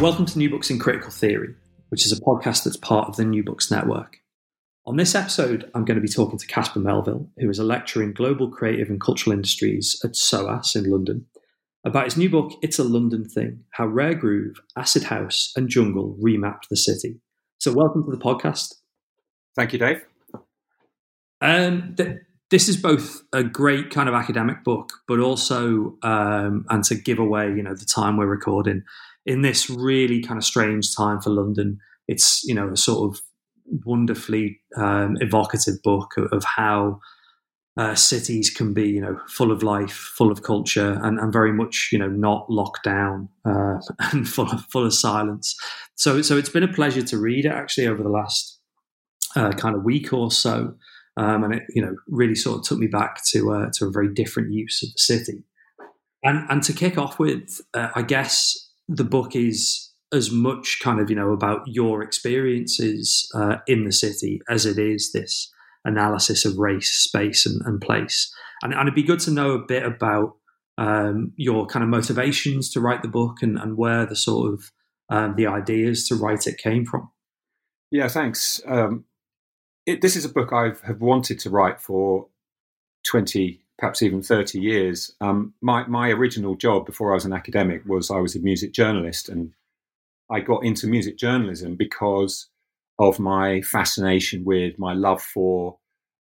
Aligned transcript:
Welcome 0.00 0.24
to 0.24 0.38
New 0.38 0.48
Books 0.48 0.70
in 0.70 0.78
Critical 0.78 1.10
Theory, 1.10 1.54
which 1.90 2.06
is 2.06 2.12
a 2.12 2.20
podcast 2.22 2.64
that's 2.64 2.78
part 2.78 3.10
of 3.10 3.16
the 3.16 3.24
New 3.26 3.44
Books 3.44 3.70
Network. 3.70 4.16
On 4.86 4.96
this 4.96 5.14
episode, 5.14 5.70
I'm 5.74 5.84
going 5.84 5.96
to 5.96 6.00
be 6.00 6.08
talking 6.08 6.38
to 6.38 6.46
Caspar 6.46 6.80
Melville, 6.80 7.28
who 7.36 7.50
is 7.50 7.58
a 7.58 7.64
lecturer 7.64 8.02
in 8.02 8.14
global 8.14 8.50
creative 8.50 8.88
and 8.88 8.98
cultural 8.98 9.34
industries 9.34 10.00
at 10.02 10.16
SOAS 10.16 10.74
in 10.74 10.90
London, 10.90 11.26
about 11.84 12.06
his 12.06 12.16
new 12.16 12.30
book, 12.30 12.52
It's 12.62 12.78
a 12.78 12.84
London 12.84 13.26
Thing 13.26 13.64
How 13.72 13.88
Rare 13.88 14.14
Groove, 14.14 14.62
Acid 14.74 15.02
House, 15.04 15.52
and 15.54 15.68
Jungle 15.68 16.16
Remapped 16.18 16.68
the 16.70 16.78
City. 16.78 17.20
So, 17.58 17.70
welcome 17.70 18.02
to 18.04 18.10
the 18.10 18.16
podcast. 18.16 18.76
Thank 19.54 19.74
you, 19.74 19.80
Dave. 19.80 20.02
Um, 21.42 21.94
th- 21.98 22.20
this 22.50 22.70
is 22.70 22.78
both 22.78 23.22
a 23.34 23.44
great 23.44 23.90
kind 23.90 24.08
of 24.08 24.14
academic 24.14 24.64
book, 24.64 24.94
but 25.06 25.20
also, 25.20 25.98
um, 26.02 26.64
and 26.70 26.82
to 26.84 26.94
give 26.94 27.18
away, 27.18 27.48
you 27.48 27.62
know, 27.62 27.74
the 27.74 27.84
time 27.84 28.16
we're 28.16 28.26
recording, 28.26 28.82
in 29.30 29.42
this 29.42 29.70
really 29.70 30.20
kind 30.20 30.38
of 30.38 30.44
strange 30.44 30.92
time 30.92 31.20
for 31.20 31.30
London. 31.30 31.78
It's 32.08 32.42
you 32.42 32.54
know 32.54 32.70
a 32.70 32.76
sort 32.76 33.08
of 33.08 33.22
wonderfully 33.86 34.60
um, 34.76 35.16
evocative 35.20 35.80
book 35.84 36.14
of, 36.32 36.42
how 36.42 36.98
uh, 37.76 37.94
cities 37.94 38.50
can 38.50 38.74
be 38.74 38.88
you 38.88 39.00
know 39.00 39.20
full 39.28 39.52
of 39.52 39.62
life, 39.62 39.92
full 39.92 40.32
of 40.32 40.42
culture, 40.42 40.98
and, 41.04 41.20
and 41.20 41.32
very 41.32 41.52
much 41.52 41.90
you 41.92 41.98
know 41.98 42.08
not 42.08 42.50
locked 42.50 42.82
down 42.82 43.28
uh, 43.44 43.78
and 44.10 44.28
full 44.28 44.50
of, 44.50 44.64
full 44.64 44.84
of 44.84 44.92
silence. 44.92 45.54
So 45.94 46.22
so 46.22 46.36
it's 46.36 46.48
been 46.48 46.64
a 46.64 46.72
pleasure 46.72 47.02
to 47.02 47.16
read 47.16 47.44
it 47.44 47.52
actually 47.52 47.86
over 47.86 48.02
the 48.02 48.08
last 48.08 48.58
uh, 49.36 49.52
kind 49.52 49.76
of 49.76 49.84
week 49.84 50.12
or 50.12 50.32
so. 50.32 50.74
Um, 51.16 51.44
and 51.44 51.54
it, 51.54 51.62
you 51.74 51.82
know, 51.82 51.94
really 52.08 52.34
sort 52.34 52.58
of 52.58 52.64
took 52.64 52.78
me 52.78 52.88
back 52.88 53.22
to 53.26 53.52
uh, 53.52 53.70
to 53.74 53.86
a 53.86 53.92
very 53.92 54.12
different 54.12 54.52
use 54.52 54.82
of 54.82 54.88
the 54.92 54.98
city. 54.98 55.44
And 56.24 56.50
and 56.50 56.64
to 56.64 56.72
kick 56.72 56.98
off 56.98 57.20
with, 57.20 57.60
uh, 57.74 57.90
I 57.94 58.02
guess 58.02 58.69
the 58.90 59.04
book 59.04 59.36
is 59.36 59.92
as 60.12 60.32
much 60.32 60.80
kind 60.82 61.00
of 61.00 61.08
you 61.08 61.16
know 61.16 61.30
about 61.32 61.60
your 61.66 62.02
experiences 62.02 63.30
uh, 63.34 63.56
in 63.66 63.84
the 63.84 63.92
city 63.92 64.42
as 64.50 64.66
it 64.66 64.78
is 64.78 65.12
this 65.12 65.50
analysis 65.84 66.44
of 66.44 66.58
race, 66.58 66.90
space, 66.90 67.46
and, 67.46 67.62
and 67.64 67.80
place. 67.80 68.30
And, 68.62 68.74
and, 68.74 68.82
it'd 68.82 68.94
be 68.94 69.02
good 69.02 69.20
to 69.20 69.30
know 69.30 69.52
a 69.52 69.64
bit 69.64 69.82
about 69.82 70.36
um, 70.76 71.32
your 71.36 71.66
kind 71.66 71.82
of 71.82 71.88
motivations 71.88 72.68
to 72.72 72.80
write 72.80 73.00
the 73.00 73.08
book 73.08 73.38
and, 73.40 73.56
and 73.56 73.78
where 73.78 74.04
the 74.04 74.16
sort 74.16 74.52
of 74.52 74.72
um, 75.08 75.36
the 75.36 75.46
ideas 75.46 76.06
to 76.08 76.16
write 76.16 76.46
it 76.46 76.58
came 76.58 76.84
from. 76.84 77.10
Yeah, 77.90 78.08
thanks. 78.08 78.60
Um, 78.66 79.04
it, 79.86 80.02
this 80.02 80.16
is 80.16 80.24
a 80.24 80.28
book 80.28 80.52
I 80.52 80.72
have 80.86 81.00
wanted 81.00 81.38
to 81.40 81.50
write 81.50 81.80
for 81.80 82.28
twenty 83.08 83.59
perhaps 83.80 84.02
even 84.02 84.22
30 84.22 84.60
years. 84.60 85.16
Um, 85.20 85.54
my, 85.62 85.86
my 85.86 86.10
original 86.10 86.54
job 86.54 86.84
before 86.84 87.12
I 87.12 87.14
was 87.14 87.24
an 87.24 87.32
academic 87.32 87.82
was 87.86 88.10
I 88.10 88.18
was 88.18 88.36
a 88.36 88.40
music 88.40 88.72
journalist, 88.72 89.28
and 89.28 89.52
I 90.30 90.40
got 90.40 90.64
into 90.64 90.86
music 90.86 91.16
journalism 91.16 91.76
because 91.76 92.48
of 92.98 93.18
my 93.18 93.62
fascination 93.62 94.44
with 94.44 94.78
my 94.78 94.92
love 94.92 95.22
for 95.22 95.78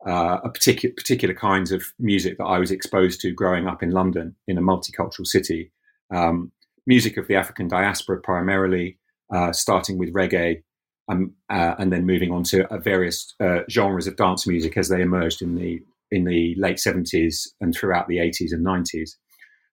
uh, 0.07 0.37
a 0.45 0.49
particular 0.49 0.95
particular 0.95 1.35
kinds 1.35 1.73
of 1.73 1.83
music 1.99 2.37
that 2.37 2.45
I 2.45 2.57
was 2.57 2.71
exposed 2.71 3.19
to 3.21 3.33
growing 3.33 3.67
up 3.67 3.83
in 3.83 3.91
London 3.91 4.35
in 4.47 4.57
a 4.57 4.61
multicultural 4.61 5.27
city. 5.27 5.73
Um, 6.09 6.53
music 6.87 7.17
of 7.17 7.27
the 7.27 7.35
African 7.35 7.67
diaspora 7.67 8.21
primarily, 8.21 8.97
uh, 9.33 9.51
starting 9.51 9.97
with 9.97 10.13
reggae, 10.13 10.63
um, 11.09 11.33
uh, 11.49 11.75
and 11.77 11.91
then 11.91 12.05
moving 12.05 12.31
on 12.31 12.43
to 12.43 12.65
various 12.79 13.35
uh, 13.41 13.59
genres 13.69 14.07
of 14.07 14.15
dance 14.15 14.47
music 14.47 14.77
as 14.77 14.87
they 14.87 15.01
emerged 15.01 15.41
in 15.41 15.55
the 15.55 15.83
in 16.11 16.25
the 16.25 16.55
late 16.57 16.77
70s 16.77 17.47
and 17.61 17.73
throughout 17.73 18.07
the 18.07 18.17
80s 18.17 18.51
and 18.51 18.65
90s. 18.65 19.11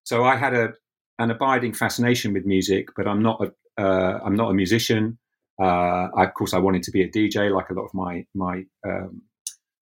So 0.05 0.25
I 0.25 0.37
had 0.37 0.55
a 0.55 0.73
an 1.19 1.31
abiding 1.31 1.73
fascination 1.73 2.33
with 2.33 2.45
music, 2.45 2.89
but 2.97 3.09
I'm 3.09 3.23
not 3.23 3.41
a 3.43 3.83
uh, 3.83 4.21
I'm 4.25 4.37
not 4.37 4.51
a 4.51 4.55
musician. 4.55 5.19
Uh, 5.61 6.09
I, 6.17 6.25
of 6.25 6.35
course, 6.35 6.55
I 6.55 6.59
wanted 6.59 6.83
to 6.85 6.91
be 6.91 7.03
a 7.03 7.09
DJ 7.09 7.55
like 7.55 7.71
a 7.71 7.75
lot 7.75 7.85
of 7.85 7.95
my 7.95 8.25
my 8.35 8.65
um, 8.87 9.23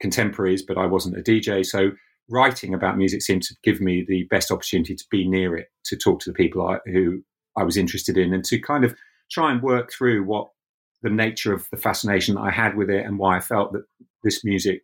contemporaries, 0.01 0.63
but 0.63 0.79
I 0.79 0.87
wasn't 0.87 1.19
a 1.19 1.23
DJ. 1.23 1.65
So 1.65 1.91
writing 2.31 2.75
about 2.75 2.97
music 2.97 3.23
seemed 3.23 3.43
to 3.43 3.55
give 3.63 3.81
me 3.81 4.05
the 4.07 4.25
best 4.31 4.51
opportunity 4.51 4.95
to 4.95 5.05
be 5.11 5.29
near 5.29 5.57
it, 5.57 5.69
to 5.87 5.97
talk 5.97 6.21
to 6.21 6.31
the 6.31 6.35
people 6.35 6.67
I, 6.67 6.79
who 6.87 7.23
I 7.57 7.65
was 7.65 7.77
interested 7.77 8.17
in, 8.17 8.33
and 8.33 8.45
to 8.45 8.59
kind 8.59 8.85
of 8.85 8.95
try 9.31 9.53
and 9.53 9.63
work 9.63 9.93
through 9.93 10.25
what 10.25 10.49
the 11.03 11.11
nature 11.11 11.53
of 11.53 11.69
the 11.71 11.77
fascination 11.77 12.37
that 12.37 12.43
I 12.43 12.51
had 12.51 12.77
with 12.77 12.89
it 12.89 13.05
and 13.05 13.19
why 13.19 13.37
I 13.37 13.41
felt 13.41 13.73
that 13.73 13.85
this 14.23 14.45
music 14.45 14.83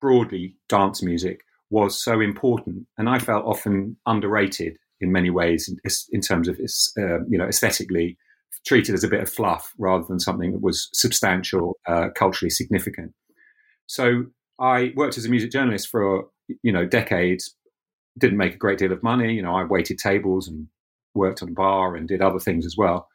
broadly 0.00 0.54
dance 0.68 1.02
music 1.02 1.40
was 1.70 2.02
so 2.02 2.20
important, 2.20 2.86
and 2.96 3.08
I 3.08 3.18
felt 3.18 3.44
often 3.44 3.96
underrated 4.06 4.76
in 5.00 5.12
many 5.12 5.30
ways 5.30 5.68
in, 5.68 5.78
in 6.12 6.20
terms 6.20 6.48
of 6.48 6.58
uh, 6.58 7.24
you 7.28 7.38
know, 7.38 7.46
aesthetically 7.46 8.16
treated 8.66 8.94
as 8.94 9.04
a 9.04 9.08
bit 9.08 9.20
of 9.20 9.30
fluff 9.30 9.72
rather 9.78 10.04
than 10.04 10.18
something 10.18 10.52
that 10.52 10.62
was 10.62 10.88
substantial, 10.92 11.78
uh, 11.86 12.08
culturally 12.14 12.50
significant. 12.50 13.12
So 13.86 14.26
I 14.58 14.92
worked 14.96 15.16
as 15.16 15.24
a 15.24 15.30
music 15.30 15.50
journalist 15.52 15.88
for 15.88 16.24
you 16.62 16.72
know 16.72 16.86
decades. 16.86 17.54
Didn't 18.18 18.38
make 18.38 18.54
a 18.54 18.58
great 18.58 18.78
deal 18.78 18.92
of 18.92 19.02
money. 19.02 19.34
You 19.34 19.42
know, 19.42 19.54
I 19.54 19.64
waited 19.64 19.98
tables 19.98 20.48
and 20.48 20.66
worked 21.14 21.42
on 21.42 21.50
a 21.50 21.52
bar 21.52 21.94
and 21.94 22.08
did 22.08 22.20
other 22.20 22.40
things 22.40 22.66
as 22.66 22.76
well. 22.76 23.08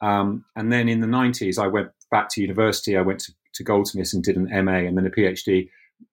Um, 0.00 0.44
and 0.56 0.72
then 0.72 0.88
in 0.88 1.00
the 1.00 1.06
90s, 1.06 1.58
I 1.58 1.66
went 1.66 1.88
back 2.10 2.28
to 2.30 2.40
university. 2.40 2.96
I 2.96 3.02
went 3.02 3.20
to, 3.20 3.32
to 3.54 3.64
Goldsmiths 3.64 4.14
and 4.14 4.22
did 4.22 4.36
an 4.36 4.48
MA 4.64 4.78
and 4.78 4.96
then 4.96 5.06
a 5.06 5.10
PhD 5.10 5.68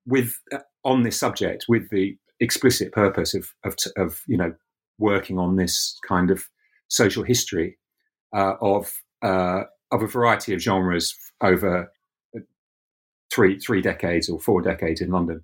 with 0.06 0.40
uh, 0.52 0.60
on 0.84 1.04
this 1.04 1.20
subject 1.20 1.66
with 1.68 1.90
the 1.90 2.18
explicit 2.40 2.92
purpose 2.92 3.34
of, 3.34 3.54
of, 3.64 3.76
of 3.98 4.22
you 4.28 4.38
know 4.38 4.54
working 4.98 5.40
on 5.40 5.56
this 5.56 5.98
kind 6.08 6.30
of 6.30 6.44
social 6.88 7.24
history 7.24 7.78
uh, 8.36 8.56
of 8.62 9.02
uh, 9.22 9.64
of 9.92 10.02
a 10.02 10.08
variety 10.08 10.54
of 10.54 10.62
genres 10.62 11.16
over 11.42 11.92
uh, 12.36 12.40
three 13.34 13.60
three 13.60 13.82
decades 13.82 14.30
or 14.30 14.40
four 14.40 14.62
decades 14.62 15.02
in 15.02 15.10
London. 15.10 15.44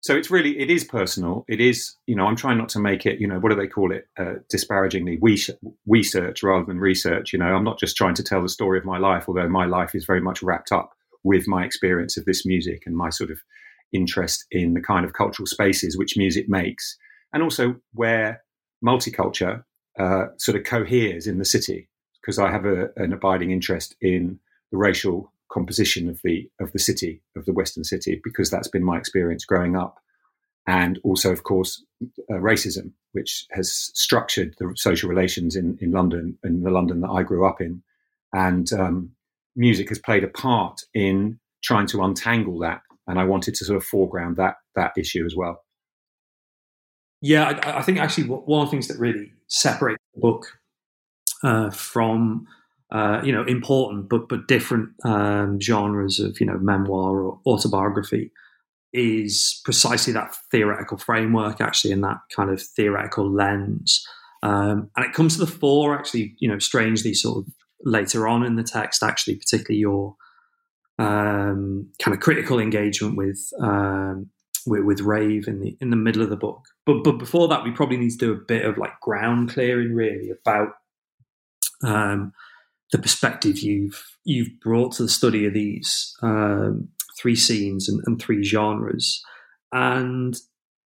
So 0.00 0.14
it's 0.14 0.30
really 0.30 0.58
it 0.58 0.70
is 0.70 0.84
personal. 0.84 1.44
It 1.48 1.60
is 1.60 1.96
you 2.06 2.16
know 2.16 2.26
I'm 2.26 2.36
trying 2.36 2.58
not 2.58 2.68
to 2.70 2.80
make 2.80 3.06
it 3.06 3.20
you 3.20 3.26
know 3.26 3.38
what 3.38 3.50
do 3.50 3.56
they 3.56 3.66
call 3.66 3.92
it 3.92 4.08
uh, 4.18 4.34
disparagingly 4.48 5.18
we 5.20 5.40
research 5.86 6.42
rather 6.42 6.64
than 6.64 6.78
research. 6.78 7.32
You 7.32 7.38
know 7.38 7.46
I'm 7.46 7.64
not 7.64 7.78
just 7.78 7.96
trying 7.96 8.14
to 8.14 8.22
tell 8.22 8.42
the 8.42 8.48
story 8.48 8.78
of 8.78 8.84
my 8.84 8.98
life, 8.98 9.24
although 9.28 9.48
my 9.48 9.66
life 9.66 9.94
is 9.94 10.04
very 10.04 10.20
much 10.20 10.42
wrapped 10.42 10.72
up 10.72 10.95
with 11.32 11.44
my 11.46 11.62
experience 11.64 12.16
of 12.16 12.24
this 12.24 12.46
music 12.46 12.80
and 12.86 12.96
my 12.96 13.10
sort 13.10 13.30
of 13.30 13.38
interest 13.92 14.46
in 14.50 14.74
the 14.74 14.80
kind 14.92 15.04
of 15.04 15.12
cultural 15.12 15.46
spaces 15.46 15.96
which 15.96 16.16
music 16.16 16.46
makes, 16.48 16.96
and 17.32 17.42
also 17.42 17.64
where 17.92 18.42
multiculture 18.90 19.64
uh, 19.98 20.26
sort 20.38 20.56
of 20.56 20.64
coheres 20.64 21.26
in 21.26 21.38
the 21.38 21.44
city. 21.56 21.88
Because 22.20 22.38
I 22.46 22.50
have 22.50 22.66
a, 22.66 22.90
an 22.96 23.12
abiding 23.12 23.50
interest 23.52 23.94
in 24.00 24.40
the 24.72 24.78
racial 24.78 25.32
composition 25.48 26.08
of 26.08 26.20
the 26.24 26.50
of 26.58 26.72
the 26.72 26.78
city 26.78 27.22
of 27.36 27.44
the 27.44 27.52
Western 27.52 27.84
city, 27.84 28.20
because 28.24 28.50
that's 28.50 28.72
been 28.74 28.84
my 28.84 28.98
experience 28.98 29.44
growing 29.44 29.76
up, 29.76 29.94
and 30.66 30.98
also, 31.04 31.30
of 31.30 31.42
course, 31.42 31.84
uh, 32.30 32.40
racism, 32.50 32.90
which 33.12 33.46
has 33.52 33.90
structured 33.94 34.54
the 34.58 34.72
social 34.74 35.08
relations 35.08 35.54
in 35.54 35.78
in 35.80 35.90
London 35.92 36.36
in 36.42 36.62
the 36.62 36.70
London 36.70 37.00
that 37.00 37.14
I 37.18 37.22
grew 37.22 37.46
up 37.46 37.60
in, 37.60 37.82
and 38.32 38.72
um, 38.72 39.15
music 39.56 39.88
has 39.88 39.98
played 39.98 40.24
a 40.24 40.28
part 40.28 40.82
in 40.94 41.38
trying 41.64 41.86
to 41.88 42.02
untangle 42.02 42.58
that. 42.60 42.82
And 43.06 43.18
I 43.18 43.24
wanted 43.24 43.54
to 43.56 43.64
sort 43.64 43.76
of 43.76 43.84
foreground 43.84 44.36
that 44.36 44.56
that 44.74 44.92
issue 44.96 45.24
as 45.24 45.34
well. 45.36 45.62
Yeah, 47.22 47.58
I, 47.64 47.78
I 47.78 47.82
think 47.82 47.98
actually 47.98 48.28
one 48.28 48.62
of 48.62 48.66
the 48.68 48.70
things 48.70 48.88
that 48.88 48.98
really 48.98 49.32
separates 49.48 50.02
the 50.14 50.20
book 50.20 50.46
uh, 51.42 51.70
from 51.70 52.46
uh, 52.90 53.20
you 53.24 53.32
know 53.32 53.44
important 53.44 54.08
but 54.08 54.28
but 54.28 54.46
different 54.46 54.90
um, 55.04 55.60
genres 55.60 56.20
of 56.20 56.38
you 56.40 56.46
know 56.46 56.58
memoir 56.58 57.20
or 57.20 57.40
autobiography 57.46 58.30
is 58.92 59.60
precisely 59.64 60.12
that 60.12 60.34
theoretical 60.50 60.96
framework 60.96 61.60
actually 61.60 61.92
and 61.92 62.04
that 62.04 62.18
kind 62.34 62.50
of 62.50 62.62
theoretical 62.62 63.30
lens 63.30 64.06
um, 64.42 64.88
and 64.96 65.04
it 65.04 65.12
comes 65.12 65.34
to 65.34 65.44
the 65.44 65.50
fore 65.50 65.98
actually 65.98 66.34
you 66.38 66.48
know 66.48 66.58
strangely 66.58 67.12
sort 67.12 67.38
of 67.38 67.52
later 67.84 68.26
on 68.26 68.44
in 68.44 68.56
the 68.56 68.62
text, 68.62 69.02
actually, 69.02 69.36
particularly 69.36 69.80
your 69.80 70.16
um, 70.98 71.90
kind 71.98 72.14
of 72.14 72.20
critical 72.20 72.58
engagement 72.58 73.16
with, 73.16 73.52
um, 73.60 74.30
with, 74.66 74.84
with 74.84 75.00
rave 75.00 75.46
in 75.46 75.60
the 75.60 75.76
in 75.80 75.90
the 75.90 75.96
middle 75.96 76.22
of 76.22 76.30
the 76.30 76.36
book. 76.36 76.64
but 76.84 77.04
but 77.04 77.18
before 77.18 77.48
that, 77.48 77.64
we 77.64 77.70
probably 77.70 77.96
need 77.96 78.10
to 78.10 78.18
do 78.18 78.32
a 78.32 78.36
bit 78.36 78.64
of 78.64 78.78
like 78.78 78.98
ground 79.00 79.50
clearing, 79.50 79.94
really, 79.94 80.30
about 80.30 80.70
um, 81.82 82.32
the 82.92 82.98
perspective 82.98 83.58
you've 83.58 84.16
you've 84.24 84.60
brought 84.60 84.92
to 84.92 85.02
the 85.02 85.08
study 85.08 85.46
of 85.46 85.54
these 85.54 86.14
um, 86.22 86.88
three 87.18 87.36
scenes 87.36 87.88
and, 87.88 88.02
and, 88.06 88.20
three 88.20 88.42
genres, 88.42 89.22
and 89.72 90.36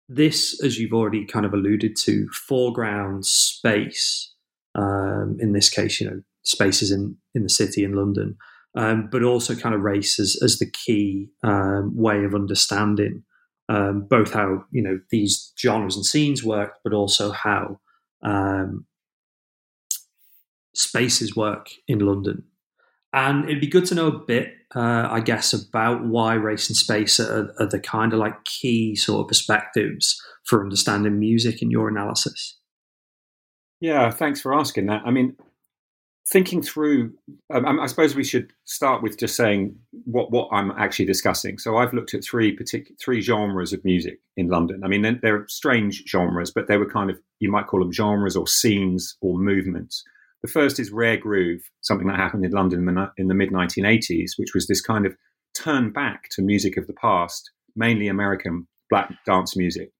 this, 0.08 0.62
as 0.62 0.78
you've 0.78 0.92
already 0.92 1.24
kind 1.24 1.46
of 1.46 1.54
alluded 1.54 1.96
to, 1.96 2.28
foreground 2.30 3.24
space. 3.26 4.32
Um, 4.76 5.36
in 5.40 5.52
this 5.52 5.68
case, 5.68 6.00
you 6.00 6.08
know, 6.08 6.22
spaces 6.42 6.90
in 6.90 7.16
in 7.34 7.42
the 7.42 7.48
city 7.48 7.84
in 7.84 7.92
London, 7.92 8.36
um, 8.76 9.08
but 9.10 9.22
also 9.22 9.54
kind 9.54 9.74
of 9.74 9.82
race 9.82 10.18
as 10.18 10.38
as 10.42 10.58
the 10.58 10.70
key 10.70 11.30
um, 11.42 11.96
way 11.96 12.24
of 12.24 12.34
understanding 12.34 13.24
um, 13.70 14.06
both 14.10 14.32
how 14.32 14.64
you 14.72 14.82
know 14.82 14.98
these 15.10 15.52
genres 15.58 15.96
and 15.96 16.04
scenes 16.04 16.42
work, 16.42 16.74
but 16.82 16.92
also 16.92 17.30
how 17.30 17.78
um, 18.22 18.84
spaces 20.74 21.36
work 21.36 21.68
in 21.86 22.00
London. 22.00 22.44
And 23.12 23.44
it'd 23.44 23.60
be 23.60 23.66
good 23.66 23.86
to 23.86 23.94
know 23.94 24.08
a 24.08 24.24
bit, 24.24 24.52
uh, 24.74 25.08
I 25.10 25.20
guess, 25.20 25.52
about 25.52 26.04
why 26.04 26.34
race 26.34 26.68
and 26.68 26.76
space 26.76 27.18
are, 27.18 27.52
are 27.58 27.66
the 27.66 27.80
kind 27.80 28.12
of 28.12 28.18
like 28.18 28.44
key 28.44 28.94
sort 28.94 29.22
of 29.22 29.28
perspectives 29.28 30.20
for 30.44 30.62
understanding 30.62 31.18
music 31.18 31.62
in 31.62 31.70
your 31.70 31.88
analysis. 31.88 32.58
Yeah, 33.80 34.10
thanks 34.10 34.40
for 34.40 34.52
asking 34.52 34.86
that. 34.86 35.02
I 35.04 35.10
mean, 35.10 35.36
thinking 36.30 36.62
through, 36.62 37.12
um, 37.52 37.80
I 37.80 37.86
suppose 37.86 38.14
we 38.14 38.24
should 38.24 38.52
start 38.64 39.02
with 39.02 39.18
just 39.18 39.34
saying 39.34 39.74
what 40.04 40.30
what 40.30 40.48
I'm 40.52 40.70
actually 40.72 41.06
discussing. 41.06 41.58
So 41.58 41.76
I've 41.76 41.92
looked 41.92 42.14
at 42.14 42.24
three 42.24 42.52
particular 42.52 42.96
three 43.00 43.20
genres 43.20 43.72
of 43.72 43.84
music 43.84 44.20
in 44.36 44.48
London. 44.48 44.82
I 44.84 44.88
mean, 44.88 45.02
they're, 45.02 45.18
they're, 45.20 45.48
strange 45.48 46.04
genres, 46.08 46.50
but 46.50 46.68
they 46.68 46.76
were 46.76 46.88
kind 46.88 47.10
of 47.10 47.18
you 47.40 47.50
might 47.50 47.66
call 47.66 47.80
them 47.80 47.92
genres 47.92 48.36
or 48.36 48.46
scenes 48.46 49.16
or 49.20 49.38
movements. 49.38 50.04
The 50.42 50.48
first 50.48 50.80
is 50.80 50.90
rare 50.90 51.18
groove, 51.18 51.62
something 51.82 52.06
that 52.06 52.16
happened 52.16 52.44
in 52.44 52.52
London 52.52 52.88
in 53.18 53.28
the, 53.28 53.34
mid 53.34 53.50
1980s, 53.50 54.32
which 54.38 54.54
was 54.54 54.66
this 54.66 54.80
kind 54.80 55.04
of 55.04 55.14
turn 55.54 55.92
back 55.92 56.28
to 56.30 56.42
music 56.42 56.78
of 56.78 56.86
the 56.86 56.94
past, 56.94 57.50
mainly 57.76 58.08
American 58.08 58.66
black 58.88 59.12
dance 59.26 59.54
music. 59.54 59.90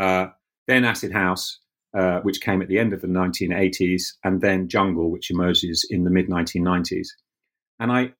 Uh, 0.00 0.28
then 0.68 0.84
acid 0.84 1.12
house, 1.12 1.58
uh, 1.96 2.20
which 2.20 2.40
came 2.40 2.62
at 2.62 2.68
the 2.68 2.78
end 2.78 2.92
of 2.92 3.00
the 3.00 3.08
1980s, 3.08 4.14
and 4.24 4.40
then 4.40 4.68
Jungle, 4.68 5.10
which 5.10 5.30
emerges 5.30 5.86
in 5.88 6.04
the 6.04 6.10
mid 6.10 6.28
1990s. 6.28 7.08
And 7.80 7.92
I, 7.92 8.12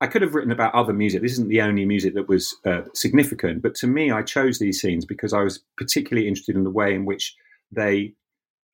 I 0.00 0.06
could 0.06 0.22
have 0.22 0.34
written 0.34 0.52
about 0.52 0.74
other 0.74 0.92
music. 0.92 1.22
This 1.22 1.32
isn't 1.32 1.48
the 1.48 1.60
only 1.60 1.84
music 1.84 2.14
that 2.14 2.28
was 2.28 2.54
uh, 2.64 2.82
significant, 2.94 3.62
but 3.62 3.74
to 3.76 3.86
me, 3.86 4.10
I 4.10 4.22
chose 4.22 4.58
these 4.58 4.80
scenes 4.80 5.04
because 5.04 5.32
I 5.32 5.42
was 5.42 5.64
particularly 5.76 6.28
interested 6.28 6.56
in 6.56 6.64
the 6.64 6.70
way 6.70 6.94
in 6.94 7.04
which 7.04 7.34
they 7.70 8.14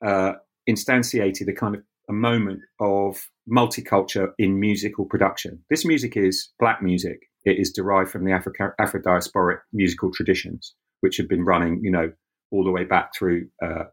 uh, 0.04 0.34
instantiated 0.68 1.48
a 1.48 1.52
kind 1.52 1.76
of 1.76 1.82
a 2.08 2.12
moment 2.12 2.60
of 2.80 3.28
multicultural 3.50 4.32
in 4.38 4.58
musical 4.58 5.04
production. 5.04 5.64
This 5.70 5.84
music 5.84 6.16
is 6.16 6.50
black 6.58 6.82
music. 6.82 7.20
It 7.44 7.58
is 7.58 7.72
derived 7.72 8.10
from 8.10 8.24
the 8.24 8.32
Afro 8.32 9.02
diasporic 9.02 9.58
musical 9.72 10.12
traditions, 10.12 10.74
which 11.00 11.16
have 11.16 11.28
been 11.28 11.44
running, 11.44 11.80
you 11.82 11.90
know, 11.90 12.12
all 12.52 12.64
the 12.64 12.70
way 12.70 12.84
back 12.84 13.14
through 13.14 13.48
uh, 13.62 13.84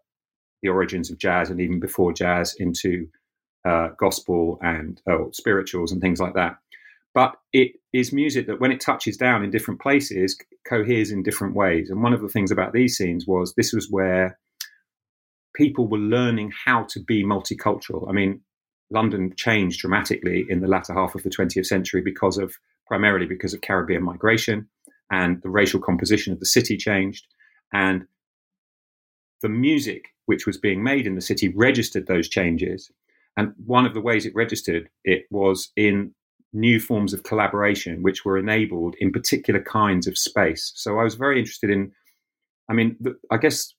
the 0.61 0.69
origins 0.69 1.09
of 1.09 1.17
jazz 1.17 1.49
and 1.49 1.59
even 1.59 1.79
before 1.79 2.13
jazz 2.13 2.55
into 2.59 3.07
uh, 3.65 3.89
gospel 3.97 4.59
and 4.61 5.01
uh, 5.09 5.17
spirituals 5.31 5.91
and 5.91 6.01
things 6.01 6.19
like 6.19 6.33
that. 6.33 6.57
But 7.13 7.35
it 7.53 7.71
is 7.91 8.13
music 8.13 8.47
that, 8.47 8.59
when 8.59 8.71
it 8.71 8.81
touches 8.81 9.17
down 9.17 9.43
in 9.43 9.49
different 9.49 9.81
places, 9.81 10.37
coheres 10.67 11.11
in 11.11 11.23
different 11.23 11.55
ways. 11.55 11.89
And 11.89 12.03
one 12.03 12.13
of 12.13 12.21
the 12.21 12.29
things 12.29 12.51
about 12.51 12.73
these 12.73 12.97
scenes 12.97 13.25
was 13.25 13.53
this 13.55 13.73
was 13.73 13.89
where 13.89 14.37
people 15.55 15.87
were 15.87 15.97
learning 15.97 16.51
how 16.65 16.83
to 16.89 16.99
be 16.99 17.23
multicultural. 17.23 18.07
I 18.07 18.11
mean, 18.11 18.41
London 18.91 19.33
changed 19.35 19.81
dramatically 19.81 20.45
in 20.49 20.61
the 20.61 20.67
latter 20.67 20.93
half 20.93 21.15
of 21.15 21.23
the 21.23 21.29
20th 21.29 21.65
century 21.65 22.01
because 22.01 22.37
of 22.37 22.55
primarily 22.87 23.25
because 23.25 23.53
of 23.53 23.61
Caribbean 23.61 24.03
migration 24.03 24.67
and 25.11 25.41
the 25.41 25.49
racial 25.49 25.79
composition 25.79 26.33
of 26.33 26.39
the 26.39 26.45
city 26.45 26.77
changed. 26.77 27.25
And 27.73 28.05
the 29.41 29.49
music 29.49 30.09
which 30.25 30.45
was 30.45 30.57
being 30.57 30.83
made 30.83 31.07
in 31.07 31.15
the 31.15 31.21
city 31.21 31.49
registered 31.49 32.07
those 32.07 32.29
changes. 32.29 32.91
And 33.37 33.53
one 33.65 33.85
of 33.85 33.93
the 33.93 34.01
ways 34.01 34.25
it 34.25 34.35
registered 34.35 34.89
it 35.03 35.25
was 35.31 35.71
in 35.75 36.13
new 36.53 36.79
forms 36.79 37.13
of 37.13 37.23
collaboration, 37.23 38.01
which 38.01 38.25
were 38.25 38.37
enabled 38.37 38.95
in 38.99 39.11
particular 39.11 39.61
kinds 39.61 40.07
of 40.07 40.17
space. 40.17 40.71
So 40.75 40.99
I 40.99 41.03
was 41.03 41.15
very 41.15 41.39
interested 41.39 41.69
in, 41.69 41.91
I 42.69 42.73
mean, 42.73 42.95
the, 42.99 43.15
I 43.31 43.37
guess 43.37 43.73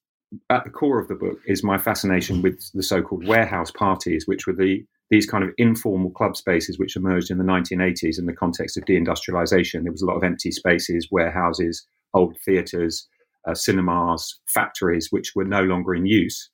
at 0.49 0.65
the 0.65 0.71
core 0.71 1.01
of 1.01 1.09
the 1.09 1.15
book 1.15 1.39
is 1.47 1.65
my 1.65 1.79
fascination 1.79 2.43
with 2.43 2.71
the 2.73 2.83
so-called 2.83 3.27
warehouse 3.27 3.71
parties, 3.71 4.27
which 4.27 4.47
were 4.47 4.53
the 4.53 4.85
these 5.11 5.27
kind 5.27 5.43
of 5.43 5.51
informal 5.59 6.11
club 6.11 6.37
spaces 6.37 6.79
which 6.79 6.95
emerged 6.95 7.33
in 7.33 7.39
the 7.39 7.45
1980s 7.45 8.17
in 8.17 8.27
the 8.27 8.33
context 8.33 8.77
of 8.77 8.85
deindustrialization. 8.85 9.83
There 9.83 9.91
was 9.91 10.03
a 10.03 10.07
lot 10.07 10.17
of 10.17 10.23
empty 10.23 10.53
spaces, 10.53 11.09
warehouses, 11.11 11.85
old 12.15 12.37
theaters, 12.45 13.09
uh, 13.47 13.55
cinemas, 13.55 14.39
factories, 14.47 15.09
which 15.11 15.33
were 15.35 15.45
no 15.45 15.63
longer 15.63 15.95
in 15.95 16.07
use, 16.07 16.51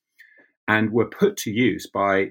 and 0.68 0.92
were 0.92 1.06
put 1.06 1.36
to 1.38 1.50
use 1.50 1.88
by, 1.92 2.28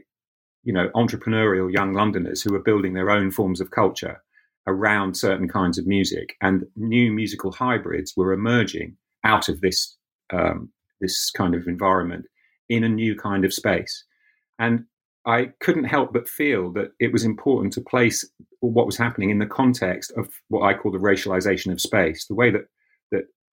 you 0.63 0.73
know, 0.73 0.89
entrepreneurial 0.95 1.71
young 1.71 1.93
Londoners 1.93 2.41
who 2.41 2.53
were 2.53 2.59
building 2.59 2.93
their 2.93 3.09
own 3.09 3.31
forms 3.31 3.61
of 3.61 3.71
culture 3.71 4.21
around 4.67 5.15
certain 5.15 5.47
kinds 5.47 5.77
of 5.77 5.85
music, 5.85 6.35
and 6.41 6.63
new 6.75 7.11
musical 7.11 7.51
hybrids 7.51 8.13
were 8.17 8.33
emerging 8.33 8.97
out 9.23 9.49
of 9.49 9.61
this 9.61 9.97
um, 10.33 10.69
this 11.01 11.29
kind 11.31 11.53
of 11.53 11.67
environment 11.67 12.25
in 12.69 12.83
a 12.83 12.89
new 12.89 13.15
kind 13.15 13.45
of 13.45 13.53
space, 13.53 14.03
and 14.57 14.85
I 15.27 15.51
couldn't 15.59 15.85
help 15.85 16.13
but 16.13 16.29
feel 16.29 16.71
that 16.73 16.91
it 16.99 17.11
was 17.11 17.23
important 17.23 17.73
to 17.73 17.81
place 17.81 18.27
what 18.59 18.85
was 18.85 18.97
happening 18.97 19.31
in 19.31 19.39
the 19.39 19.45
context 19.45 20.11
of 20.17 20.29
what 20.49 20.63
I 20.63 20.77
call 20.77 20.91
the 20.91 20.99
racialization 20.99 21.71
of 21.71 21.81
space, 21.81 22.25
the 22.27 22.35
way 22.35 22.51
that 22.51 22.61
that 22.61 22.67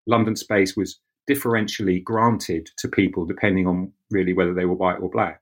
London 0.07 0.35
space 0.35 0.75
was 0.75 0.99
differentially 1.29 2.03
granted 2.03 2.69
to 2.77 2.87
people 2.87 3.25
depending 3.25 3.67
on 3.67 3.91
really 4.09 4.33
whether 4.33 4.53
they 4.53 4.65
were 4.65 4.75
white 4.75 4.99
or 4.99 5.09
black. 5.09 5.41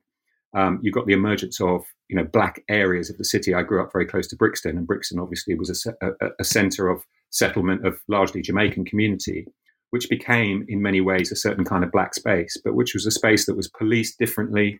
Um, 0.56 0.80
you 0.82 0.92
got 0.92 1.06
the 1.06 1.14
emergence 1.14 1.62
of 1.62 1.86
you 2.10 2.16
know 2.16 2.24
black 2.24 2.64
areas 2.70 3.10
of 3.10 3.18
the 3.18 3.24
city. 3.24 3.54
I 3.54 3.64
grew 3.64 3.84
up 3.84 3.92
very 3.94 4.06
close 4.06 4.28
to 4.28 4.36
Brixton, 4.36 4.78
and 4.78 4.88
Brixton 4.88 5.20
obviously 5.20 5.56
was 5.56 5.86
a, 5.86 5.94
a, 6.06 6.30
a 6.40 6.44
centre 6.44 6.90
of 6.90 7.06
settlement 7.30 7.86
of 7.86 8.02
largely 8.08 8.42
Jamaican 8.42 8.86
community, 8.86 9.46
which 9.92 10.10
became 10.10 10.66
in 10.68 10.82
many 10.82 11.02
ways 11.02 11.32
a 11.32 11.36
certain 11.36 11.66
kind 11.66 11.84
of 11.84 11.92
black 11.92 12.16
space, 12.16 12.58
but 12.64 12.74
which 12.74 12.96
was 12.96 13.06
a 13.06 13.12
space 13.12 13.46
that 13.46 13.56
was 13.56 13.70
policed 13.70 14.18
differently, 14.18 14.80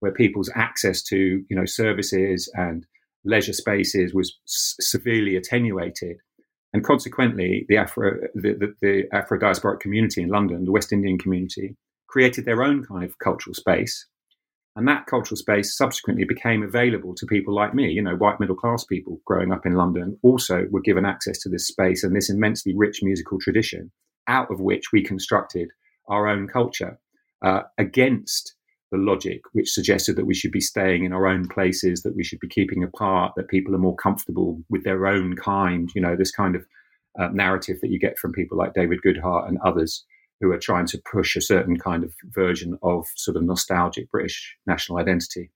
where 0.00 0.12
people's 0.12 0.50
access 0.56 1.02
to 1.04 1.44
you 1.48 1.56
know 1.56 1.66
services 1.66 2.50
and 2.54 2.84
leisure 3.24 3.52
spaces 3.52 4.12
was 4.12 4.36
s- 4.44 4.76
severely 4.80 5.36
attenuated 5.36 6.16
and 6.72 6.84
consequently, 6.84 7.64
the 7.68 7.76
Afro, 7.76 8.18
the, 8.34 8.52
the, 8.54 8.74
the 8.82 9.04
Afro 9.12 9.38
diasporic 9.38 9.80
community 9.80 10.22
in 10.22 10.28
London, 10.28 10.64
the 10.64 10.72
West 10.72 10.92
Indian 10.92 11.18
community, 11.18 11.76
created 12.08 12.44
their 12.44 12.62
own 12.62 12.84
kind 12.84 13.04
of 13.04 13.18
cultural 13.18 13.54
space. 13.54 14.06
And 14.74 14.86
that 14.86 15.06
cultural 15.06 15.38
space 15.38 15.74
subsequently 15.74 16.24
became 16.24 16.62
available 16.62 17.14
to 17.14 17.26
people 17.26 17.54
like 17.54 17.74
me, 17.74 17.90
you 17.90 18.02
know, 18.02 18.14
white 18.14 18.38
middle 18.40 18.56
class 18.56 18.84
people 18.84 19.20
growing 19.24 19.52
up 19.52 19.64
in 19.64 19.72
London 19.72 20.18
also 20.22 20.66
were 20.70 20.82
given 20.82 21.06
access 21.06 21.38
to 21.40 21.48
this 21.48 21.66
space 21.66 22.04
and 22.04 22.14
this 22.14 22.28
immensely 22.28 22.74
rich 22.76 23.00
musical 23.02 23.38
tradition, 23.40 23.90
out 24.28 24.50
of 24.50 24.60
which 24.60 24.92
we 24.92 25.02
constructed 25.02 25.68
our 26.08 26.28
own 26.28 26.46
culture 26.46 26.98
uh, 27.42 27.62
against 27.78 28.54
the 28.92 28.98
logic 28.98 29.40
which 29.52 29.70
suggested 29.70 30.16
that 30.16 30.26
we 30.26 30.34
should 30.34 30.52
be 30.52 30.60
staying 30.60 31.04
in 31.04 31.12
our 31.12 31.26
own 31.26 31.48
places, 31.48 32.02
that 32.02 32.14
we 32.14 32.24
should 32.24 32.38
be 32.38 32.48
keeping 32.48 32.84
apart, 32.84 33.32
that 33.36 33.48
people 33.48 33.74
are 33.74 33.78
more 33.78 33.96
comfortable 33.96 34.62
with 34.68 34.84
their 34.84 35.06
own 35.06 35.34
kind. 35.36 35.90
You 35.94 36.02
know, 36.02 36.16
this 36.16 36.30
kind 36.30 36.54
of 36.54 36.64
uh, 37.18 37.28
narrative 37.32 37.78
that 37.82 37.90
you 37.90 37.98
get 37.98 38.18
from 38.18 38.32
people 38.32 38.56
like 38.56 38.74
David 38.74 39.00
Goodhart 39.04 39.48
and 39.48 39.58
others 39.64 40.04
who 40.40 40.50
are 40.52 40.58
trying 40.58 40.86
to 40.86 41.02
push 41.10 41.34
a 41.34 41.40
certain 41.40 41.78
kind 41.78 42.04
of 42.04 42.12
version 42.24 42.78
of 42.82 43.06
sort 43.16 43.36
of 43.36 43.42
nostalgic 43.42 44.10
British 44.10 44.54
national 44.66 44.98
identity. 44.98 45.50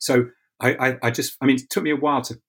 So 0.00 0.26
I, 0.60 0.74
I, 0.74 0.96
I 1.02 1.10
just, 1.10 1.36
I 1.42 1.46
mean, 1.46 1.56
it 1.56 1.68
took 1.68 1.84
me 1.84 1.90
a 1.90 1.96
while 1.96 2.22
to 2.22 2.40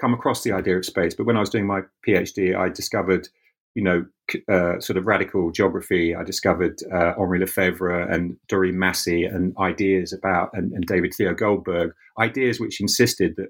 come 0.00 0.14
across 0.14 0.44
the 0.44 0.52
idea 0.52 0.78
of 0.78 0.86
space, 0.86 1.14
but 1.14 1.26
when 1.26 1.36
I 1.36 1.40
was 1.40 1.50
doing 1.50 1.66
my 1.66 1.80
PhD, 2.06 2.56
I 2.56 2.68
discovered 2.68 3.28
you 3.74 3.82
know, 3.82 4.04
uh, 4.48 4.80
sort 4.80 4.96
of 4.96 5.06
radical 5.06 5.50
geography, 5.50 6.14
I 6.14 6.22
discovered 6.24 6.80
uh, 6.92 7.14
Henri 7.18 7.38
Lefebvre 7.38 8.02
and 8.10 8.36
Doreen 8.48 8.78
Massey 8.78 9.24
and 9.24 9.56
ideas 9.58 10.12
about, 10.12 10.50
and, 10.52 10.72
and, 10.72 10.86
David 10.86 11.14
Theo 11.14 11.34
Goldberg, 11.34 11.92
ideas 12.18 12.60
which 12.60 12.80
insisted 12.80 13.34
that 13.36 13.48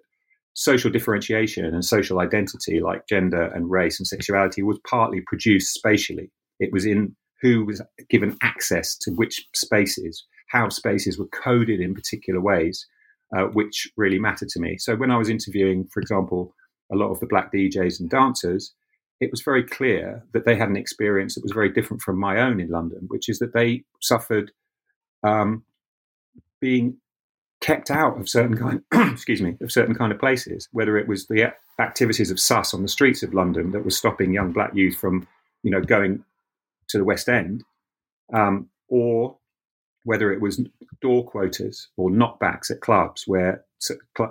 social 0.55 0.91
differentiation 0.91 1.65
and 1.65 1.85
social 1.85 2.21
identity, 2.21 2.81
like 2.81 3.07
gender 3.09 3.45
and 3.55 3.71
race 3.71 3.99
and 3.99 4.07
sexuality, 4.07 4.63
was 4.63 4.79
partly 4.89 5.21
produced 5.27 5.73
spatially. 5.73 6.31
It 6.59 6.73
was 6.73 6.87
in 6.87 7.17
who 7.41 7.65
was 7.65 7.81
given 8.09 8.37
access 8.43 8.97
to 8.99 9.13
which 9.13 9.49
spaces, 9.55 10.27
how 10.49 10.69
spaces 10.69 11.19
were 11.19 11.29
coded 11.29 11.81
in 11.81 11.95
particular 11.95 12.41
ways, 12.41 12.87
uh, 13.37 13.45
which 13.45 13.89
really 13.97 14.19
mattered 14.19 14.49
to 14.51 14.61
me. 14.61 14.77
So 14.79 14.97
when 14.97 15.11
I 15.11 15.17
was 15.17 15.29
interviewing, 15.29 15.87
for 15.93 16.01
example, 16.01 16.55
a 16.93 16.97
lot 16.97 17.11
of 17.11 17.21
the 17.21 17.27
black 17.27 17.53
DJs 17.53 18.01
and 18.01 18.11
dancers, 18.11 18.75
it 19.21 19.31
was 19.31 19.43
very 19.43 19.63
clear 19.63 20.25
that 20.33 20.45
they 20.45 20.57
had 20.57 20.69
an 20.69 20.77
experience 20.77 21.35
that 21.35 21.45
was 21.45 21.53
very 21.53 21.71
different 21.71 22.03
from 22.03 22.19
my 22.19 22.41
own 22.41 22.59
in 22.59 22.69
London, 22.69 23.05
which 23.09 23.29
is 23.29 23.39
that 23.39 23.53
they 23.53 23.85
suffered 24.01 24.51
um, 25.23 25.63
being 26.61 26.97
kept 27.61 27.91
out 27.91 28.19
of 28.19 28.29
certain 28.29 28.57
kind, 28.57 28.83
excuse 29.13 29.43
me, 29.43 29.57
of 29.61 29.71
certain 29.71 29.95
kind 29.95 30.11
of 30.11 30.19
places. 30.19 30.69
Whether 30.73 30.97
it 30.97 31.07
was 31.07 31.27
the 31.27 31.53
activities 31.79 32.31
of 32.31 32.41
sus 32.41 32.73
on 32.73 32.83
the 32.83 32.89
streets 32.89 33.23
of 33.23 33.35
London 33.35 33.73
that 33.73 33.85
was 33.85 33.97
stopping 33.97 34.33
young 34.33 34.53
black 34.53 34.75
youth 34.75 34.97
from, 34.97 35.29
you 35.63 35.71
know, 35.71 35.83
going 35.83 36.25
to 36.89 36.99
the 36.99 37.05
West 37.05 37.29
End, 37.29 37.63
um, 38.33 38.71
or 38.89 39.37
whether 40.05 40.33
it 40.33 40.41
was 40.41 40.65
door 41.03 41.25
quotas 41.25 41.89
or 41.99 42.11
knockbacks 42.11 42.71
at 42.71 42.81
clubs 42.81 43.25
where 43.27 43.65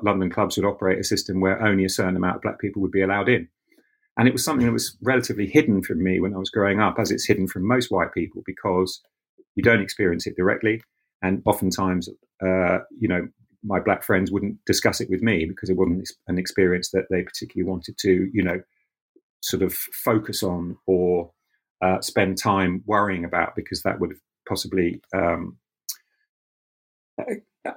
London 0.03 0.31
clubs 0.31 0.57
would 0.57 0.65
operate 0.65 0.99
a 0.99 1.03
system 1.03 1.41
where 1.41 1.61
only 1.61 1.85
a 1.85 1.89
certain 1.89 2.15
amount 2.15 2.37
of 2.37 2.41
black 2.41 2.59
people 2.59 2.81
would 2.81 2.91
be 2.91 3.01
allowed 3.01 3.29
in. 3.29 3.47
And 4.19 4.27
it 4.27 4.33
was 4.33 4.43
something 4.43 4.65
that 4.65 4.73
was 4.73 4.97
relatively 5.01 5.47
hidden 5.47 5.81
from 5.81 6.03
me 6.03 6.19
when 6.19 6.35
I 6.35 6.39
was 6.39 6.49
growing 6.49 6.81
up, 6.81 6.99
as 6.99 7.09
it's 7.09 7.25
hidden 7.25 7.47
from 7.47 7.65
most 7.65 7.89
white 7.89 8.13
people 8.13 8.43
because 8.45 9.01
you 9.55 9.63
don't 9.63 9.81
experience 9.81 10.27
it 10.27 10.35
directly. 10.35 10.81
And 11.21 11.41
oftentimes, 11.45 12.09
uh, 12.45 12.79
you 12.99 13.07
know, 13.07 13.29
my 13.63 13.79
black 13.79 14.03
friends 14.03 14.29
wouldn't 14.29 14.57
discuss 14.65 14.99
it 14.99 15.09
with 15.09 15.21
me 15.21 15.45
because 15.45 15.69
it 15.69 15.77
wasn't 15.77 16.09
an 16.27 16.37
experience 16.37 16.91
that 16.91 17.05
they 17.09 17.23
particularly 17.23 17.69
wanted 17.69 17.97
to, 17.99 18.29
you 18.33 18.43
know, 18.43 18.61
sort 19.41 19.63
of 19.63 19.73
focus 19.73 20.43
on 20.43 20.75
or 20.85 21.31
uh, 21.81 22.01
spend 22.01 22.37
time 22.37 22.83
worrying 22.85 23.23
about 23.23 23.55
because 23.55 23.83
that 23.83 24.01
would 24.01 24.09
have 24.09 24.19
possibly 24.45 25.01
um, 25.15 25.55
uh, 27.17 27.71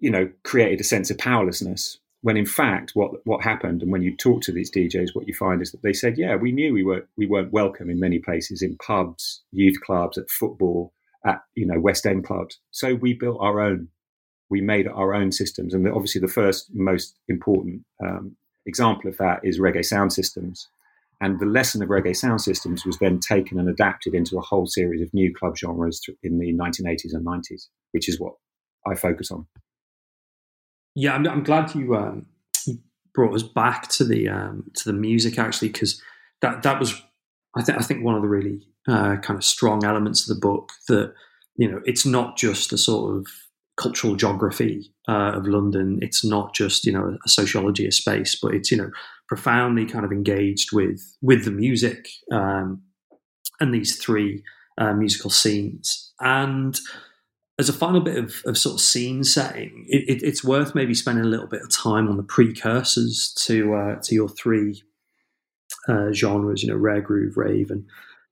you 0.00 0.12
know 0.12 0.30
created 0.44 0.80
a 0.80 0.84
sense 0.84 1.10
of 1.10 1.18
powerlessness 1.18 1.98
when 2.22 2.36
in 2.36 2.46
fact 2.46 2.92
what 2.94 3.12
what 3.24 3.42
happened 3.42 3.82
and 3.82 3.92
when 3.92 4.02
you 4.02 4.16
talk 4.16 4.42
to 4.42 4.52
these 4.52 4.70
DJs 4.70 5.14
what 5.14 5.28
you 5.28 5.34
find 5.34 5.62
is 5.62 5.70
that 5.72 5.82
they 5.82 5.92
said 5.92 6.18
yeah 6.18 6.34
we 6.34 6.52
knew 6.52 6.72
we 6.72 6.82
were 6.82 7.06
we 7.16 7.26
weren't 7.26 7.52
welcome 7.52 7.90
in 7.90 8.00
many 8.00 8.18
places 8.18 8.62
in 8.62 8.76
pubs 8.78 9.42
youth 9.52 9.80
clubs 9.80 10.18
at 10.18 10.30
football 10.30 10.92
at 11.24 11.42
you 11.54 11.66
know 11.66 11.80
West 11.80 12.06
End 12.06 12.24
clubs. 12.24 12.58
So 12.70 12.94
we 12.94 13.14
built 13.14 13.38
our 13.40 13.60
own. 13.60 13.88
We 14.50 14.60
made 14.60 14.88
our 14.88 15.14
own 15.14 15.32
systems 15.32 15.74
and 15.74 15.86
obviously 15.88 16.20
the 16.20 16.28
first 16.28 16.70
most 16.72 17.18
important 17.28 17.82
um, 18.02 18.36
example 18.66 19.10
of 19.10 19.18
that 19.18 19.40
is 19.42 19.60
reggae 19.60 19.84
sound 19.84 20.12
systems. 20.12 20.68
And 21.20 21.38
the 21.40 21.46
lesson 21.46 21.82
of 21.82 21.88
reggae 21.88 22.16
sound 22.16 22.40
systems 22.40 22.86
was 22.86 22.96
then 22.98 23.18
taken 23.18 23.58
and 23.58 23.68
adapted 23.68 24.14
into 24.14 24.38
a 24.38 24.42
whole 24.42 24.66
series 24.66 25.02
of 25.02 25.12
new 25.12 25.34
club 25.34 25.58
genres 25.58 26.00
in 26.22 26.38
the 26.38 26.54
1980s 26.54 27.12
and 27.12 27.26
90s, 27.26 27.66
which 27.90 28.08
is 28.08 28.20
what 28.20 28.34
I 28.86 28.94
focus 28.94 29.30
on. 29.30 29.46
Yeah, 30.94 31.14
I'm, 31.14 31.26
I'm 31.26 31.42
glad 31.42 31.74
you, 31.74 31.94
um, 31.94 32.26
brought 33.18 33.34
us 33.34 33.42
back 33.42 33.88
to 33.88 34.04
the 34.04 34.28
um, 34.28 34.70
to 34.74 34.84
the 34.84 34.92
music 34.92 35.38
actually, 35.38 35.68
because 35.68 36.00
that 36.40 36.62
that 36.62 36.78
was 36.78 37.02
I 37.56 37.62
think 37.62 37.78
I 37.78 37.82
think 37.82 38.04
one 38.04 38.14
of 38.14 38.22
the 38.22 38.28
really 38.28 38.66
uh, 38.86 39.16
kind 39.16 39.36
of 39.36 39.44
strong 39.44 39.84
elements 39.84 40.28
of 40.28 40.34
the 40.34 40.40
book 40.40 40.70
that 40.86 41.12
you 41.56 41.68
know 41.68 41.80
it's 41.84 42.06
not 42.06 42.36
just 42.36 42.72
a 42.72 42.78
sort 42.78 43.16
of 43.16 43.26
cultural 43.76 44.14
geography 44.16 44.92
uh, 45.08 45.32
of 45.34 45.48
London. 45.48 45.98
It's 46.00 46.24
not 46.24 46.54
just 46.54 46.84
you 46.84 46.92
know 46.92 47.18
a 47.24 47.28
sociology 47.28 47.86
of 47.86 47.94
space, 47.94 48.38
but 48.40 48.54
it's 48.54 48.70
you 48.70 48.76
know 48.76 48.90
profoundly 49.26 49.84
kind 49.84 50.04
of 50.04 50.12
engaged 50.12 50.72
with 50.72 51.00
with 51.20 51.44
the 51.44 51.50
music 51.50 52.08
um, 52.30 52.82
and 53.60 53.74
these 53.74 53.96
three 53.96 54.44
uh, 54.78 54.92
musical 54.92 55.30
scenes. 55.30 56.12
And 56.20 56.78
as 57.58 57.68
a 57.68 57.72
final 57.72 58.00
bit 58.00 58.16
of, 58.16 58.40
of 58.46 58.56
sort 58.56 58.74
of 58.74 58.80
scene 58.80 59.24
setting, 59.24 59.84
it, 59.88 60.04
it, 60.08 60.22
it's 60.22 60.44
worth 60.44 60.74
maybe 60.74 60.94
spending 60.94 61.24
a 61.24 61.28
little 61.28 61.48
bit 61.48 61.62
of 61.62 61.70
time 61.70 62.08
on 62.08 62.16
the 62.16 62.22
precursors 62.22 63.34
to 63.46 63.74
uh, 63.74 63.96
to 64.02 64.14
your 64.14 64.28
three 64.28 64.82
uh, 65.88 66.12
genres. 66.12 66.62
You 66.62 66.70
know, 66.70 66.76
rare 66.76 67.00
groove, 67.00 67.36
rave, 67.36 67.70
and, 67.70 67.84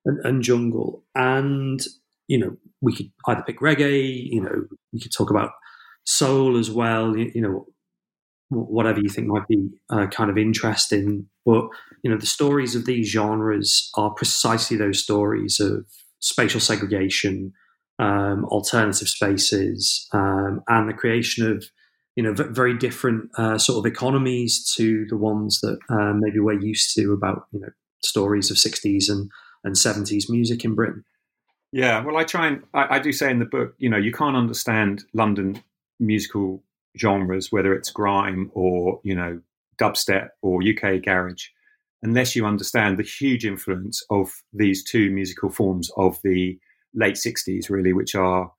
and 0.04 0.24
and 0.24 0.42
jungle. 0.42 1.04
And 1.14 1.80
you 2.28 2.38
know, 2.38 2.56
we 2.80 2.94
could 2.94 3.10
either 3.26 3.42
pick 3.42 3.60
reggae. 3.60 4.30
You 4.30 4.42
know, 4.42 4.66
we 4.92 5.00
could 5.00 5.12
talk 5.12 5.30
about 5.30 5.50
soul 6.04 6.56
as 6.56 6.70
well. 6.70 7.16
You, 7.16 7.32
you 7.34 7.40
know, 7.40 7.66
whatever 8.48 9.00
you 9.00 9.08
think 9.08 9.26
might 9.26 9.48
be 9.48 9.68
uh, 9.90 10.06
kind 10.06 10.30
of 10.30 10.38
interesting. 10.38 11.26
But 11.44 11.68
you 12.02 12.10
know, 12.10 12.16
the 12.16 12.26
stories 12.26 12.74
of 12.76 12.86
these 12.86 13.08
genres 13.08 13.90
are 13.96 14.10
precisely 14.10 14.76
those 14.76 15.02
stories 15.02 15.58
of 15.58 15.86
spatial 16.20 16.60
segregation, 16.60 17.52
um, 17.98 18.44
alternative 18.46 19.08
spaces, 19.08 20.08
um, 20.12 20.62
and 20.68 20.88
the 20.88 20.94
creation 20.94 21.50
of 21.50 21.64
you 22.14 22.22
know 22.22 22.32
very 22.32 22.76
different 22.76 23.30
uh, 23.38 23.58
sort 23.58 23.78
of 23.78 23.90
economies 23.90 24.72
to 24.74 25.06
the 25.06 25.16
ones 25.16 25.60
that 25.60 25.78
uh, 25.88 26.12
maybe 26.14 26.38
we're 26.38 26.60
used 26.60 26.94
to 26.96 27.12
about 27.12 27.46
you 27.52 27.60
know 27.60 27.68
stories 28.02 28.50
of 28.50 28.56
60s 28.56 29.08
and 29.08 29.30
and 29.64 29.74
70s 29.74 30.30
music 30.30 30.64
in 30.64 30.74
Britain. 30.74 31.04
Yeah, 31.72 32.02
well, 32.04 32.16
I 32.16 32.24
try 32.24 32.46
and 32.46 32.62
I, 32.72 32.96
I 32.96 32.98
do 32.98 33.12
say 33.12 33.30
in 33.30 33.38
the 33.38 33.44
book, 33.44 33.74
you 33.78 33.90
know, 33.90 33.96
you 33.96 34.12
can't 34.12 34.36
understand 34.36 35.04
London 35.12 35.62
musical 35.98 36.62
genres, 36.98 37.52
whether 37.52 37.74
it's 37.74 37.90
grime 37.90 38.50
or 38.54 39.00
you 39.02 39.14
know 39.14 39.40
dubstep 39.78 40.28
or 40.42 40.62
UK 40.62 41.02
garage, 41.02 41.48
unless 42.02 42.34
you 42.34 42.46
understand 42.46 42.98
the 42.98 43.02
huge 43.02 43.44
influence 43.44 44.02
of 44.10 44.42
these 44.52 44.84
two 44.84 45.10
musical 45.10 45.50
forms 45.50 45.90
of 45.96 46.18
the 46.22 46.58
late 46.96 47.14
'60s, 47.14 47.70
really, 47.70 47.92
which 47.92 48.14
are 48.14 48.50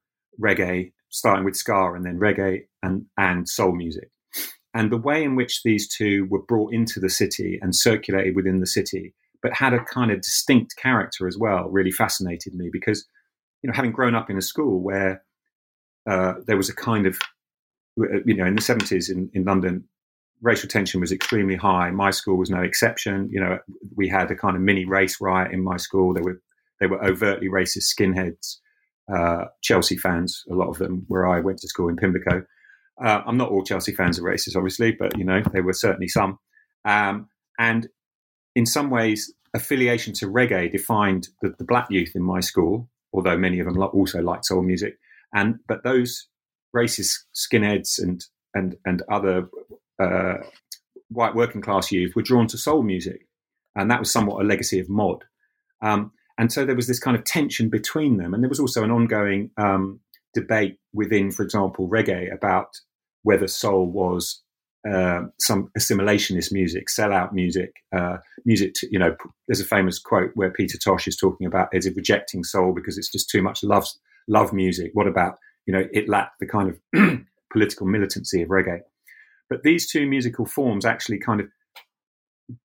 reggae, 0.41 0.91
starting 1.09 1.43
with 1.43 1.55
ska, 1.55 1.93
and 1.93 2.05
then 2.05 2.19
reggae 2.19 2.61
and 2.83 3.05
and 3.17 3.49
soul 3.49 3.73
music. 3.73 4.09
And 4.73 4.91
the 4.91 4.97
way 4.97 5.23
in 5.23 5.35
which 5.35 5.63
these 5.63 5.87
two 5.87 6.27
were 6.29 6.43
brought 6.43 6.73
into 6.73 6.99
the 6.99 7.09
city 7.09 7.57
and 7.61 7.75
circulated 7.75 8.35
within 8.35 8.59
the 8.59 8.67
city, 8.67 9.15
but 9.41 9.53
had 9.53 9.73
a 9.73 9.83
kind 9.83 10.11
of 10.11 10.21
distinct 10.21 10.75
character 10.77 11.27
as 11.27 11.37
well, 11.37 11.67
really 11.69 11.91
fascinated 11.91 12.53
me 12.53 12.69
because, 12.71 13.05
you 13.63 13.67
know, 13.67 13.73
having 13.73 13.91
grown 13.91 14.13
up 14.13 14.29
in 14.29 14.37
a 14.37 14.41
school 14.41 14.79
where 14.83 15.23
uh, 16.07 16.35
there 16.45 16.57
was 16.57 16.69
a 16.69 16.75
kind 16.75 17.07
of 17.07 17.17
you 18.25 18.35
know, 18.35 18.45
in 18.45 18.55
the 18.55 18.61
70s 18.61 19.09
in, 19.09 19.29
in 19.33 19.43
London, 19.43 19.83
racial 20.41 20.69
tension 20.69 21.01
was 21.01 21.11
extremely 21.11 21.55
high. 21.55 21.89
My 21.89 22.11
school 22.11 22.37
was 22.37 22.49
no 22.49 22.61
exception. 22.61 23.29
You 23.31 23.39
know, 23.39 23.59
we 23.95 24.07
had 24.07 24.29
a 24.29 24.35
kind 24.35 24.55
of 24.55 24.61
mini 24.61 24.85
race 24.85 25.19
riot 25.19 25.51
in 25.51 25.63
my 25.63 25.77
school. 25.77 26.13
There 26.13 26.23
were 26.23 26.41
they 26.79 26.87
were 26.87 27.03
overtly 27.03 27.47
racist 27.47 27.93
skinheads, 27.97 28.57
uh, 29.13 29.45
Chelsea 29.61 29.97
fans, 29.97 30.43
a 30.49 30.53
lot 30.53 30.69
of 30.69 30.77
them, 30.77 31.05
where 31.07 31.27
I 31.27 31.39
went 31.39 31.59
to 31.59 31.67
school 31.67 31.89
in 31.89 31.95
Pimlico. 31.95 32.43
Uh, 33.03 33.21
I'm 33.25 33.37
not 33.37 33.49
all 33.49 33.63
Chelsea 33.63 33.93
fans 33.93 34.19
are 34.19 34.23
racist, 34.23 34.55
obviously, 34.55 34.91
but 34.91 35.17
you 35.17 35.23
know 35.23 35.41
there 35.53 35.63
were 35.63 35.73
certainly 35.73 36.07
some. 36.07 36.39
Um, 36.85 37.29
and 37.59 37.87
in 38.55 38.65
some 38.65 38.89
ways, 38.89 39.33
affiliation 39.53 40.13
to 40.13 40.27
reggae 40.27 40.71
defined 40.71 41.29
the, 41.41 41.53
the, 41.57 41.63
black 41.63 41.87
youth 41.89 42.11
in 42.15 42.23
my 42.23 42.39
school, 42.39 42.89
although 43.13 43.37
many 43.37 43.59
of 43.59 43.65
them 43.65 43.81
also 43.81 44.21
liked 44.21 44.45
soul 44.45 44.61
music. 44.61 44.97
And 45.33 45.59
but 45.67 45.83
those 45.83 46.27
racist 46.75 47.13
skinheads 47.35 47.99
and 47.99 48.23
and 48.53 48.75
and 48.85 49.03
other 49.11 49.47
uh, 50.01 50.37
white 51.09 51.35
working 51.35 51.61
class 51.61 51.91
youth 51.91 52.15
were 52.15 52.21
drawn 52.21 52.47
to 52.47 52.57
soul 52.57 52.83
music, 52.83 53.27
and 53.75 53.91
that 53.91 53.99
was 53.99 54.11
somewhat 54.11 54.41
a 54.41 54.47
legacy 54.47 54.79
of 54.79 54.89
mod. 54.89 55.23
Um, 55.81 56.11
and 56.37 56.51
so 56.51 56.65
there 56.65 56.75
was 56.75 56.87
this 56.87 56.99
kind 56.99 57.17
of 57.17 57.23
tension 57.23 57.69
between 57.69 58.17
them, 58.17 58.33
and 58.33 58.43
there 58.43 58.49
was 58.49 58.59
also 58.59 58.83
an 58.83 58.91
ongoing 58.91 59.51
um, 59.57 59.99
debate 60.33 60.77
within, 60.93 61.31
for 61.31 61.43
example, 61.43 61.89
reggae 61.89 62.33
about 62.33 62.79
whether 63.23 63.47
soul 63.47 63.87
was 63.87 64.41
uh, 64.89 65.23
some 65.39 65.69
assimilationist 65.77 66.51
music, 66.51 66.87
sellout 66.87 67.33
music, 67.33 67.71
uh, 67.95 68.17
music. 68.45 68.73
To, 68.75 68.87
you 68.91 68.99
know, 68.99 69.15
there's 69.47 69.59
a 69.59 69.65
famous 69.65 69.99
quote 69.99 70.31
where 70.35 70.51
Peter 70.51 70.77
Tosh 70.77 71.07
is 71.07 71.17
talking 71.17 71.47
about 71.47 71.69
is 71.73 71.85
it 71.85 71.95
rejecting 71.95 72.43
soul 72.43 72.73
because 72.73 72.97
it's 72.97 73.11
just 73.11 73.29
too 73.29 73.41
much 73.41 73.63
love 73.63 73.87
love 74.27 74.53
music. 74.53 74.91
What 74.93 75.07
about 75.07 75.37
you 75.67 75.73
know, 75.73 75.83
it 75.91 76.09
lacked 76.09 76.39
the 76.39 76.47
kind 76.47 76.69
of 76.69 77.19
political 77.51 77.85
militancy 77.85 78.41
of 78.41 78.49
reggae. 78.49 78.79
But 79.49 79.63
these 79.63 79.89
two 79.89 80.07
musical 80.07 80.45
forms 80.45 80.85
actually 80.85 81.19
kind 81.19 81.41
of 81.41 81.47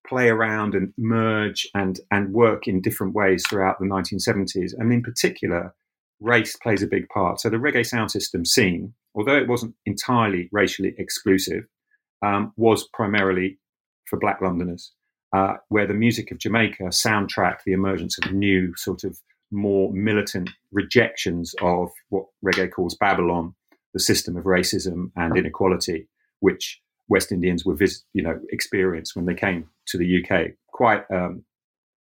play 0.07 0.29
around 0.29 0.75
and 0.75 0.93
merge 0.97 1.69
and 1.75 2.01
and 2.11 2.33
work 2.33 2.69
in 2.69 2.81
different 2.81 3.15
ways 3.15 3.45
throughout 3.49 3.79
the 3.79 3.87
1970s. 3.87 4.73
And 4.77 4.93
in 4.93 5.03
particular, 5.03 5.75
race 6.21 6.57
plays 6.57 6.83
a 6.83 6.87
big 6.87 7.09
part. 7.09 7.41
So 7.41 7.51
the 7.51 7.57
reggae 7.57 7.87
sound 7.87 8.11
system 8.11 8.45
scene, 8.45 8.95
although 9.15 9.37
it 9.37 9.49
wasn't 9.49 9.75
entirely 9.87 10.49
racially 10.53 10.95
exclusive, 10.99 11.65
um, 12.25 12.53
was 12.57 12.89
primarily 12.93 13.59
for 14.07 14.19
Black 14.19 14.41
Londoners. 14.41 14.93
Uh, 15.35 15.57
where 15.71 15.87
the 15.87 15.95
music 15.95 16.31
of 16.31 16.37
Jamaica 16.37 16.83
soundtracked 16.89 17.63
the 17.65 17.73
emergence 17.73 18.19
of 18.19 18.33
new 18.33 18.71
sort 18.77 19.03
of 19.03 19.19
more 19.51 19.91
militant 19.93 20.51
rejections 20.73 21.55
of 21.63 21.91
what 22.11 22.27
reggae 22.45 22.71
calls 22.71 22.95
Babylon, 22.97 23.55
the 23.95 24.01
system 24.01 24.37
of 24.37 24.45
racism 24.45 25.11
and 25.17 25.37
inequality, 25.37 26.07
which 26.41 26.83
West 27.09 27.33
Indians 27.33 27.65
were, 27.65 27.77
you 28.13 28.23
know, 28.23 28.41
experienced 28.51 29.15
when 29.15 29.27
they 29.27 29.35
came 29.35 29.69
to 29.89 29.99
the 29.99 30.23
UK. 30.23 30.53
Quite 30.69 31.05
um, 31.11 31.45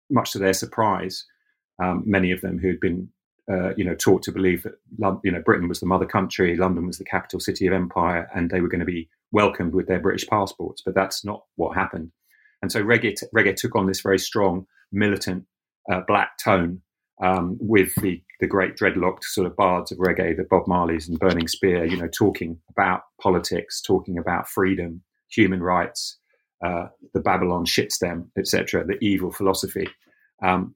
much 0.09 0.31
to 0.31 0.39
their 0.39 0.53
surprise, 0.53 1.25
um, 1.81 2.03
many 2.05 2.31
of 2.31 2.41
them 2.41 2.59
who 2.59 2.67
had 2.67 2.79
been, 2.79 3.09
uh, 3.51 3.73
you 3.75 3.83
know, 3.83 3.95
taught 3.95 4.23
to 4.23 4.31
believe 4.31 4.63
that, 4.63 4.73
you 5.23 5.31
know, 5.31 5.41
Britain 5.41 5.67
was 5.67 5.79
the 5.79 5.85
mother 5.85 6.05
country, 6.05 6.55
London 6.55 6.85
was 6.85 6.97
the 6.97 7.05
capital 7.05 7.39
city 7.39 7.65
of 7.67 7.73
empire, 7.73 8.29
and 8.35 8.49
they 8.49 8.61
were 8.61 8.67
going 8.67 8.79
to 8.79 8.85
be 8.85 9.09
welcomed 9.31 9.73
with 9.73 9.87
their 9.87 9.99
British 9.99 10.27
passports. 10.27 10.81
But 10.85 10.95
that's 10.95 11.25
not 11.25 11.43
what 11.55 11.75
happened. 11.75 12.11
And 12.61 12.71
so 12.71 12.83
reggae, 12.83 13.15
t- 13.15 13.27
reggae 13.35 13.55
took 13.55 13.75
on 13.75 13.87
this 13.87 14.01
very 14.01 14.19
strong 14.19 14.67
militant 14.91 15.45
uh, 15.91 16.01
black 16.07 16.37
tone 16.37 16.81
um, 17.23 17.57
with 17.59 17.93
the, 17.95 18.21
the 18.39 18.47
great 18.47 18.75
dreadlocked 18.75 19.23
sort 19.23 19.47
of 19.47 19.55
bards 19.55 19.91
of 19.91 19.97
reggae, 19.97 20.35
the 20.35 20.45
Bob 20.49 20.65
Marleys 20.65 21.07
and 21.07 21.19
Burning 21.19 21.47
Spear, 21.47 21.85
you 21.85 21.97
know, 21.97 22.07
talking 22.07 22.59
about 22.69 23.01
politics, 23.21 23.81
talking 23.81 24.17
about 24.17 24.47
freedom, 24.47 25.01
human 25.29 25.61
rights, 25.61 26.17
uh, 26.65 26.88
the 27.13 27.20
Babylon 27.20 27.65
shit 27.65 27.89
shitstem, 27.89 28.27
etc., 28.38 28.86
the 28.86 28.98
evil 29.03 29.32
philosophy. 29.32 29.88
Um, 30.44 30.75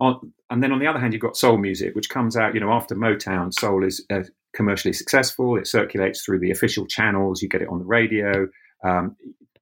on, 0.00 0.32
and 0.50 0.62
then 0.62 0.72
on 0.72 0.78
the 0.78 0.86
other 0.86 1.00
hand, 1.00 1.12
you've 1.12 1.22
got 1.22 1.36
soul 1.36 1.58
music, 1.58 1.94
which 1.94 2.08
comes 2.08 2.36
out, 2.36 2.54
you 2.54 2.60
know, 2.60 2.72
after 2.72 2.94
Motown. 2.94 3.52
Soul 3.52 3.84
is 3.84 4.04
uh, 4.10 4.22
commercially 4.54 4.92
successful. 4.92 5.56
It 5.56 5.66
circulates 5.66 6.24
through 6.24 6.38
the 6.40 6.50
official 6.50 6.86
channels. 6.86 7.42
You 7.42 7.48
get 7.48 7.62
it 7.62 7.68
on 7.68 7.80
the 7.80 7.84
radio. 7.84 8.48
Um, 8.84 9.16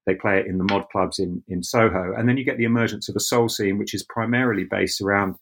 they 0.07 0.15
play 0.15 0.39
it 0.39 0.47
in 0.47 0.59
the 0.59 0.65
mod 0.65 0.89
clubs 0.91 1.19
in 1.19 1.43
in 1.49 1.63
Soho, 1.63 2.15
and 2.17 2.29
then 2.29 2.37
you 2.37 2.45
get 2.45 2.59
the 2.59 2.65
emergence 2.65 3.09
of 3.09 3.17
a 3.17 3.21
soul 3.21 3.49
scene, 3.49 3.79
which 3.79 3.95
is 3.95 4.05
primarily 4.05 4.65
based 4.65 5.01
around 5.01 5.35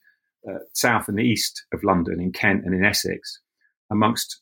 uh, 0.48 0.58
south 0.72 1.08
and 1.08 1.18
the 1.18 1.22
east 1.22 1.64
of 1.72 1.84
London, 1.84 2.20
in 2.20 2.32
Kent 2.32 2.64
and 2.64 2.74
in 2.74 2.84
Essex, 2.84 3.40
amongst 3.90 4.40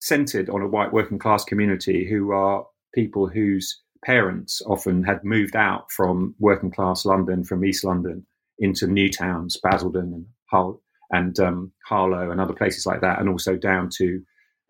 centered 0.00 0.50
on 0.50 0.60
a 0.62 0.68
white 0.68 0.92
working 0.92 1.18
class 1.18 1.44
community 1.44 2.06
who 2.08 2.32
are 2.32 2.66
people 2.94 3.28
whose 3.28 3.80
parents 4.04 4.62
often 4.66 5.02
had 5.02 5.24
moved 5.24 5.56
out 5.56 5.90
from 5.90 6.34
working 6.38 6.70
class 6.70 7.04
London, 7.04 7.44
from 7.44 7.64
East 7.64 7.84
London, 7.84 8.26
into 8.58 8.86
new 8.86 9.10
towns, 9.10 9.58
Basildon 9.62 10.12
and 10.12 10.26
Hull 10.50 10.80
and 11.10 11.38
um, 11.40 11.72
Harlow 11.86 12.30
and 12.30 12.40
other 12.40 12.54
places 12.54 12.86
like 12.86 13.00
that, 13.00 13.18
and 13.20 13.28
also 13.28 13.56
down 13.56 13.88
to 13.98 14.22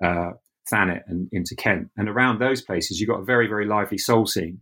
uh, 0.04 0.30
Thanet 0.70 1.02
and 1.06 1.28
into 1.32 1.54
Kent. 1.54 1.88
And 1.96 2.08
around 2.08 2.38
those 2.38 2.62
places, 2.62 3.00
you 3.00 3.06
got 3.06 3.20
a 3.20 3.24
very, 3.24 3.46
very 3.46 3.66
lively 3.66 3.98
soul 3.98 4.26
scene, 4.26 4.60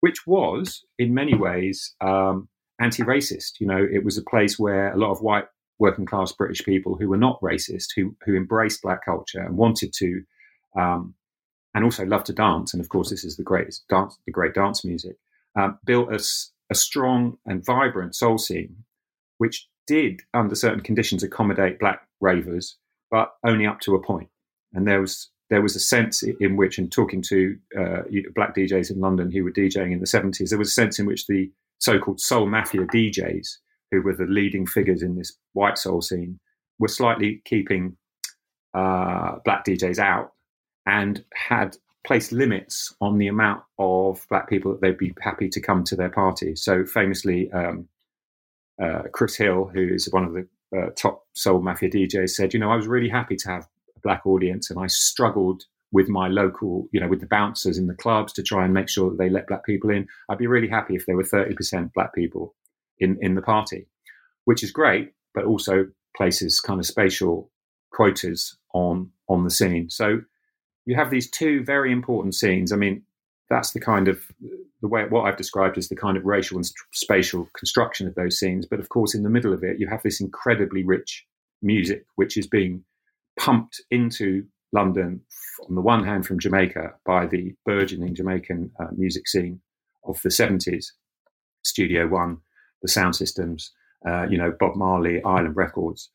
which 0.00 0.26
was 0.26 0.84
in 0.98 1.14
many 1.14 1.34
ways 1.34 1.94
um, 2.00 2.48
anti-racist. 2.80 3.60
You 3.60 3.66
know, 3.66 3.86
it 3.92 4.04
was 4.04 4.18
a 4.18 4.22
place 4.22 4.58
where 4.58 4.92
a 4.92 4.96
lot 4.96 5.10
of 5.10 5.20
white 5.20 5.46
working 5.78 6.06
class 6.06 6.32
British 6.32 6.64
people 6.64 6.96
who 6.96 7.08
were 7.08 7.16
not 7.16 7.40
racist, 7.40 7.88
who 7.96 8.16
who 8.24 8.34
embraced 8.34 8.82
black 8.82 9.04
culture 9.04 9.40
and 9.40 9.56
wanted 9.56 9.92
to 9.94 10.22
um, 10.78 11.14
and 11.74 11.84
also 11.84 12.04
love 12.04 12.24
to 12.24 12.32
dance. 12.32 12.74
And 12.74 12.80
of 12.80 12.88
course, 12.88 13.10
this 13.10 13.24
is 13.24 13.36
the 13.36 13.42
greatest 13.42 13.86
dance, 13.88 14.18
the 14.26 14.32
great 14.32 14.54
dance 14.54 14.84
music. 14.84 15.16
Um, 15.56 15.78
built 15.84 16.12
a, 16.12 16.20
a 16.70 16.74
strong 16.74 17.38
and 17.46 17.64
vibrant 17.64 18.14
soul 18.14 18.38
scene, 18.38 18.84
which 19.38 19.68
did, 19.86 20.20
under 20.34 20.54
certain 20.54 20.80
conditions, 20.80 21.22
accommodate 21.22 21.78
black 21.78 22.06
ravers, 22.20 22.76
but 23.10 23.32
only 23.44 23.66
up 23.66 23.80
to 23.80 23.94
a 23.94 24.02
point. 24.02 24.28
And 24.72 24.86
there 24.86 25.00
was 25.00 25.30
there 25.50 25.62
was 25.62 25.74
a 25.74 25.80
sense 25.80 26.22
in 26.22 26.56
which, 26.56 26.78
in 26.78 26.88
talking 26.88 27.22
to 27.22 27.56
uh, 27.76 28.02
black 28.36 28.54
DJs 28.54 28.92
in 28.92 29.00
London 29.00 29.32
who 29.32 29.42
were 29.42 29.50
DJing 29.50 29.92
in 29.92 29.98
the 29.98 30.06
70s, 30.06 30.50
there 30.50 30.58
was 30.58 30.68
a 30.68 30.72
sense 30.72 31.00
in 31.00 31.06
which 31.06 31.26
the 31.26 31.50
so-called 31.78 32.20
soul 32.20 32.46
mafia 32.46 32.82
DJs, 32.82 33.48
who 33.90 34.00
were 34.00 34.14
the 34.14 34.26
leading 34.26 34.64
figures 34.64 35.02
in 35.02 35.16
this 35.16 35.36
white 35.54 35.76
soul 35.76 36.02
scene, 36.02 36.38
were 36.78 36.86
slightly 36.86 37.42
keeping 37.44 37.96
uh, 38.74 39.36
black 39.44 39.64
DJs 39.64 39.98
out 39.98 40.30
and 40.90 41.24
had 41.34 41.76
placed 42.04 42.32
limits 42.32 42.92
on 43.00 43.18
the 43.18 43.28
amount 43.28 43.62
of 43.78 44.26
black 44.28 44.48
people 44.48 44.72
that 44.72 44.80
they'd 44.80 44.98
be 44.98 45.14
happy 45.20 45.48
to 45.48 45.60
come 45.60 45.84
to 45.84 45.94
their 45.94 46.08
party. 46.08 46.56
So 46.56 46.84
famously, 46.84 47.50
um, 47.52 47.88
uh, 48.82 49.02
Chris 49.12 49.36
Hill, 49.36 49.70
who 49.72 49.86
is 49.86 50.12
one 50.12 50.24
of 50.24 50.32
the 50.32 50.48
uh, 50.76 50.90
top 50.96 51.26
soul 51.34 51.62
mafia 51.62 51.90
DJs, 51.90 52.30
said, 52.30 52.52
"You 52.52 52.60
know, 52.60 52.70
I 52.70 52.76
was 52.76 52.88
really 52.88 53.08
happy 53.08 53.36
to 53.36 53.48
have 53.48 53.68
a 53.96 54.00
black 54.00 54.26
audience, 54.26 54.70
and 54.70 54.78
I 54.78 54.86
struggled." 54.88 55.64
With 55.92 56.08
my 56.08 56.28
local, 56.28 56.86
you 56.92 57.00
know, 57.00 57.08
with 57.08 57.18
the 57.18 57.26
bouncers 57.26 57.76
in 57.76 57.88
the 57.88 57.96
clubs 57.96 58.32
to 58.34 58.44
try 58.44 58.64
and 58.64 58.72
make 58.72 58.88
sure 58.88 59.10
that 59.10 59.18
they 59.18 59.28
let 59.28 59.48
black 59.48 59.64
people 59.64 59.90
in. 59.90 60.06
I'd 60.28 60.38
be 60.38 60.46
really 60.46 60.68
happy 60.68 60.94
if 60.94 61.04
there 61.04 61.16
were 61.16 61.24
30% 61.24 61.92
black 61.94 62.14
people 62.14 62.54
in, 63.00 63.18
in 63.20 63.34
the 63.34 63.42
party, 63.42 63.88
which 64.44 64.62
is 64.62 64.70
great, 64.70 65.14
but 65.34 65.46
also 65.46 65.88
places 66.16 66.60
kind 66.60 66.78
of 66.78 66.86
spatial 66.86 67.50
quotas 67.90 68.56
on 68.72 69.10
on 69.28 69.42
the 69.42 69.50
scene. 69.50 69.90
So 69.90 70.20
you 70.86 70.96
have 70.96 71.10
these 71.10 71.30
two 71.30 71.62
very 71.64 71.92
important 71.92 72.34
scenes. 72.34 72.72
I 72.72 72.76
mean, 72.76 73.02
that's 73.48 73.72
the 73.72 73.80
kind 73.80 74.08
of 74.08 74.20
the 74.80 74.88
way 74.88 75.04
what 75.08 75.22
I've 75.22 75.36
described 75.36 75.76
as 75.76 75.88
the 75.88 75.96
kind 75.96 76.16
of 76.16 76.24
racial 76.24 76.56
and 76.56 76.70
spatial 76.92 77.48
construction 77.56 78.06
of 78.06 78.14
those 78.14 78.38
scenes. 78.38 78.66
But 78.66 78.80
of 78.80 78.88
course, 78.88 79.14
in 79.14 79.22
the 79.22 79.30
middle 79.30 79.52
of 79.52 79.62
it, 79.62 79.78
you 79.78 79.88
have 79.88 80.02
this 80.02 80.20
incredibly 80.20 80.84
rich 80.84 81.26
music, 81.62 82.06
which 82.16 82.36
is 82.36 82.46
being 82.46 82.84
pumped 83.38 83.80
into 83.90 84.44
London 84.72 85.20
on 85.68 85.74
the 85.74 85.80
one 85.80 86.04
hand 86.04 86.26
from 86.26 86.38
Jamaica 86.38 86.94
by 87.04 87.26
the 87.26 87.54
burgeoning 87.66 88.14
Jamaican 88.14 88.70
uh, 88.80 88.86
music 88.96 89.28
scene 89.28 89.60
of 90.04 90.20
the 90.22 90.28
70s, 90.28 90.86
Studio 91.62 92.06
One, 92.06 92.38
the 92.82 92.88
sound 92.88 93.16
systems, 93.16 93.72
uh, 94.08 94.26
you 94.30 94.38
know, 94.38 94.54
Bob 94.58 94.76
Marley, 94.76 95.22
Island 95.22 95.56
Records. 95.56 96.10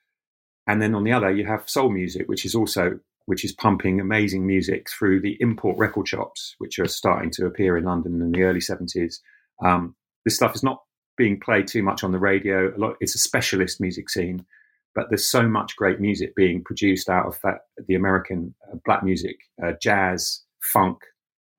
And 0.67 0.82
then 0.82 0.95
on 0.95 1.04
the 1.04 1.12
other, 1.12 1.32
you 1.32 1.45
have 1.45 1.69
soul 1.69 1.89
music, 1.89 2.28
which 2.28 2.45
is 2.45 2.56
also 2.56 2.99
which 3.25 3.43
is 3.43 3.51
pumping 3.53 3.99
amazing 3.99 4.45
music 4.45 4.88
through 4.89 5.21
the 5.21 5.38
import 5.39 5.77
record 5.77 6.07
shops, 6.07 6.55
which 6.59 6.79
are 6.79 6.88
starting 6.88 7.31
to 7.31 7.45
appear 7.45 7.77
in 7.77 7.85
London 7.85 8.21
in 8.21 8.31
the 8.31 8.43
early 8.43 8.59
70s. 8.59 9.19
Um, 9.63 9.95
this 10.23 10.35
stuff 10.35 10.55
is 10.55 10.63
not 10.63 10.81
being 11.17 11.39
played 11.39 11.67
too 11.67 11.81
much 11.81 12.03
on 12.03 12.11
the 12.11 12.19
radio. 12.19 12.75
A 12.75 12.77
lot, 12.77 12.95
it's 12.99 13.15
a 13.15 13.19
specialist 13.19 13.81
music 13.81 14.09
scene, 14.09 14.45
but 14.93 15.05
there's 15.09 15.27
so 15.27 15.47
much 15.47 15.75
great 15.75 15.99
music 15.99 16.35
being 16.35 16.63
produced 16.63 17.09
out 17.09 17.25
of 17.25 17.39
that, 17.43 17.61
the 17.88 17.95
American 17.95 18.53
uh, 18.71 18.77
black 18.85 19.03
music, 19.03 19.38
uh, 19.63 19.73
jazz, 19.81 20.43
funk, 20.61 20.97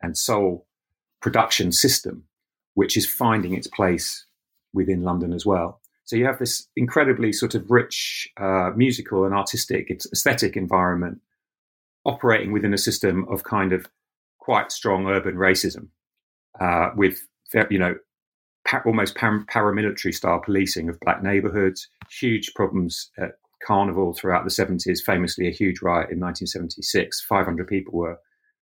and 0.02 0.16
soul 0.16 0.66
production 1.20 1.72
system, 1.72 2.24
which 2.74 2.96
is 2.96 3.08
finding 3.08 3.54
its 3.54 3.66
place 3.66 4.26
within 4.72 5.02
London 5.02 5.32
as 5.32 5.44
well. 5.44 5.80
So 6.04 6.14
you 6.14 6.24
have 6.26 6.38
this 6.38 6.68
incredibly 6.76 7.32
sort 7.32 7.56
of 7.56 7.68
rich 7.68 8.28
uh, 8.40 8.70
musical 8.76 9.24
and 9.24 9.34
artistic 9.34 9.90
aesthetic 9.90 10.56
environment 10.56 11.20
operating 12.06 12.52
within 12.52 12.72
a 12.72 12.78
system 12.78 13.26
of 13.28 13.44
kind 13.44 13.72
of 13.72 13.86
quite 14.38 14.70
strong 14.70 15.06
urban 15.06 15.34
racism 15.34 15.88
uh, 16.60 16.90
with, 16.96 17.26
you 17.70 17.78
know, 17.78 17.96
almost 18.84 19.14
paramilitary 19.16 20.14
style 20.14 20.40
policing 20.44 20.88
of 20.88 20.98
black 21.00 21.22
neighborhoods, 21.22 21.88
huge 22.10 22.52
problems 22.54 23.10
at 23.18 23.32
Carnival 23.64 24.12
throughout 24.12 24.44
the 24.44 24.50
70s, 24.50 25.00
famously 25.04 25.48
a 25.48 25.52
huge 25.52 25.82
riot 25.82 26.10
in 26.10 26.20
1976. 26.20 27.24
500 27.28 27.66
people 27.66 27.94
were, 27.94 28.18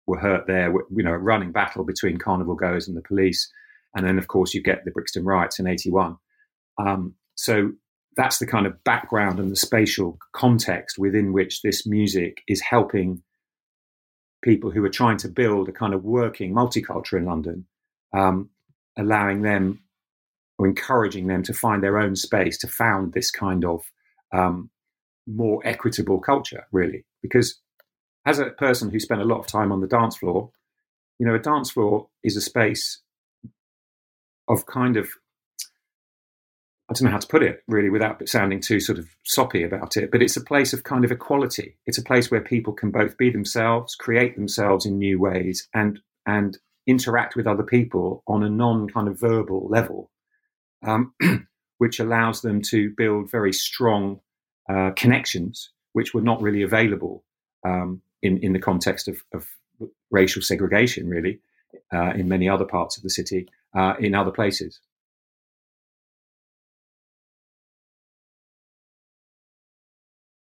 were 0.07 0.19
hurt 0.19 0.47
there, 0.47 0.73
you 0.73 1.03
know, 1.03 1.13
a 1.13 1.19
running 1.19 1.53
battle 1.53 1.85
between 1.85 2.19
Carnival 2.19 2.55
goers 2.55 2.89
and 2.89 2.97
the 2.97 3.03
police. 3.03 3.51
And 3.95 4.07
then, 4.07 4.19
of 4.19 4.29
course, 4.29 4.55
you 4.55 4.63
get 4.63 4.85
the 4.85 4.91
Brixton 4.91 5.25
riots 5.25 5.59
in 5.59 5.67
81. 5.67 6.17
Um, 6.79 7.15
so 7.35 7.73
that's 8.17 8.39
the 8.39 8.47
kind 8.47 8.67
of 8.67 8.83
background 8.85 9.39
and 9.39 9.51
the 9.51 9.57
spatial 9.57 10.19
context 10.33 10.99
within 10.99 11.33
which 11.33 11.63
this 11.63 11.87
music 11.87 12.43
is 12.49 12.61
helping 12.61 13.23
people 14.45 14.71
who 14.71 14.85
are 14.85 14.91
trying 14.91 15.17
to 15.17 15.29
build 15.29 15.69
a 15.69 15.73
kind 15.73 15.95
of 15.95 16.05
working 16.05 16.53
multicultural 16.53 17.19
in 17.19 17.25
London, 17.25 17.67
um, 18.13 18.51
allowing 18.97 19.43
them 19.43 19.81
or 20.59 20.69
encouraging 20.69 21.27
them 21.27 21.43
to 21.43 21.55
find 21.55 21.83
their 21.83 21.99
own 21.99 22.15
space 22.15 22.59
to 22.59 22.69
found 22.69 23.13
this 23.13 23.31
kind 23.31 23.65
of 23.65 23.83
um, 24.33 24.71
more 25.27 25.61
equitable 25.65 26.21
culture, 26.21 26.67
really. 26.71 27.05
Because 27.23 27.59
as 28.27 28.39
a 28.39 28.51
person 28.51 28.91
who 28.91 29.01
spent 29.01 29.23
a 29.23 29.25
lot 29.25 29.41
of 29.41 29.47
time 29.47 29.73
on 29.73 29.81
the 29.81 29.89
dance 29.89 30.17
floor, 30.19 30.51
you 31.19 31.27
know, 31.27 31.35
a 31.35 31.39
dance 31.39 31.71
floor 31.71 32.09
is 32.23 32.37
a 32.37 32.41
space 32.41 33.01
of 34.47 34.67
kind 34.67 34.99
of 34.99 35.09
I 36.89 36.93
don't 36.93 37.05
know 37.05 37.13
how 37.13 37.19
to 37.19 37.27
put 37.27 37.43
it 37.43 37.63
really 37.67 37.89
without 37.89 38.29
sounding 38.29 38.61
too 38.61 38.79
sort 38.79 38.99
of 38.99 39.09
soppy 39.23 39.63
about 39.63 39.97
it, 39.97 40.11
but 40.11 40.23
it's 40.23 40.37
a 40.37 40.45
place 40.45 40.75
of 40.75 40.83
kind 40.83 41.05
of 41.05 41.11
equality. 41.11 41.77
It's 41.87 41.97
a 41.97 42.03
place 42.03 42.31
where 42.31 42.43
people 42.43 42.75
can 42.75 42.91
both 42.91 43.17
be 43.17 43.31
themselves, 43.31 43.95
create 43.95 44.37
themselves 44.37 44.85
in 44.85 44.99
new 44.99 45.19
ways, 45.19 45.69
and 45.73 46.01
and 46.27 46.59
interact 46.87 47.37
with 47.37 47.47
other 47.47 47.63
people 47.63 48.23
on 48.27 48.43
a 48.43 48.51
non 48.51 48.89
kind 48.89 49.09
of 49.09 49.19
verbal 49.19 49.67
level, 49.69 50.11
um, 50.87 51.15
which 51.79 52.01
allows 52.01 52.43
them 52.43 52.61
to 52.61 52.91
build 52.91 53.31
very 53.31 53.53
strong 53.53 54.21
uh, 54.69 54.91
connections, 54.95 55.71
which 55.95 56.13
were 56.13 56.21
not 56.21 56.43
really 56.43 56.63
available 56.63 57.25
um, 57.65 58.03
in 58.23 58.37
in 58.39 58.53
the 58.53 58.59
context 58.59 59.09
of, 59.09 59.25
of 59.33 59.49
racial 60.11 60.43
segregation, 60.43 61.09
really, 61.09 61.41
uh, 61.95 62.11
in 62.11 62.29
many 62.29 62.47
other 62.47 62.67
parts 62.67 62.99
of 62.99 63.03
the 63.03 63.11
city, 63.11 63.49
uh, 63.75 63.95
in 63.99 64.15
other 64.15 64.31
places. 64.31 64.81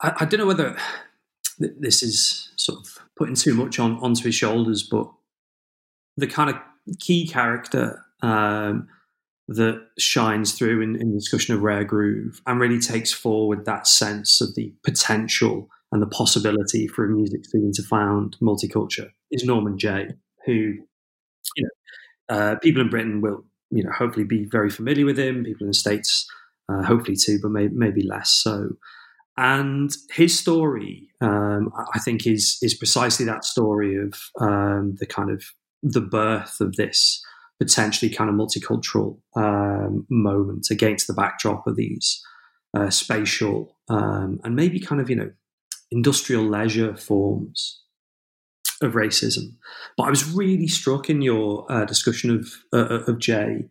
I, 0.02 0.12
I, 0.20 0.24
don't 0.24 0.40
know 0.40 0.46
whether 0.46 0.76
this 1.58 2.02
is 2.02 2.50
sort 2.56 2.78
of 2.80 2.98
putting 3.16 3.34
too 3.34 3.54
much 3.54 3.78
on 3.78 3.98
onto 3.98 4.24
his 4.24 4.34
shoulders, 4.34 4.82
but 4.82 5.10
the 6.16 6.26
kind 6.26 6.50
of 6.50 6.56
key 6.98 7.26
character 7.26 8.04
um, 8.22 8.88
that 9.48 9.86
shines 9.98 10.52
through 10.52 10.82
in, 10.82 10.96
in 10.96 11.10
the 11.10 11.18
discussion 11.18 11.54
of 11.54 11.62
Rare 11.62 11.84
Groove 11.84 12.40
and 12.46 12.60
really 12.60 12.80
takes 12.80 13.12
forward 13.12 13.64
that 13.64 13.86
sense 13.86 14.40
of 14.40 14.54
the 14.54 14.72
potential 14.84 15.68
and 15.92 16.00
the 16.00 16.06
possibility 16.06 16.86
for 16.86 17.04
a 17.04 17.08
music 17.08 17.44
scene 17.46 17.72
to 17.74 17.82
found 17.82 18.36
multiculture 18.40 19.10
is 19.30 19.44
Norman 19.44 19.76
Jay, 19.76 20.08
who 20.46 20.74
you 21.56 21.64
know 22.28 22.36
uh, 22.36 22.56
people 22.56 22.80
in 22.80 22.88
Britain 22.88 23.20
will 23.20 23.44
you 23.70 23.84
know, 23.84 23.90
hopefully 23.92 24.24
be 24.24 24.44
very 24.44 24.70
familiar 24.70 25.06
with 25.06 25.18
him. 25.18 25.44
People 25.44 25.64
in 25.64 25.68
the 25.68 25.74
States, 25.74 26.28
uh, 26.68 26.82
hopefully 26.82 27.16
too, 27.16 27.38
but 27.40 27.50
may, 27.50 27.68
maybe 27.68 28.02
less 28.02 28.30
so. 28.30 28.70
And 29.40 29.90
his 30.12 30.38
story, 30.38 31.08
um, 31.22 31.72
I 31.94 31.98
think, 31.98 32.26
is 32.26 32.58
is 32.60 32.74
precisely 32.74 33.24
that 33.24 33.42
story 33.42 33.96
of 33.96 34.12
um, 34.38 34.96
the 35.00 35.06
kind 35.06 35.30
of 35.30 35.42
the 35.82 36.02
birth 36.02 36.60
of 36.60 36.76
this 36.76 37.24
potentially 37.58 38.12
kind 38.12 38.28
of 38.28 38.36
multicultural 38.36 39.18
um, 39.36 40.06
moment 40.10 40.66
against 40.70 41.06
the 41.06 41.14
backdrop 41.14 41.66
of 41.66 41.76
these 41.76 42.22
uh, 42.74 42.90
spatial 42.90 43.78
um, 43.88 44.40
and 44.44 44.56
maybe 44.56 44.78
kind 44.78 45.00
of 45.00 45.08
you 45.08 45.16
know 45.16 45.30
industrial 45.90 46.44
leisure 46.44 46.94
forms 46.94 47.82
of 48.82 48.92
racism. 48.92 49.54
But 49.96 50.02
I 50.02 50.10
was 50.10 50.30
really 50.30 50.68
struck 50.68 51.08
in 51.08 51.22
your 51.22 51.64
uh, 51.72 51.86
discussion 51.86 52.30
of 52.30 52.46
uh, 52.74 53.04
of 53.10 53.18
Jay 53.18 53.70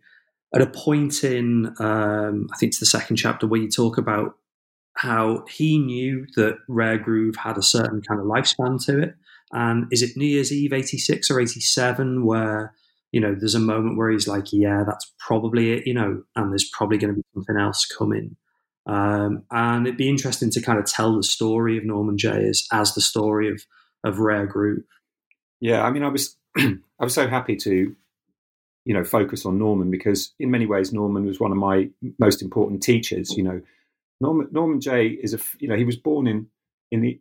at 0.52 0.62
a 0.62 0.66
point 0.66 1.22
in 1.22 1.76
um, 1.78 2.48
I 2.52 2.56
think 2.56 2.70
it's 2.70 2.80
the 2.80 2.86
second 2.86 3.18
chapter 3.18 3.46
where 3.46 3.60
you 3.60 3.70
talk 3.70 3.98
about 3.98 4.34
how 4.94 5.44
he 5.48 5.78
knew 5.78 6.26
that 6.36 6.58
Rare 6.68 6.98
Groove 6.98 7.36
had 7.36 7.56
a 7.56 7.62
certain 7.62 8.02
kind 8.02 8.20
of 8.20 8.26
lifespan 8.26 8.84
to 8.86 9.00
it. 9.00 9.14
And 9.52 9.86
is 9.90 10.02
it 10.02 10.16
New 10.16 10.26
Year's 10.26 10.52
Eve 10.52 10.72
86 10.72 11.30
or 11.30 11.40
87 11.40 12.24
where, 12.24 12.74
you 13.12 13.20
know, 13.20 13.34
there's 13.34 13.54
a 13.54 13.60
moment 13.60 13.96
where 13.96 14.10
he's 14.10 14.28
like, 14.28 14.52
yeah, 14.52 14.84
that's 14.86 15.12
probably 15.18 15.72
it, 15.72 15.86
you 15.86 15.94
know, 15.94 16.22
and 16.36 16.52
there's 16.52 16.68
probably 16.72 16.98
going 16.98 17.14
to 17.14 17.16
be 17.16 17.26
something 17.34 17.56
else 17.56 17.86
coming. 17.86 18.36
Um, 18.86 19.44
and 19.50 19.86
it'd 19.86 19.98
be 19.98 20.08
interesting 20.08 20.50
to 20.50 20.60
kind 20.60 20.78
of 20.78 20.86
tell 20.86 21.16
the 21.16 21.22
story 21.22 21.76
of 21.78 21.84
Norman 21.84 22.18
Jay 22.18 22.46
as, 22.48 22.66
as 22.72 22.94
the 22.94 23.00
story 23.00 23.50
of, 23.50 23.62
of 24.04 24.18
Rare 24.18 24.46
Groove. 24.46 24.84
Yeah, 25.60 25.82
I 25.82 25.90
mean, 25.90 26.02
I 26.02 26.08
was 26.08 26.36
I 26.56 26.74
was 26.98 27.14
so 27.14 27.28
happy 27.28 27.56
to, 27.56 27.94
you 28.84 28.94
know, 28.94 29.04
focus 29.04 29.44
on 29.44 29.58
Norman 29.58 29.90
because 29.90 30.32
in 30.38 30.50
many 30.50 30.66
ways 30.66 30.92
Norman 30.92 31.26
was 31.26 31.38
one 31.38 31.52
of 31.52 31.58
my 31.58 31.90
most 32.18 32.42
important 32.42 32.82
teachers. 32.82 33.36
You 33.36 33.44
know, 33.44 33.62
Norman 34.20 34.48
Norman 34.50 34.80
Jay 34.80 35.08
is 35.08 35.34
a 35.34 35.38
you 35.58 35.68
know 35.68 35.76
he 35.76 35.84
was 35.84 35.96
born 35.96 36.26
in 36.26 36.46
in 36.90 37.00
the 37.00 37.20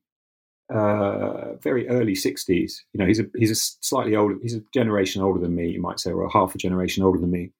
uh, 0.73 1.55
very 1.62 1.88
early 1.88 2.15
sixties. 2.15 2.83
You 2.93 2.99
know 2.99 3.07
he's 3.07 3.19
a 3.19 3.25
he's 3.35 3.51
a 3.51 3.55
slightly 3.55 4.15
older 4.15 4.35
he's 4.41 4.55
a 4.55 4.63
generation 4.73 5.21
older 5.21 5.39
than 5.39 5.55
me 5.55 5.69
you 5.69 5.81
might 5.81 5.99
say 5.99 6.12
or 6.12 6.29
half 6.29 6.55
a 6.55 6.57
generation 6.57 7.03
older 7.03 7.19
than 7.19 7.31
me. 7.31 7.51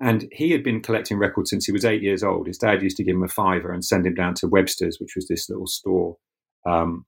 And 0.00 0.28
he 0.30 0.52
had 0.52 0.62
been 0.62 0.80
collecting 0.80 1.18
records 1.18 1.50
since 1.50 1.66
he 1.66 1.72
was 1.72 1.84
eight 1.84 2.02
years 2.02 2.22
old. 2.22 2.46
His 2.46 2.58
dad 2.58 2.82
used 2.82 2.96
to 2.98 3.02
give 3.02 3.16
him 3.16 3.24
a 3.24 3.28
fiver 3.28 3.72
and 3.72 3.84
send 3.84 4.06
him 4.06 4.14
down 4.14 4.34
to 4.34 4.46
Webster's, 4.46 5.00
which 5.00 5.16
was 5.16 5.26
this 5.26 5.50
little 5.50 5.66
store, 5.66 6.16
um, 6.64 7.04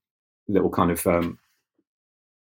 little 0.49 0.69
kind 0.69 0.91
of 0.91 1.07
um, 1.07 1.39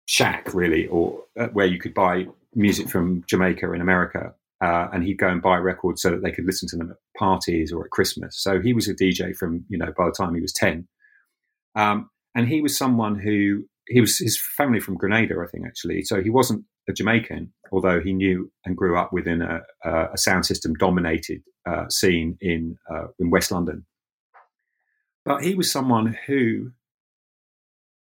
shack, 0.06 0.52
really, 0.52 0.88
or 0.88 1.22
uh, 1.38 1.46
where 1.52 1.66
you 1.66 1.78
could 1.78 1.94
buy 1.94 2.26
music 2.52 2.88
from 2.88 3.22
Jamaica 3.28 3.72
in 3.72 3.80
America 3.80 4.34
uh, 4.60 4.88
and 4.92 5.04
he'd 5.04 5.18
go 5.18 5.28
and 5.28 5.40
buy 5.40 5.56
records 5.56 6.02
so 6.02 6.10
that 6.10 6.22
they 6.22 6.32
could 6.32 6.44
listen 6.44 6.68
to 6.68 6.76
them 6.76 6.90
at 6.90 6.96
parties 7.18 7.72
or 7.72 7.84
at 7.84 7.90
Christmas. 7.90 8.40
So 8.40 8.60
he 8.60 8.72
was 8.72 8.88
a 8.88 8.94
DJ 8.94 9.34
from 9.34 9.64
you 9.68 9.78
know 9.78 9.92
by 9.96 10.06
the 10.06 10.14
time 10.16 10.34
he 10.34 10.40
was 10.40 10.52
ten, 10.52 10.86
um, 11.74 12.10
and 12.34 12.48
he 12.48 12.60
was 12.60 12.76
someone 12.76 13.18
who 13.18 13.64
he 13.88 14.00
was 14.00 14.18
his 14.18 14.40
family 14.56 14.80
from 14.80 14.96
Grenada, 14.96 15.34
I 15.42 15.50
think 15.50 15.66
actually. 15.66 16.02
So 16.02 16.22
he 16.22 16.30
wasn't 16.30 16.64
a 16.88 16.92
Jamaican, 16.92 17.52
although 17.72 18.00
he 18.00 18.12
knew 18.12 18.50
and 18.64 18.76
grew 18.76 18.98
up 18.98 19.12
within 19.12 19.42
a, 19.42 19.60
a 19.84 20.16
sound 20.16 20.46
system 20.46 20.74
dominated 20.74 21.42
uh, 21.66 21.88
scene 21.88 22.36
in 22.40 22.76
uh, 22.90 23.06
in 23.18 23.30
West 23.30 23.50
London. 23.50 23.86
But 25.24 25.42
he 25.42 25.54
was 25.54 25.70
someone 25.70 26.16
who 26.26 26.72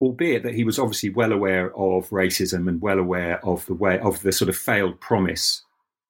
albeit 0.02 0.42
that 0.42 0.56
he 0.56 0.64
was 0.64 0.80
obviously 0.80 1.10
well 1.10 1.32
aware 1.32 1.68
of 1.78 2.10
racism 2.10 2.68
and 2.68 2.82
well 2.82 2.98
aware 2.98 3.44
of 3.46 3.66
the 3.68 3.74
way 3.74 4.00
of 4.00 4.24
the 4.24 4.32
sort 4.32 4.50
of 4.50 4.58
failed 4.58 5.00
promise 5.00 5.64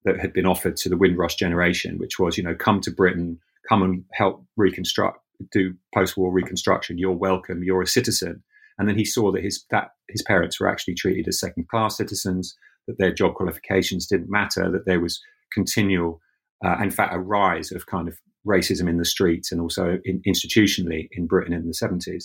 that 0.06 0.20
had 0.20 0.34
been 0.34 0.46
offered 0.46 0.76
to 0.78 0.90
the 0.90 0.98
Windrush 0.98 1.36
generation, 1.36 1.98
which 1.98 2.20
was, 2.20 2.38
you 2.38 2.44
know, 2.44 2.56
come 2.56 2.82
to 2.82 2.92
Britain, 2.92 3.40
come 3.68 3.84
and 3.84 4.04
help 4.14 4.44
reconstruct, 4.58 5.20
do 5.52 5.74
post-war 5.94 6.32
reconstruction. 6.32 6.98
You're 6.98 7.12
welcome. 7.12 7.64
You're 7.64 7.82
a 7.82 7.88
citizen. 7.88 8.44
And 8.78 8.90
then 8.90 8.98
he 8.98 9.06
saw 9.06 9.32
that 9.32 9.44
his 9.44 9.66
that 9.70 9.92
his 10.10 10.24
parents 10.24 10.60
were 10.60 10.68
actually 10.68 10.96
treated 10.96 11.28
as 11.28 11.40
second-class 11.40 11.98
citizens, 11.98 12.56
that 12.88 12.98
their 12.98 13.14
job 13.14 13.36
qualifications 13.36 14.08
didn't 14.08 14.30
matter, 14.30 14.72
that 14.72 14.86
there 14.86 15.00
was 15.00 15.22
continual, 15.54 16.20
uh, 16.66 16.78
in 16.82 16.92
fact, 16.92 17.14
a 17.14 17.20
rise 17.20 17.72
of 17.72 17.86
kind 17.86 18.08
of 18.08 18.18
racism 18.48 18.90
in 18.90 18.98
the 18.98 19.06
streets 19.06 19.52
and 19.52 19.62
also 19.62 20.00
in, 20.04 20.22
institutionally 20.28 21.08
in 21.12 21.28
Britain 21.28 21.54
in 21.54 21.68
the 21.68 21.74
70s. 21.74 22.24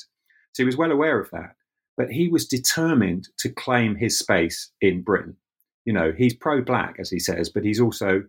So 0.54 0.62
he 0.62 0.64
was 0.64 0.76
well 0.76 0.92
aware 0.92 1.20
of 1.20 1.30
that, 1.30 1.56
but 1.96 2.10
he 2.10 2.28
was 2.28 2.46
determined 2.46 3.28
to 3.38 3.50
claim 3.50 3.96
his 3.96 4.18
space 4.18 4.70
in 4.80 5.02
Britain 5.02 5.36
you 5.86 5.92
know, 5.92 6.12
he's 6.12 6.34
pro-black, 6.34 6.96
as 6.98 7.08
he 7.08 7.18
says, 7.18 7.48
but 7.48 7.64
he's 7.64 7.80
also 7.80 8.24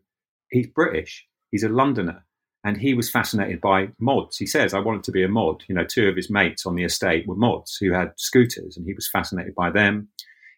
he's 0.52 0.67
British. 0.67 1.28
He's 1.52 1.63
a 1.63 1.70
Londoner, 1.70 2.26
and 2.63 2.78
he 2.78 2.93
was 2.93 3.10
fascinated 3.10 3.60
by 3.60 3.89
mods. 4.00 4.38
He 4.38 4.46
says, 4.46 4.74
"I 4.74 4.80
wanted 4.80 5.04
to 5.06 5.12
be 5.12 5.24
a 5.24 5.28
mod." 5.28 5.63
You 5.67 5.76
know, 5.76 5.84
two 5.84 6.08
of 6.08 6.15
his 6.15 6.30
mates 6.30 6.65
on 6.65 6.76
the 6.76 6.84
estate 6.84 7.28
were 7.28 7.36
mods 7.36 7.76
who 7.82 7.91
had 7.91 8.13
scooters, 8.15 8.78
and 8.78 8.86
he 8.86 8.93
was 8.93 9.10
fascinated 9.10 9.56
by 9.56 9.72
them. 9.72 10.10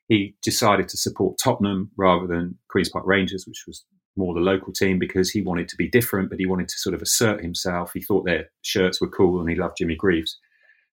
He 0.08 0.36
decided 0.44 0.90
to 0.90 0.98
support 0.98 1.40
Tottenham 1.42 1.92
rather 1.96 2.28
than 2.28 2.58
Queens 2.70 2.90
Park 2.90 3.06
Rangers, 3.08 3.46
which 3.48 3.64
was 3.66 3.86
more 4.18 4.34
the 4.34 4.40
local 4.42 4.74
team, 4.74 5.00
because 5.00 5.30
he 5.30 5.42
wanted 5.42 5.70
to 5.70 5.78
be 5.78 5.88
different, 5.88 6.30
but 6.30 6.40
he 6.40 6.46
wanted 6.46 6.68
to 6.68 6.78
sort 6.78 6.96
of 6.96 7.02
assert 7.02 7.42
himself. 7.42 7.94
He 7.94 8.02
thought 8.02 8.26
their 8.26 8.50
shirts 8.64 9.00
were 9.00 9.08
cool, 9.08 9.40
and 9.40 9.50
he 9.50 9.56
loved 9.56 9.78
Jimmy 9.78 9.96
Greaves. 9.96 10.38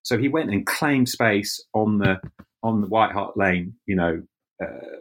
So 0.03 0.17
he 0.17 0.29
went 0.29 0.51
and 0.51 0.65
claimed 0.65 1.09
space 1.09 1.61
on 1.73 1.97
the 1.97 2.21
on 2.63 2.79
the 2.79 2.87
White 2.87 3.11
Hart 3.11 3.35
Lane, 3.35 3.73
you 3.85 3.95
know, 3.95 4.23
uh, 4.63 4.97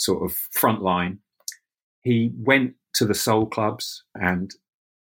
sort 0.00 0.24
of 0.24 0.36
front 0.52 0.82
line. 0.82 1.18
He 2.02 2.32
went 2.36 2.74
to 2.94 3.04
the 3.04 3.14
soul 3.14 3.46
clubs 3.46 4.04
and 4.14 4.50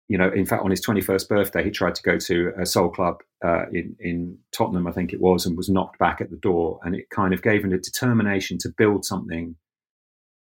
you 0.09 0.17
know, 0.17 0.31
in 0.31 0.45
fact, 0.47 0.63
on 0.63 0.71
his 0.71 0.83
21st 0.83 1.29
birthday, 1.29 1.63
he 1.63 1.69
tried 1.69 1.93
to 1.93 2.01
go 2.01 2.17
to 2.17 2.51
a 2.59 2.65
soul 2.65 2.89
club 2.89 3.17
uh, 3.45 3.69
in, 3.71 3.95
in 3.99 4.39
Tottenham, 4.51 4.87
I 4.87 4.91
think 4.91 5.13
it 5.13 5.21
was, 5.21 5.45
and 5.45 5.55
was 5.55 5.69
knocked 5.69 5.99
back 5.99 6.19
at 6.19 6.31
the 6.31 6.35
door. 6.37 6.79
And 6.83 6.95
it 6.95 7.11
kind 7.11 7.31
of 7.31 7.43
gave 7.43 7.63
him 7.63 7.71
a 7.71 7.77
determination 7.77 8.57
to 8.61 8.73
build 8.75 9.05
something 9.05 9.55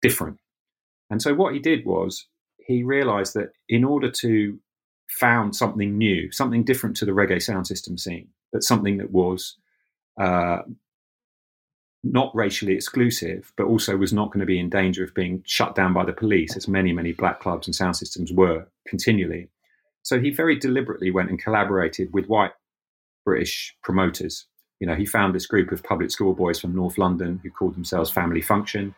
different. 0.01 0.39
And 1.11 1.21
so 1.21 1.35
what 1.35 1.53
he 1.53 1.59
did 1.59 1.85
was 1.85 2.27
he 2.65 2.81
realized 2.81 3.35
that 3.35 3.49
in 3.69 3.83
order 3.83 4.09
to 4.21 4.59
found 5.07 5.55
something 5.55 5.99
new, 5.99 6.31
something 6.31 6.63
different 6.63 6.95
to 6.97 7.05
the 7.05 7.11
reggae 7.11 7.41
sound 7.41 7.67
system 7.67 7.95
scene, 7.95 8.29
but 8.51 8.63
something 8.63 8.97
that 8.97 9.11
was 9.11 9.55
uh, 10.19 10.59
not 12.03 12.35
racially 12.35 12.73
exclusive, 12.73 13.53
but 13.55 13.65
also 13.65 13.95
was 13.95 14.11
not 14.11 14.27
going 14.27 14.41
to 14.41 14.45
be 14.45 14.59
in 14.59 14.69
danger 14.69 15.03
of 15.03 15.13
being 15.13 15.41
shut 15.45 15.73
down 15.73 15.93
by 15.93 16.03
the 16.03 16.11
police, 16.11 16.55
as 16.57 16.67
many, 16.67 16.91
many 16.91 17.13
black 17.13 17.39
clubs 17.39 17.67
and 17.67 17.75
sound 17.75 17.95
systems 17.95 18.31
were 18.31 18.67
continually. 18.85 19.47
So 20.01 20.19
he 20.19 20.29
very 20.29 20.59
deliberately 20.59 21.11
went 21.11 21.29
and 21.29 21.41
collaborated 21.41 22.11
with 22.13 22.27
white 22.27 22.51
British 23.23 23.73
promoters. 23.83 24.45
You 24.81 24.87
know, 24.87 24.95
he 24.95 25.05
found 25.05 25.33
this 25.33 25.45
group 25.45 25.71
of 25.71 25.81
public 25.81 26.11
school 26.11 26.33
boys 26.33 26.59
from 26.59 26.75
North 26.75 26.97
London 26.97 27.39
who 27.41 27.49
called 27.49 27.75
themselves 27.75 28.11
Family 28.11 28.41
Function, 28.41 28.93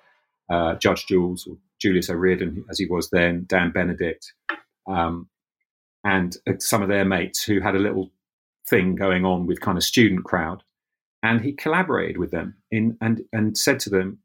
uh, 0.49 0.75
Judge 0.75 1.05
Jules, 1.05 1.45
or 1.47 1.57
Julius 1.79 2.09
O'Riordan, 2.09 2.65
as 2.71 2.79
he 2.79 2.87
was 2.87 3.11
then, 3.11 3.45
Dan 3.47 3.69
Benedict, 3.71 4.33
um, 4.87 5.29
and 6.03 6.37
uh, 6.47 6.53
some 6.57 6.81
of 6.81 6.87
their 6.87 7.05
mates 7.05 7.43
who 7.43 7.59
had 7.59 7.75
a 7.75 7.79
little 7.79 8.09
thing 8.67 8.95
going 8.95 9.25
on 9.25 9.45
with 9.45 9.61
kind 9.61 9.77
of 9.77 9.83
student 9.83 10.23
crowd 10.23 10.63
and 11.25 11.41
he 11.41 11.53
collaborated 11.53 12.17
with 12.17 12.29
them 12.29 12.55
in 12.71 12.97
and 13.01 13.23
and 13.33 13.57
said 13.57 13.79
to 13.81 13.89
them, 13.89 14.19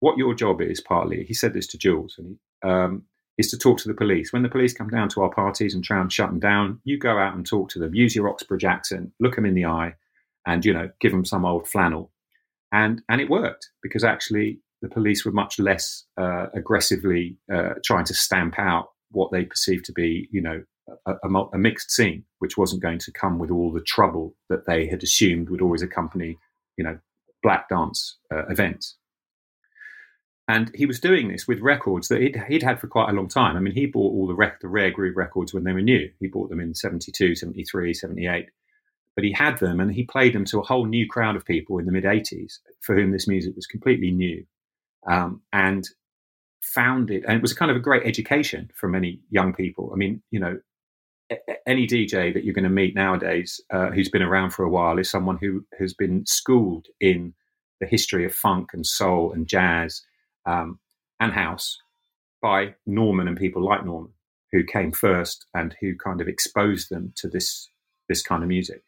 "What 0.00 0.18
your 0.18 0.34
job 0.34 0.60
is 0.60 0.80
partly." 0.80 1.24
He 1.24 1.34
said 1.34 1.54
this 1.54 1.66
to 1.68 1.78
Jules, 1.78 2.16
and 2.18 2.26
he, 2.28 2.68
um, 2.68 3.02
is 3.38 3.50
to 3.50 3.58
talk 3.58 3.78
to 3.78 3.88
the 3.88 3.94
police. 3.94 4.32
When 4.32 4.42
the 4.42 4.48
police 4.48 4.74
come 4.74 4.88
down 4.88 5.08
to 5.10 5.22
our 5.22 5.30
parties 5.30 5.74
and 5.74 5.82
try 5.82 6.00
and 6.00 6.12
shut 6.12 6.28
them 6.28 6.38
down, 6.38 6.80
you 6.84 6.98
go 6.98 7.18
out 7.18 7.34
and 7.34 7.44
talk 7.46 7.70
to 7.70 7.78
them. 7.78 7.94
Use 7.94 8.14
your 8.14 8.28
Oxbridge 8.28 8.64
accent, 8.64 9.10
look 9.18 9.34
them 9.34 9.46
in 9.46 9.54
the 9.54 9.64
eye, 9.64 9.94
and 10.46 10.64
you 10.64 10.72
know, 10.74 10.90
give 11.00 11.12
them 11.12 11.24
some 11.24 11.46
old 11.46 11.66
flannel. 11.66 12.12
And 12.72 13.02
and 13.08 13.20
it 13.22 13.30
worked 13.30 13.70
because 13.82 14.04
actually 14.04 14.60
the 14.82 14.90
police 14.90 15.24
were 15.24 15.32
much 15.32 15.58
less 15.58 16.04
uh, 16.20 16.46
aggressively 16.54 17.38
uh, 17.52 17.74
trying 17.82 18.04
to 18.04 18.14
stamp 18.14 18.58
out 18.58 18.90
what 19.12 19.32
they 19.32 19.44
perceived 19.46 19.86
to 19.86 19.92
be, 19.92 20.28
you 20.30 20.42
know, 20.42 20.62
a, 21.06 21.12
a, 21.12 21.44
a, 21.52 21.58
mixed 21.58 21.90
scene, 21.90 22.24
which 22.38 22.56
wasn't 22.56 22.82
going 22.82 22.98
to 22.98 23.12
come 23.12 23.38
with 23.38 23.50
all 23.50 23.72
the 23.72 23.80
trouble 23.80 24.34
that 24.48 24.66
they 24.66 24.86
had 24.86 25.02
assumed 25.02 25.48
would 25.48 25.62
always 25.62 25.82
accompany, 25.82 26.38
you 26.76 26.84
know, 26.84 26.98
black 27.42 27.68
dance 27.68 28.18
uh, 28.32 28.46
events. 28.46 28.96
And 30.46 30.70
he 30.74 30.84
was 30.84 31.00
doing 31.00 31.28
this 31.28 31.48
with 31.48 31.60
records 31.60 32.08
that 32.08 32.20
he'd, 32.20 32.36
he'd, 32.48 32.62
had 32.62 32.78
for 32.78 32.86
quite 32.86 33.08
a 33.08 33.14
long 33.14 33.28
time. 33.28 33.56
I 33.56 33.60
mean, 33.60 33.74
he 33.74 33.86
bought 33.86 34.12
all 34.12 34.26
the, 34.26 34.34
rec- 34.34 34.60
the 34.60 34.68
Rare 34.68 34.90
Groove 34.90 35.16
records 35.16 35.54
when 35.54 35.64
they 35.64 35.72
were 35.72 35.80
new. 35.80 36.10
He 36.20 36.26
bought 36.26 36.50
them 36.50 36.60
in 36.60 36.74
72, 36.74 37.34
73, 37.34 37.94
78. 37.94 38.50
But 39.16 39.24
he 39.24 39.32
had 39.32 39.58
them 39.58 39.80
and 39.80 39.94
he 39.94 40.02
played 40.02 40.34
them 40.34 40.44
to 40.46 40.58
a 40.58 40.64
whole 40.64 40.84
new 40.84 41.08
crowd 41.08 41.36
of 41.36 41.46
people 41.46 41.78
in 41.78 41.86
the 41.86 41.92
mid 41.92 42.04
80s 42.04 42.58
for 42.80 42.94
whom 42.94 43.12
this 43.12 43.26
music 43.26 43.56
was 43.56 43.66
completely 43.66 44.10
new. 44.10 44.44
Um, 45.06 45.40
and 45.52 45.88
found 46.60 47.10
it, 47.10 47.24
and 47.26 47.36
it 47.36 47.42
was 47.42 47.52
kind 47.52 47.70
of 47.70 47.76
a 47.76 47.80
great 47.80 48.06
education 48.06 48.70
for 48.74 48.88
many 48.88 49.20
young 49.30 49.54
people. 49.54 49.90
I 49.92 49.96
mean, 49.96 50.22
you 50.30 50.40
know, 50.40 50.58
any 51.66 51.86
DJ 51.86 52.32
that 52.34 52.44
you're 52.44 52.54
going 52.54 52.64
to 52.64 52.70
meet 52.70 52.94
nowadays 52.94 53.60
uh, 53.72 53.90
who's 53.90 54.10
been 54.10 54.22
around 54.22 54.50
for 54.50 54.64
a 54.64 54.70
while 54.70 54.98
is 54.98 55.10
someone 55.10 55.38
who 55.38 55.64
has 55.78 55.94
been 55.94 56.24
schooled 56.26 56.86
in 57.00 57.34
the 57.80 57.86
history 57.86 58.24
of 58.24 58.34
funk 58.34 58.70
and 58.72 58.86
soul 58.86 59.32
and 59.32 59.46
jazz 59.46 60.02
um, 60.46 60.78
and 61.20 61.32
house 61.32 61.78
by 62.42 62.74
Norman 62.86 63.26
and 63.26 63.38
people 63.38 63.64
like 63.64 63.84
Norman, 63.84 64.12
who 64.52 64.64
came 64.64 64.92
first 64.92 65.46
and 65.54 65.74
who 65.80 65.96
kind 65.96 66.20
of 66.20 66.28
exposed 66.28 66.90
them 66.90 67.12
to 67.16 67.28
this 67.28 67.70
this 68.08 68.22
kind 68.22 68.42
of 68.42 68.48
music. 68.48 68.82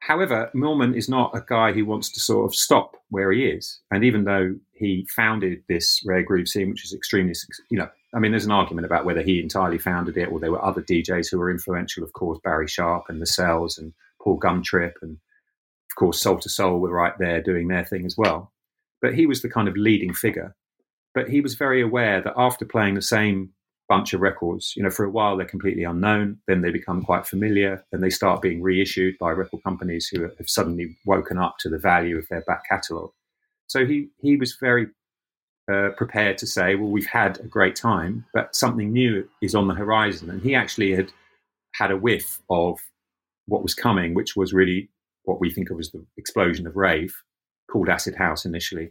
However, 0.00 0.50
Norman 0.54 0.94
is 0.94 1.08
not 1.08 1.36
a 1.36 1.44
guy 1.46 1.72
who 1.72 1.84
wants 1.84 2.10
to 2.12 2.20
sort 2.20 2.46
of 2.46 2.54
stop 2.54 2.96
where 3.10 3.30
he 3.30 3.44
is. 3.44 3.80
And 3.92 4.02
even 4.02 4.24
though 4.24 4.56
he 4.72 5.06
founded 5.14 5.62
this 5.68 6.02
rare 6.04 6.22
groove 6.22 6.48
scene, 6.48 6.70
which 6.70 6.84
is 6.84 6.94
extremely, 6.94 7.34
you 7.70 7.78
know, 7.78 7.88
I 8.14 8.18
mean, 8.18 8.32
there's 8.32 8.44
an 8.44 8.50
argument 8.50 8.86
about 8.86 9.04
whether 9.04 9.22
he 9.22 9.40
entirely 9.40 9.78
founded 9.78 10.16
it 10.16 10.30
or 10.30 10.40
there 10.40 10.50
were 10.50 10.64
other 10.64 10.82
DJs 10.82 11.30
who 11.30 11.38
were 11.38 11.50
influential, 11.50 12.02
of 12.02 12.12
course, 12.12 12.40
Barry 12.42 12.66
Sharp 12.66 13.04
and 13.08 13.22
the 13.22 13.26
Cells 13.26 13.78
and 13.78 13.92
Paul 14.20 14.38
Gumtrip 14.40 14.94
and, 15.02 15.12
of 15.12 15.96
course, 15.96 16.20
Soul 16.20 16.36
II 16.36 16.40
Soul 16.46 16.80
were 16.80 16.90
right 16.90 17.16
there 17.18 17.40
doing 17.40 17.68
their 17.68 17.84
thing 17.84 18.04
as 18.04 18.16
well. 18.18 18.52
But 19.00 19.14
he 19.14 19.26
was 19.26 19.42
the 19.42 19.48
kind 19.48 19.68
of 19.68 19.76
leading 19.76 20.12
figure. 20.12 20.56
But 21.14 21.28
he 21.28 21.40
was 21.40 21.54
very 21.54 21.80
aware 21.80 22.20
that 22.20 22.34
after 22.36 22.64
playing 22.64 22.94
the 22.94 23.02
same 23.02 23.52
bunch 23.90 24.14
of 24.14 24.20
records. 24.20 24.72
You 24.76 24.84
know, 24.84 24.90
for 24.90 25.04
a 25.04 25.10
while 25.10 25.36
they're 25.36 25.44
completely 25.44 25.82
unknown, 25.82 26.38
then 26.46 26.62
they 26.62 26.70
become 26.70 27.02
quite 27.02 27.26
familiar, 27.26 27.84
then 27.90 28.00
they 28.00 28.08
start 28.08 28.40
being 28.40 28.62
reissued 28.62 29.18
by 29.18 29.32
record 29.32 29.62
companies 29.64 30.06
who 30.06 30.22
have 30.22 30.48
suddenly 30.48 30.96
woken 31.04 31.38
up 31.38 31.56
to 31.58 31.68
the 31.68 31.78
value 31.78 32.16
of 32.16 32.28
their 32.28 32.42
back 32.42 32.62
catalogue. 32.68 33.10
So 33.66 33.84
he 33.84 34.08
he 34.20 34.36
was 34.36 34.56
very 34.58 34.86
uh, 35.70 35.90
prepared 35.96 36.38
to 36.38 36.46
say, 36.46 36.74
well, 36.74 36.90
we've 36.90 37.06
had 37.06 37.38
a 37.40 37.46
great 37.46 37.76
time, 37.76 38.24
but 38.34 38.54
something 38.54 38.92
new 38.92 39.28
is 39.42 39.54
on 39.54 39.68
the 39.68 39.74
horizon, 39.74 40.30
and 40.30 40.42
he 40.42 40.54
actually 40.54 40.94
had 40.94 41.12
had 41.74 41.90
a 41.90 41.96
whiff 41.96 42.40
of 42.50 42.78
what 43.46 43.62
was 43.62 43.74
coming, 43.74 44.14
which 44.14 44.36
was 44.36 44.52
really 44.52 44.90
what 45.24 45.40
we 45.40 45.50
think 45.50 45.70
of 45.70 45.78
as 45.78 45.90
the 45.90 46.04
explosion 46.16 46.66
of 46.66 46.76
rave, 46.76 47.14
called 47.70 47.88
acid 47.88 48.14
house 48.16 48.44
initially, 48.44 48.90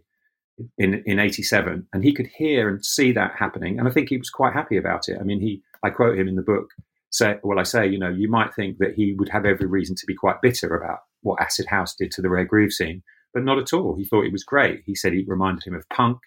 in 0.78 1.04
in 1.06 1.20
87 1.20 1.88
and 1.94 2.04
he 2.04 2.14
could 2.14 2.28
hear 2.28 2.68
and 2.68 2.84
see 2.84 3.14
that 3.14 3.32
happening 3.40 3.80
and 3.80 3.88
i 3.88 3.92
think 3.92 4.10
he 4.10 4.18
was 4.18 4.30
quite 4.30 4.52
happy 4.52 4.76
about 4.76 5.08
it. 5.08 5.18
I 5.18 5.24
mean 5.24 5.40
he 5.40 5.62
i 5.84 5.90
quote 5.90 6.20
him 6.20 6.28
in 6.28 6.36
the 6.36 6.42
book 6.42 6.68
say 7.12 7.38
well 7.44 7.60
i 7.60 7.64
say 7.64 7.88
you 7.88 7.98
know 7.98 8.10
you 8.10 8.30
might 8.30 8.54
think 8.54 8.78
that 8.80 8.94
he 8.94 9.14
would 9.14 9.30
have 9.30 9.46
every 9.46 9.68
reason 9.68 9.96
to 9.96 10.06
be 10.06 10.16
quite 10.16 10.42
bitter 10.42 10.76
about 10.76 11.00
what 11.22 11.42
acid 11.42 11.68
house 11.68 11.96
did 11.96 12.12
to 12.12 12.22
the 12.22 12.30
rare 12.30 12.44
groove 12.44 12.74
scene 12.74 13.02
but 13.34 13.44
not 13.44 13.60
at 13.60 13.74
all. 13.74 13.96
He 13.96 14.06
thought 14.06 14.26
it 14.26 14.32
was 14.32 14.44
great. 14.44 14.82
He 14.86 14.96
said 14.96 15.14
it 15.14 15.28
reminded 15.28 15.66
him 15.66 15.76
of 15.76 15.88
punk 15.90 16.20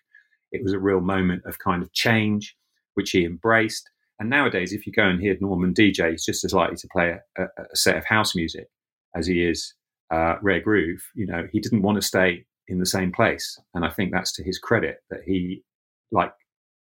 it 0.52 0.62
was 0.62 0.72
a 0.72 0.78
real 0.78 1.00
moment 1.00 1.42
of 1.44 1.58
kind 1.58 1.82
of 1.82 1.92
change 1.92 2.56
which 2.94 3.10
he 3.10 3.24
embraced 3.24 3.88
and 4.18 4.30
nowadays 4.30 4.72
if 4.72 4.86
you 4.86 4.92
go 4.92 5.06
and 5.06 5.20
hear 5.20 5.36
norman 5.40 5.74
dj 5.74 6.10
he's 6.10 6.24
just 6.24 6.44
as 6.44 6.54
likely 6.54 6.76
to 6.76 6.88
play 6.92 7.16
a, 7.38 7.42
a 7.42 7.76
set 7.76 7.96
of 7.96 8.04
house 8.04 8.34
music 8.34 8.68
as 9.14 9.26
he 9.26 9.44
is 9.44 9.74
uh, 10.10 10.36
rare 10.42 10.60
groove 10.60 11.02
you 11.14 11.26
know 11.26 11.48
he 11.52 11.60
didn't 11.60 11.82
want 11.82 11.96
to 11.96 12.06
stay 12.06 12.44
in 12.68 12.78
the 12.78 12.86
same 12.86 13.12
place. 13.12 13.60
And 13.74 13.84
I 13.84 13.90
think 13.90 14.12
that's 14.12 14.32
to 14.32 14.42
his 14.44 14.58
credit 14.58 15.02
that 15.10 15.22
he, 15.24 15.62
like 16.10 16.32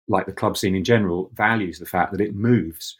like 0.08 0.26
the 0.26 0.32
club 0.32 0.56
scene 0.56 0.74
in 0.74 0.84
general, 0.84 1.30
values 1.34 1.78
the 1.78 1.86
fact 1.86 2.12
that 2.12 2.20
it 2.20 2.34
moves. 2.34 2.96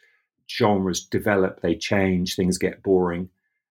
Genres 0.49 1.05
develop, 1.05 1.61
they 1.61 1.75
change, 1.75 2.35
things 2.35 2.57
get 2.57 2.83
boring, 2.83 3.29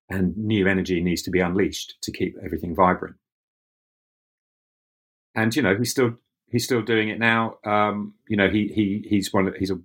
and 0.08 0.36
new 0.36 0.66
energy 0.66 1.00
needs 1.00 1.22
to 1.22 1.30
be 1.30 1.40
unleashed 1.40 1.94
to 2.02 2.12
keep 2.12 2.36
everything 2.44 2.74
vibrant. 2.74 3.16
And 5.34 5.54
you 5.54 5.62
know, 5.62 5.76
he 5.76 5.84
still 5.84 6.16
he's 6.50 6.64
still 6.64 6.82
doing 6.82 7.08
it 7.08 7.18
now. 7.18 7.58
Um, 7.64 8.14
you 8.28 8.36
know, 8.36 8.48
he 8.48 8.68
he 8.68 9.04
he's 9.08 9.32
one 9.32 9.48
of, 9.48 9.54
he's 9.56 9.70
a 9.70 9.78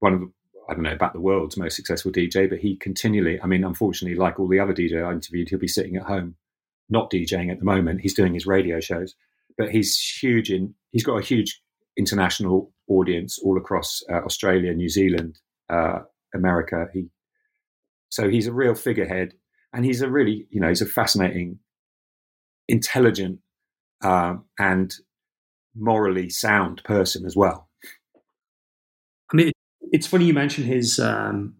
one 0.00 0.14
of 0.14 0.20
the, 0.20 0.32
I 0.68 0.74
don't 0.74 0.82
know 0.82 0.92
about 0.92 1.12
the 1.12 1.20
world's 1.20 1.56
most 1.56 1.76
successful 1.76 2.12
DJ, 2.12 2.48
but 2.48 2.58
he 2.58 2.76
continually, 2.76 3.40
I 3.40 3.46
mean, 3.46 3.64
unfortunately, 3.64 4.18
like 4.18 4.38
all 4.38 4.48
the 4.48 4.60
other 4.60 4.74
DJ 4.74 5.04
I 5.04 5.12
interviewed, 5.12 5.48
he'll 5.48 5.58
be 5.58 5.68
sitting 5.68 5.96
at 5.96 6.04
home 6.04 6.36
not 6.92 7.10
DJing 7.10 7.50
at 7.50 7.58
the 7.58 7.64
moment. 7.64 8.00
He's 8.00 8.14
doing 8.14 8.34
his 8.34 8.46
radio 8.46 8.78
shows, 8.78 9.14
but 9.56 9.70
he's 9.70 9.98
huge 9.98 10.50
in. 10.50 10.74
He's 10.90 11.04
got 11.04 11.16
a 11.16 11.24
huge 11.24 11.60
international 11.96 12.72
audience 12.88 13.38
all 13.38 13.56
across 13.56 14.02
uh, 14.10 14.20
Australia, 14.24 14.72
New 14.74 14.88
Zealand, 14.88 15.38
uh, 15.70 16.00
America. 16.34 16.86
He 16.92 17.08
so 18.10 18.28
he's 18.28 18.46
a 18.46 18.52
real 18.52 18.74
figurehead, 18.74 19.34
and 19.72 19.84
he's 19.84 20.02
a 20.02 20.10
really 20.10 20.46
you 20.50 20.60
know 20.60 20.68
he's 20.68 20.82
a 20.82 20.86
fascinating, 20.86 21.58
intelligent, 22.68 23.40
uh, 24.02 24.36
and 24.58 24.94
morally 25.74 26.28
sound 26.28 26.82
person 26.84 27.24
as 27.24 27.36
well. 27.36 27.68
I 29.32 29.36
mean, 29.36 29.52
it's 29.80 30.06
funny 30.06 30.26
you 30.26 30.34
mention 30.34 30.64
his 30.64 30.98
um, 30.98 31.54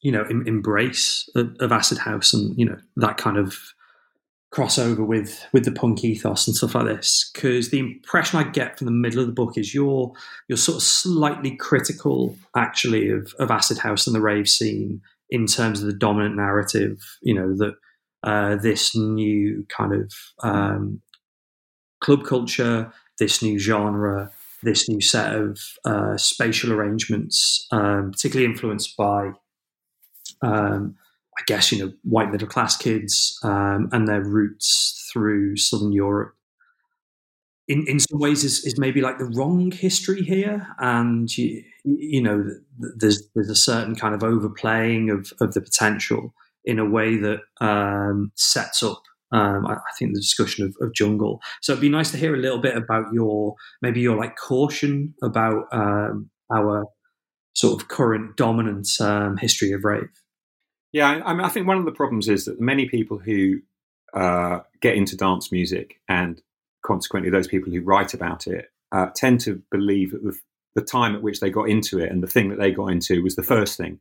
you 0.00 0.12
know 0.12 0.22
em- 0.24 0.46
embrace 0.46 1.28
of, 1.34 1.56
of 1.60 1.72
acid 1.72 1.98
house 1.98 2.32
and 2.32 2.56
you 2.56 2.64
know 2.64 2.78
that 2.96 3.16
kind 3.16 3.36
of 3.36 3.58
crossover 4.54 5.04
with 5.04 5.44
with 5.52 5.64
the 5.64 5.72
punk 5.72 6.04
ethos 6.04 6.46
and 6.46 6.54
stuff 6.54 6.76
like 6.76 6.86
this 6.86 7.30
because 7.34 7.70
the 7.70 7.80
impression 7.80 8.38
I 8.38 8.44
get 8.44 8.78
from 8.78 8.84
the 8.84 8.92
middle 8.92 9.18
of 9.18 9.26
the 9.26 9.32
book 9.32 9.58
is 9.58 9.74
you're 9.74 10.12
you're 10.46 10.56
sort 10.56 10.76
of 10.76 10.82
slightly 10.82 11.56
critical 11.56 12.36
actually 12.56 13.10
of, 13.10 13.34
of 13.40 13.50
acid 13.50 13.78
house 13.78 14.06
and 14.06 14.14
the 14.14 14.20
rave 14.20 14.48
scene 14.48 15.00
in 15.30 15.46
terms 15.46 15.80
of 15.80 15.86
the 15.86 15.98
dominant 15.98 16.36
narrative 16.36 16.98
you 17.20 17.34
know 17.34 17.56
that 17.56 17.74
uh, 18.22 18.56
this 18.56 18.96
new 18.96 19.66
kind 19.68 19.92
of 19.92 20.12
um, 20.42 21.02
club 22.04 22.24
culture 22.24 22.92
this 23.18 23.42
new 23.42 23.58
genre 23.58 24.30
this 24.62 24.88
new 24.88 25.00
set 25.00 25.34
of 25.34 25.58
uh, 25.84 26.16
spatial 26.16 26.72
arrangements 26.72 27.66
um, 27.70 28.10
particularly 28.12 28.50
influenced 28.50 28.96
by 28.96 29.30
um, 30.42 30.96
I 31.36 31.42
guess, 31.46 31.72
you 31.72 31.84
know, 31.84 31.92
white 32.02 32.30
middle 32.30 32.48
class 32.48 32.76
kids 32.76 33.38
um, 33.42 33.88
and 33.92 34.06
their 34.06 34.22
roots 34.22 35.08
through 35.12 35.56
Southern 35.56 35.92
Europe. 35.92 36.34
In, 37.66 37.84
in 37.88 37.98
some 37.98 38.20
ways, 38.20 38.44
is, 38.44 38.64
is 38.64 38.78
maybe 38.78 39.00
like 39.00 39.18
the 39.18 39.24
wrong 39.24 39.70
history 39.70 40.22
here, 40.22 40.68
and 40.78 41.34
you, 41.36 41.64
you 41.84 42.20
know, 42.20 42.44
there's 42.78 43.26
there's 43.34 43.48
a 43.48 43.56
certain 43.56 43.94
kind 43.94 44.14
of 44.14 44.22
overplaying 44.22 45.08
of, 45.08 45.32
of 45.40 45.54
the 45.54 45.62
potential 45.62 46.34
in 46.66 46.78
a 46.78 46.88
way 46.88 47.16
that 47.16 47.40
um, 47.62 48.32
sets 48.34 48.82
up 48.82 49.02
um, 49.34 49.66
I, 49.66 49.74
I, 49.74 49.92
think 49.98 50.14
the 50.14 50.20
discussion 50.20 50.64
of, 50.64 50.76
of, 50.80 50.94
jungle. 50.94 51.40
So 51.60 51.72
it'd 51.72 51.80
be 51.80 51.88
nice 51.88 52.12
to 52.12 52.16
hear 52.16 52.34
a 52.34 52.38
little 52.38 52.60
bit 52.60 52.76
about 52.76 53.12
your 53.12 53.56
maybe 53.82 54.00
your 54.00 54.16
like 54.16 54.36
caution 54.36 55.14
about 55.22 55.64
um, 55.72 56.30
our 56.54 56.86
sort 57.54 57.80
of 57.80 57.88
current 57.88 58.36
dominant 58.36 58.88
um, 59.00 59.36
history 59.36 59.72
of 59.72 59.84
rave. 59.84 60.08
Yeah, 60.92 61.10
I, 61.10 61.30
I, 61.30 61.34
mean, 61.34 61.44
I 61.44 61.48
think 61.48 61.66
one 61.66 61.78
of 61.78 61.84
the 61.84 61.92
problems 61.92 62.28
is 62.28 62.44
that 62.44 62.60
many 62.60 62.88
people 62.88 63.18
who 63.18 63.56
uh, 64.14 64.60
get 64.80 64.94
into 64.94 65.16
dance 65.16 65.50
music 65.50 65.96
and 66.08 66.40
consequently 66.86 67.30
those 67.30 67.48
people 67.48 67.72
who 67.72 67.80
write 67.80 68.14
about 68.14 68.46
it 68.46 68.66
uh, 68.92 69.06
tend 69.16 69.40
to 69.40 69.60
believe 69.72 70.12
that 70.12 70.22
the, 70.22 70.38
the 70.76 70.82
time 70.82 71.16
at 71.16 71.22
which 71.22 71.40
they 71.40 71.50
got 71.50 71.68
into 71.68 71.98
it 71.98 72.12
and 72.12 72.22
the 72.22 72.28
thing 72.28 72.50
that 72.50 72.58
they 72.60 72.70
got 72.70 72.86
into 72.86 73.22
was 73.22 73.34
the 73.34 73.42
first 73.42 73.76
thing. 73.76 73.98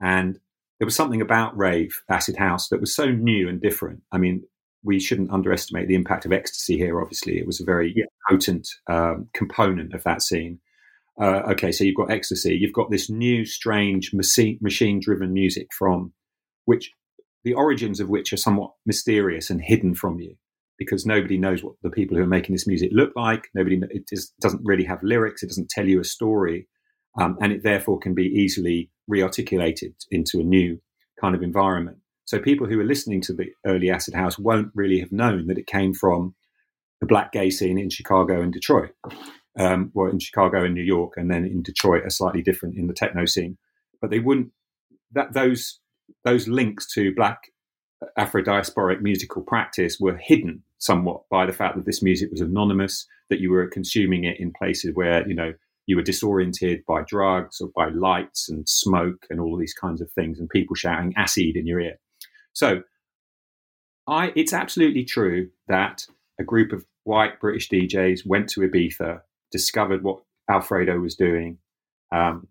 And 0.00 0.40
there 0.80 0.86
was 0.86 0.96
something 0.96 1.20
about 1.20 1.56
rave, 1.56 2.02
acid 2.10 2.36
house, 2.36 2.68
that 2.70 2.80
was 2.80 2.92
so 2.94 3.06
new 3.06 3.48
and 3.48 3.62
different. 3.62 4.02
I 4.10 4.18
mean, 4.18 4.42
we 4.82 4.98
shouldn't 4.98 5.30
underestimate 5.30 5.86
the 5.86 5.94
impact 5.94 6.26
of 6.26 6.32
ecstasy 6.32 6.76
here. 6.76 7.00
Obviously, 7.00 7.38
it 7.38 7.46
was 7.46 7.60
a 7.60 7.64
very 7.64 7.92
yeah. 7.94 8.06
potent 8.28 8.66
um, 8.88 9.28
component 9.32 9.94
of 9.94 10.02
that 10.02 10.22
scene 10.22 10.58
uh, 11.20 11.42
okay, 11.50 11.70
so 11.70 11.84
you've 11.84 11.96
got 11.96 12.10
ecstasy, 12.10 12.56
you've 12.56 12.72
got 12.72 12.90
this 12.90 13.10
new, 13.10 13.44
strange, 13.44 14.12
machine 14.14 15.00
driven 15.00 15.32
music 15.32 15.68
from 15.76 16.12
which 16.64 16.90
the 17.44 17.52
origins 17.52 18.00
of 18.00 18.08
which 18.08 18.32
are 18.32 18.38
somewhat 18.38 18.70
mysterious 18.86 19.50
and 19.50 19.60
hidden 19.60 19.94
from 19.94 20.18
you 20.18 20.34
because 20.78 21.04
nobody 21.04 21.36
knows 21.36 21.62
what 21.62 21.74
the 21.82 21.90
people 21.90 22.16
who 22.16 22.22
are 22.22 22.28
making 22.28 22.54
this 22.54 22.66
music 22.66 22.90
look 22.92 23.12
like. 23.16 23.48
Nobody, 23.54 23.78
it 23.90 24.08
just 24.08 24.32
doesn't 24.40 24.62
really 24.64 24.84
have 24.84 25.02
lyrics, 25.02 25.42
it 25.42 25.48
doesn't 25.48 25.68
tell 25.68 25.86
you 25.86 26.00
a 26.00 26.04
story, 26.04 26.68
um, 27.20 27.36
and 27.42 27.52
it 27.52 27.62
therefore 27.62 27.98
can 27.98 28.14
be 28.14 28.24
easily 28.24 28.90
rearticulated 29.10 29.94
into 30.10 30.40
a 30.40 30.44
new 30.44 30.80
kind 31.20 31.34
of 31.34 31.42
environment. 31.42 31.98
So 32.24 32.38
people 32.38 32.66
who 32.66 32.78
are 32.80 32.84
listening 32.84 33.20
to 33.22 33.32
the 33.32 33.50
early 33.66 33.90
acid 33.90 34.14
house 34.14 34.38
won't 34.38 34.70
really 34.74 35.00
have 35.00 35.12
known 35.12 35.48
that 35.48 35.58
it 35.58 35.66
came 35.66 35.92
from 35.92 36.34
the 37.00 37.06
black 37.06 37.32
gay 37.32 37.50
scene 37.50 37.78
in 37.78 37.90
Chicago 37.90 38.40
and 38.40 38.52
Detroit 38.52 38.92
um, 39.58 39.90
well, 39.94 40.10
in 40.10 40.18
Chicago 40.18 40.64
and 40.64 40.74
New 40.74 40.82
York, 40.82 41.14
and 41.16 41.30
then 41.30 41.44
in 41.44 41.62
Detroit 41.62 42.04
are 42.04 42.10
slightly 42.10 42.42
different 42.42 42.76
in 42.76 42.86
the 42.86 42.94
techno 42.94 43.24
scene. 43.24 43.58
But 44.00 44.10
they 44.10 44.20
wouldn't 44.20 44.52
that 45.12 45.32
those 45.32 45.80
those 46.24 46.48
links 46.48 46.86
to 46.94 47.14
black 47.14 47.50
Afro 48.16 48.42
diasporic 48.42 49.00
musical 49.00 49.42
practice 49.42 49.98
were 50.00 50.16
hidden 50.16 50.62
somewhat 50.78 51.22
by 51.30 51.44
the 51.44 51.52
fact 51.52 51.76
that 51.76 51.84
this 51.84 52.02
music 52.02 52.30
was 52.30 52.40
anonymous, 52.40 53.06
that 53.28 53.40
you 53.40 53.50
were 53.50 53.66
consuming 53.66 54.24
it 54.24 54.40
in 54.40 54.52
places 54.52 54.94
where 54.94 55.26
you 55.28 55.34
know 55.34 55.52
you 55.86 55.96
were 55.96 56.02
disoriented 56.02 56.84
by 56.86 57.02
drugs 57.02 57.60
or 57.60 57.68
by 57.74 57.88
lights 57.88 58.48
and 58.48 58.68
smoke 58.68 59.26
and 59.30 59.40
all 59.40 59.56
these 59.56 59.74
kinds 59.74 60.00
of 60.00 60.10
things, 60.12 60.38
and 60.38 60.48
people 60.48 60.76
shouting 60.76 61.14
acid 61.16 61.56
in 61.56 61.66
your 61.66 61.80
ear. 61.80 61.98
So, 62.52 62.82
I 64.06 64.32
it's 64.36 64.52
absolutely 64.52 65.04
true 65.04 65.50
that 65.68 66.06
a 66.38 66.44
group 66.44 66.72
of 66.72 66.84
white 67.04 67.40
British 67.40 67.68
DJs 67.68 68.26
went 68.26 68.48
to 68.50 68.60
Ibiza 68.60 69.20
discovered 69.50 70.02
what 70.02 70.22
Alfredo 70.50 70.98
was 70.98 71.14
doing 71.14 71.58
um, 72.12 72.48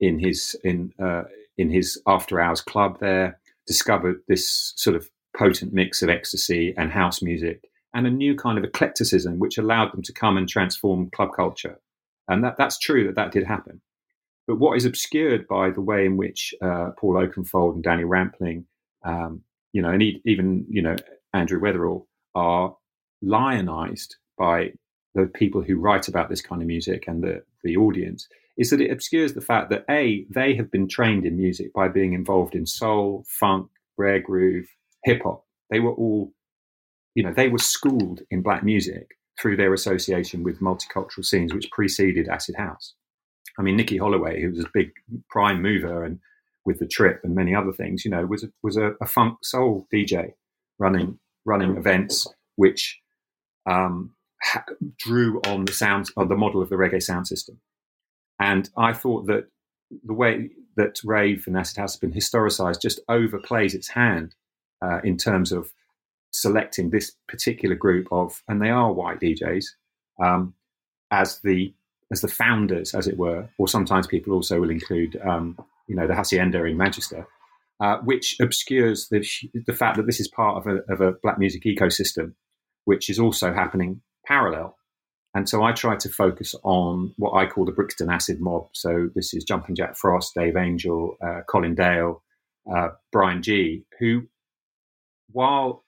in 0.00 0.18
his 0.18 0.56
in 0.64 0.92
uh, 1.02 1.24
in 1.56 1.70
his 1.70 2.00
after 2.06 2.40
hours 2.40 2.60
club 2.60 2.98
there. 3.00 3.38
Discovered 3.66 4.20
this 4.28 4.72
sort 4.76 4.94
of 4.94 5.10
potent 5.36 5.72
mix 5.72 6.02
of 6.02 6.08
ecstasy 6.08 6.72
and 6.76 6.92
house 6.92 7.20
music 7.20 7.64
and 7.92 8.06
a 8.06 8.10
new 8.10 8.34
kind 8.34 8.58
of 8.58 8.64
eclecticism 8.64 9.38
which 9.38 9.58
allowed 9.58 9.92
them 9.92 10.02
to 10.02 10.12
come 10.12 10.36
and 10.36 10.48
transform 10.48 11.10
club 11.10 11.30
culture. 11.34 11.78
And 12.28 12.42
that, 12.44 12.56
that's 12.56 12.78
true 12.78 13.06
that 13.06 13.14
that 13.16 13.32
did 13.32 13.44
happen. 13.44 13.80
But 14.46 14.58
what 14.58 14.76
is 14.76 14.84
obscured 14.84 15.46
by 15.48 15.70
the 15.70 15.80
way 15.80 16.06
in 16.06 16.16
which 16.16 16.54
uh, 16.62 16.90
Paul 16.98 17.14
Oakenfold 17.14 17.74
and 17.74 17.82
Danny 17.82 18.04
Rampling, 18.04 18.64
um, 19.04 19.42
you 19.72 19.82
know, 19.82 19.90
and 19.90 20.02
even, 20.24 20.66
you 20.68 20.82
know, 20.82 20.96
Andrew 21.32 21.60
Weatherall 21.60 22.06
are 22.34 22.76
lionized 23.22 24.16
by 24.38 24.72
the 25.14 25.26
people 25.26 25.62
who 25.62 25.80
write 25.80 26.08
about 26.08 26.28
this 26.28 26.40
kind 26.40 26.62
of 26.62 26.68
music 26.68 27.04
and 27.06 27.22
the, 27.22 27.42
the 27.64 27.76
audience 27.76 28.28
is 28.56 28.70
that 28.70 28.80
it 28.80 28.90
obscures 28.90 29.34
the 29.34 29.40
fact 29.40 29.70
that 29.70 29.84
A, 29.90 30.26
they 30.30 30.54
have 30.54 30.70
been 30.70 30.88
trained 30.88 31.26
in 31.26 31.36
music 31.36 31.72
by 31.74 31.88
being 31.88 32.12
involved 32.12 32.54
in 32.54 32.66
soul, 32.66 33.24
funk, 33.28 33.68
rare 33.98 34.20
groove, 34.20 34.66
hip 35.04 35.22
hop. 35.24 35.44
They 35.70 35.80
were 35.80 35.92
all, 35.92 36.32
you 37.14 37.22
know, 37.22 37.32
they 37.34 37.48
were 37.48 37.58
schooled 37.58 38.22
in 38.30 38.42
black 38.42 38.62
music 38.62 39.15
through 39.40 39.56
their 39.56 39.74
association 39.74 40.42
with 40.42 40.60
multicultural 40.60 41.24
scenes 41.24 41.52
which 41.52 41.70
preceded 41.70 42.28
acid 42.28 42.54
house. 42.56 42.94
I 43.58 43.62
mean, 43.62 43.76
Nicky 43.76 43.96
Holloway, 43.96 44.42
who 44.42 44.50
was 44.50 44.60
a 44.60 44.70
big 44.72 44.92
prime 45.30 45.62
mover 45.62 46.04
and 46.04 46.18
with 46.64 46.78
the 46.78 46.86
trip 46.86 47.20
and 47.22 47.34
many 47.34 47.54
other 47.54 47.72
things, 47.72 48.04
you 48.04 48.10
know, 48.10 48.26
was 48.26 48.44
a, 48.44 48.48
was 48.62 48.76
a, 48.76 48.92
a 49.00 49.06
funk 49.06 49.38
soul 49.42 49.86
DJ 49.94 50.32
running 50.78 51.18
running 51.44 51.76
events 51.76 52.26
which 52.56 53.00
um, 53.70 54.14
ha- 54.42 54.64
drew 54.98 55.40
on 55.46 55.64
the 55.64 55.72
sound 55.72 56.06
on 56.16 56.28
the 56.28 56.36
model 56.36 56.60
of 56.60 56.68
the 56.68 56.76
reggae 56.76 57.02
sound 57.02 57.26
system. 57.26 57.60
And 58.40 58.68
I 58.76 58.92
thought 58.92 59.26
that 59.26 59.44
the 60.04 60.12
way 60.12 60.50
that 60.76 61.00
rave 61.04 61.44
and 61.46 61.56
acid 61.56 61.78
house 61.78 61.94
has 61.94 62.00
been 62.00 62.12
historicized 62.12 62.82
just 62.82 63.00
overplays 63.08 63.74
its 63.74 63.88
hand 63.88 64.34
uh, 64.82 65.00
in 65.04 65.16
terms 65.16 65.52
of 65.52 65.72
selecting 66.40 66.90
this 66.90 67.12
particular 67.28 67.74
group 67.74 68.06
of, 68.10 68.42
and 68.48 68.60
they 68.60 68.70
are 68.70 68.92
white 68.92 69.20
DJs, 69.20 69.64
um, 70.22 70.54
as 71.10 71.40
the 71.40 71.74
as 72.12 72.20
the 72.20 72.28
founders, 72.28 72.94
as 72.94 73.08
it 73.08 73.16
were, 73.16 73.48
or 73.58 73.66
sometimes 73.66 74.06
people 74.06 74.32
also 74.32 74.60
will 74.60 74.70
include, 74.70 75.20
um, 75.26 75.58
you 75.88 75.96
know, 75.96 76.06
the 76.06 76.14
hacienda 76.14 76.62
in 76.64 76.76
Manchester, 76.76 77.26
uh, 77.80 77.96
which 77.98 78.36
obscures 78.40 79.08
the 79.08 79.26
the 79.66 79.74
fact 79.74 79.96
that 79.96 80.06
this 80.06 80.20
is 80.20 80.28
part 80.28 80.56
of 80.58 80.66
a, 80.66 80.92
of 80.92 81.00
a 81.00 81.12
black 81.22 81.38
music 81.38 81.64
ecosystem, 81.64 82.34
which 82.84 83.10
is 83.10 83.18
also 83.18 83.52
happening 83.52 84.00
parallel. 84.26 84.76
And 85.34 85.48
so 85.48 85.62
I 85.62 85.72
try 85.72 85.96
to 85.96 86.08
focus 86.08 86.54
on 86.62 87.12
what 87.18 87.32
I 87.32 87.46
call 87.46 87.66
the 87.66 87.72
Brixton 87.72 88.10
Acid 88.10 88.40
Mob. 88.40 88.68
So 88.72 89.10
this 89.14 89.34
is 89.34 89.44
Jumping 89.44 89.76
Jack 89.76 89.94
Frost, 89.94 90.34
Dave 90.34 90.56
Angel, 90.56 91.14
uh, 91.22 91.42
Colin 91.46 91.74
Dale, 91.74 92.22
uh, 92.74 92.88
Brian 93.12 93.42
G, 93.42 93.84
who, 94.00 94.22
while 95.30 95.84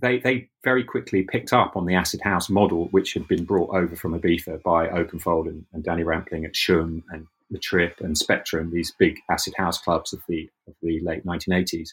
they 0.00 0.18
they 0.18 0.48
very 0.64 0.84
quickly 0.84 1.22
picked 1.22 1.52
up 1.52 1.76
on 1.76 1.86
the 1.86 1.94
acid 1.94 2.20
house 2.22 2.48
model, 2.48 2.88
which 2.88 3.14
had 3.14 3.28
been 3.28 3.44
brought 3.44 3.74
over 3.74 3.96
from 3.96 4.18
Ibiza 4.18 4.62
by 4.62 4.88
Oakenfold 4.88 5.46
and, 5.46 5.64
and 5.72 5.84
Danny 5.84 6.02
Rampling 6.02 6.44
at 6.44 6.54
Shoom 6.54 7.02
and 7.10 7.26
the 7.50 7.58
Trip 7.58 8.00
and 8.00 8.16
Spectrum, 8.16 8.70
these 8.70 8.92
big 8.98 9.18
acid 9.30 9.54
house 9.56 9.78
clubs 9.78 10.12
of 10.12 10.22
the 10.28 10.48
of 10.66 10.74
the 10.82 11.00
late 11.00 11.24
1980s. 11.24 11.90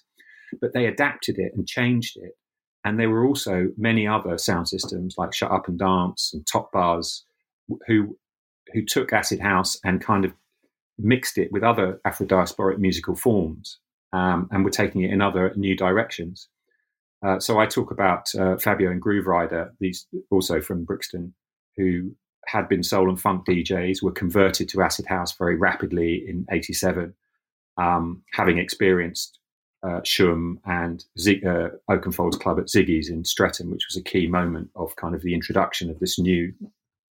But 0.61 0.73
they 0.73 0.85
adapted 0.85 1.37
it 1.39 1.53
and 1.55 1.67
changed 1.67 2.17
it, 2.17 2.37
and 2.83 2.99
there 2.99 3.09
were 3.09 3.25
also 3.25 3.69
many 3.77 4.07
other 4.07 4.37
sound 4.37 4.69
systems 4.69 5.15
like 5.17 5.33
Shut 5.33 5.51
Up 5.51 5.67
and 5.67 5.77
Dance 5.79 6.31
and 6.33 6.45
Top 6.45 6.71
Buzz 6.71 7.23
who 7.87 8.17
who 8.73 8.83
took 8.83 9.13
acid 9.13 9.39
house 9.39 9.79
and 9.83 10.01
kind 10.01 10.25
of 10.25 10.33
mixed 10.97 11.37
it 11.37 11.51
with 11.51 11.63
other 11.63 12.01
Afro 12.05 12.25
diasporic 12.25 12.79
musical 12.79 13.15
forms, 13.15 13.79
um, 14.13 14.47
and 14.51 14.63
were 14.63 14.71
taking 14.71 15.03
it 15.03 15.11
in 15.11 15.21
other 15.21 15.53
new 15.55 15.75
directions. 15.75 16.49
Uh, 17.27 17.39
so 17.41 17.59
I 17.59 17.65
talk 17.65 17.91
about 17.91 18.33
uh, 18.35 18.55
Fabio 18.55 18.89
and 18.89 19.01
Grooverider, 19.01 19.71
these 19.81 20.07
also 20.31 20.61
from 20.61 20.85
Brixton, 20.85 21.33
who 21.75 22.15
had 22.45 22.69
been 22.69 22.83
soul 22.83 23.09
and 23.09 23.19
funk 23.19 23.45
DJs, 23.45 24.01
were 24.01 24.13
converted 24.13 24.69
to 24.69 24.81
acid 24.81 25.07
house 25.07 25.35
very 25.35 25.57
rapidly 25.57 26.23
in 26.25 26.45
'87, 26.49 27.13
um, 27.77 28.23
having 28.31 28.59
experienced 28.59 29.39
uh, 29.83 29.99
Shoom 30.05 30.59
and 30.63 31.03
Zig- 31.19 31.45
uh, 31.45 31.71
Oakenfold's 31.91 32.37
club 32.37 32.59
at 32.59 32.67
Ziggy's 32.67 33.09
in 33.09 33.25
Streatham, 33.25 33.71
which 33.71 33.87
was 33.89 33.97
a 33.97 34.09
key 34.09 34.27
moment 34.27 34.69
of 34.77 34.95
kind 34.95 35.13
of 35.13 35.21
the 35.21 35.33
introduction 35.33 35.89
of 35.89 35.99
this 35.99 36.17
new 36.17 36.53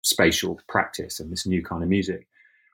spatial 0.02 0.58
practice 0.68 1.20
and 1.20 1.30
this 1.30 1.46
new 1.46 1.62
kind 1.62 1.84
of 1.84 1.88
music. 1.88 2.26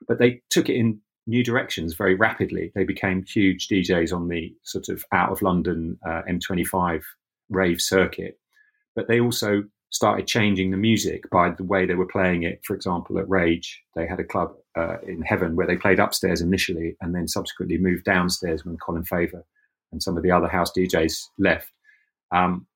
But 0.07 0.17
they 0.17 0.41
took 0.49 0.69
it 0.69 0.75
in 0.75 1.01
new 1.27 1.43
directions 1.43 1.93
very 1.93 2.15
rapidly. 2.15 2.71
They 2.73 2.83
became 2.83 3.23
huge 3.23 3.67
DJs 3.67 4.11
on 4.11 4.27
the 4.27 4.55
sort 4.63 4.89
of 4.89 5.05
out 5.11 5.31
of 5.31 5.43
London 5.43 5.99
uh, 6.03 6.23
M25 6.27 7.03
rave 7.49 7.81
circuit, 7.81 8.39
but 8.95 9.07
they 9.07 9.19
also 9.19 9.63
started 9.89 10.27
changing 10.27 10.71
the 10.71 10.77
music 10.77 11.29
by 11.29 11.49
the 11.49 11.63
way 11.63 11.85
they 11.85 11.95
were 11.95 12.07
playing 12.07 12.43
it. 12.43 12.59
For 12.63 12.75
example, 12.75 13.17
at 13.19 13.29
Rage, 13.29 13.81
they 13.95 14.05
had 14.05 14.19
a 14.19 14.23
club 14.23 14.53
uh, 14.77 14.97
in 15.07 15.21
Heaven 15.21 15.55
where 15.55 15.67
they 15.67 15.77
played 15.77 15.99
upstairs 15.99 16.41
initially 16.41 16.95
and 17.01 17.15
then 17.15 17.27
subsequently 17.27 17.77
moved 17.77 18.03
downstairs 18.03 18.65
when 18.65 18.77
Colin 18.77 19.03
Faver 19.03 19.43
and 19.91 20.03
some 20.03 20.17
of 20.17 20.23
the 20.23 20.31
other 20.31 20.47
house 20.47 20.71
DJs 20.77 21.27
left. 21.39 21.71
Um, 22.31 22.67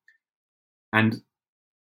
and 0.94 1.22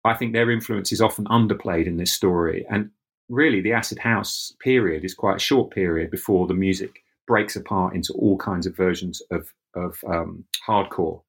I 0.06 0.14
think 0.14 0.34
their 0.34 0.52
influence 0.52 0.92
is 0.92 1.02
often 1.02 1.26
underplayed 1.26 1.88
in 1.88 1.98
this 1.98 2.14
story. 2.14 2.66
And 2.70 2.92
really 3.30 3.62
the 3.62 3.74
acid 3.74 4.00
house 4.00 4.54
period 4.60 5.04
is 5.04 5.14
quite 5.14 5.38
a 5.38 5.40
short 5.40 5.72
period 5.72 6.12
before 6.12 6.48
the 6.48 6.54
music 6.54 7.04
breaks 7.26 7.56
apart 7.56 7.94
into 7.94 8.14
all 8.14 8.38
kinds 8.38 8.66
of 8.66 8.76
versions 8.76 9.22
of 9.32 9.54
of 9.76 10.00
um, 10.08 10.44
hardcore, 10.68 11.22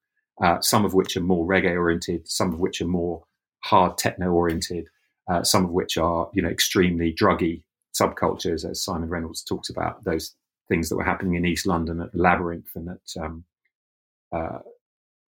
uh, 0.42 0.60
some 0.60 0.84
of 0.84 0.94
which 0.94 1.16
are 1.16 1.22
more 1.22 1.46
reggae 1.46 1.76
oriented, 1.76 2.28
some 2.28 2.52
of 2.52 2.60
which 2.60 2.80
are 2.80 2.86
more 2.86 3.24
hard 3.64 3.98
techno 3.98 4.30
oriented, 4.30 4.86
uh, 5.30 5.42
some 5.42 5.64
of 5.64 5.70
which 5.70 5.96
are 5.96 6.30
you 6.34 6.42
know 6.42 6.48
extremely 6.48 7.12
druggy 7.12 7.62
subcultures, 8.00 8.68
as 8.68 8.82
Simon 8.82 9.08
Reynolds 9.08 9.42
talks 9.42 9.68
about 9.68 10.04
those 10.04 10.34
things 10.68 10.88
that 10.88 10.96
were 10.96 11.04
happening 11.04 11.34
in 11.34 11.46
East 11.46 11.66
London 11.66 12.00
at 12.00 12.12
the 12.12 12.18
Labyrinth 12.18 12.68
and 12.74 12.88
at 12.90 13.22
um, 13.22 13.44
uh, 14.32 14.58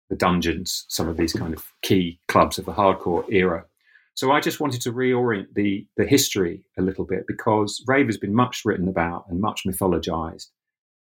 the 0.09 0.15
Dungeons, 0.15 0.85
some 0.87 1.07
of 1.07 1.17
these 1.17 1.33
kind 1.33 1.53
of 1.53 1.65
key 1.81 2.19
clubs 2.27 2.57
of 2.57 2.65
the 2.65 2.73
hardcore 2.73 3.25
era. 3.31 3.65
So 4.13 4.31
I 4.31 4.39
just 4.39 4.61
wanted 4.61 4.81
to 4.81 4.93
reorient 4.93 5.47
the 5.55 5.85
the 5.97 6.05
history 6.05 6.63
a 6.77 6.81
little 6.81 7.05
bit 7.05 7.25
because 7.27 7.83
rave 7.85 8.07
has 8.07 8.17
been 8.17 8.33
much 8.33 8.61
written 8.63 8.87
about 8.87 9.25
and 9.29 9.41
much 9.41 9.63
mythologized. 9.67 10.47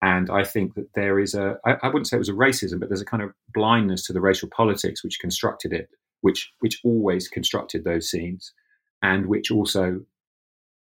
And 0.03 0.31
I 0.31 0.43
think 0.43 0.75
that 0.75 0.93
there 0.95 1.21
is 1.21 1.35
a 1.35 1.59
I, 1.65 1.77
I 1.85 1.87
wouldn't 1.87 2.09
say 2.09 2.17
it 2.17 2.19
was 2.19 2.29
a 2.29 2.33
racism, 2.33 2.81
but 2.81 2.89
there's 2.89 3.01
a 3.01 3.07
kind 3.07 3.23
of 3.23 3.31
blindness 3.55 4.05
to 4.07 4.13
the 4.13 4.21
racial 4.21 4.49
politics 4.55 5.03
which 5.05 5.21
constructed 5.21 5.73
it, 5.73 5.89
which 6.21 6.53
which 6.59 6.81
always 6.85 7.29
constructed 7.29 7.85
those 7.85 8.11
scenes, 8.11 8.53
and 9.01 9.27
which 9.27 9.53
also 9.53 10.01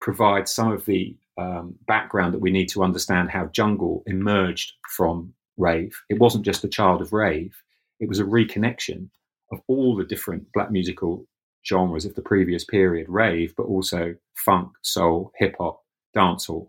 provides 0.01 0.51
some 0.51 0.73
of 0.73 0.87
the 0.87 1.15
um, 1.39 1.75
background 1.87 2.33
that 2.33 2.41
we 2.41 2.51
need 2.51 2.71
to 2.71 2.83
understand 2.83 3.31
how 3.31 3.47
jungle 3.47 4.03
emerged 4.07 4.73
from 4.97 5.35
rave. 5.59 5.95
It 6.09 6.19
wasn't 6.19 6.47
just 6.47 6.65
a 6.65 6.69
child 6.69 7.03
of 7.03 7.13
rave; 7.13 7.55
it 8.01 8.09
was 8.09 8.21
a 8.21 8.25
reconnection 8.25 9.11
of 9.53 9.61
all 9.67 9.97
the 9.97 10.05
different 10.05 10.51
black 10.55 10.71
musical 10.71 11.27
genres 11.69 12.07
of 12.07 12.15
the 12.15 12.23
previous 12.23 12.65
period, 12.65 13.07
rave, 13.11 13.53
but 13.55 13.65
also 13.65 14.15
funk, 14.35 14.71
soul, 14.83 15.31
hip 15.37 15.57
hop, 15.59 15.83
dancehall, 16.17 16.69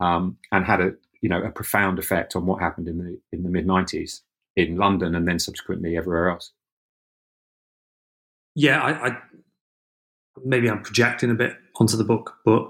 um, 0.00 0.36
and 0.52 0.66
had 0.66 0.82
a 0.82 0.92
you 1.20 1.28
know 1.28 1.42
a 1.42 1.50
profound 1.50 1.98
effect 1.98 2.36
on 2.36 2.46
what 2.46 2.60
happened 2.60 2.88
in 2.88 2.98
the 2.98 3.20
in 3.32 3.42
the 3.42 3.50
mid 3.50 3.66
'90s 3.66 4.20
in 4.56 4.76
London 4.76 5.14
and 5.14 5.26
then 5.26 5.38
subsequently 5.38 5.96
everywhere 5.96 6.30
else. 6.30 6.52
Yeah, 8.54 8.80
I, 8.80 9.08
I 9.08 9.18
maybe 10.44 10.68
I'm 10.68 10.82
projecting 10.82 11.30
a 11.30 11.34
bit 11.34 11.52
onto 11.76 11.96
the 11.96 12.04
book, 12.04 12.34
but 12.44 12.68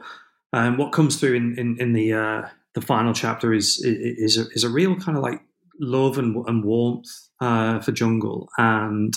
um, 0.52 0.76
what 0.76 0.92
comes 0.92 1.16
through 1.16 1.34
in 1.34 1.58
in, 1.58 1.76
in 1.80 1.92
the 1.92 2.12
uh, 2.12 2.42
the 2.74 2.80
final 2.80 3.12
chapter 3.12 3.52
is 3.52 3.80
is 3.84 4.38
a, 4.38 4.46
is 4.54 4.64
a 4.64 4.68
real 4.68 4.96
kind 4.96 5.16
of 5.16 5.22
like 5.22 5.40
love 5.80 6.18
and, 6.18 6.36
and 6.46 6.64
warmth 6.64 7.08
uh, 7.40 7.80
for 7.80 7.92
jungle 7.92 8.48
and 8.58 9.16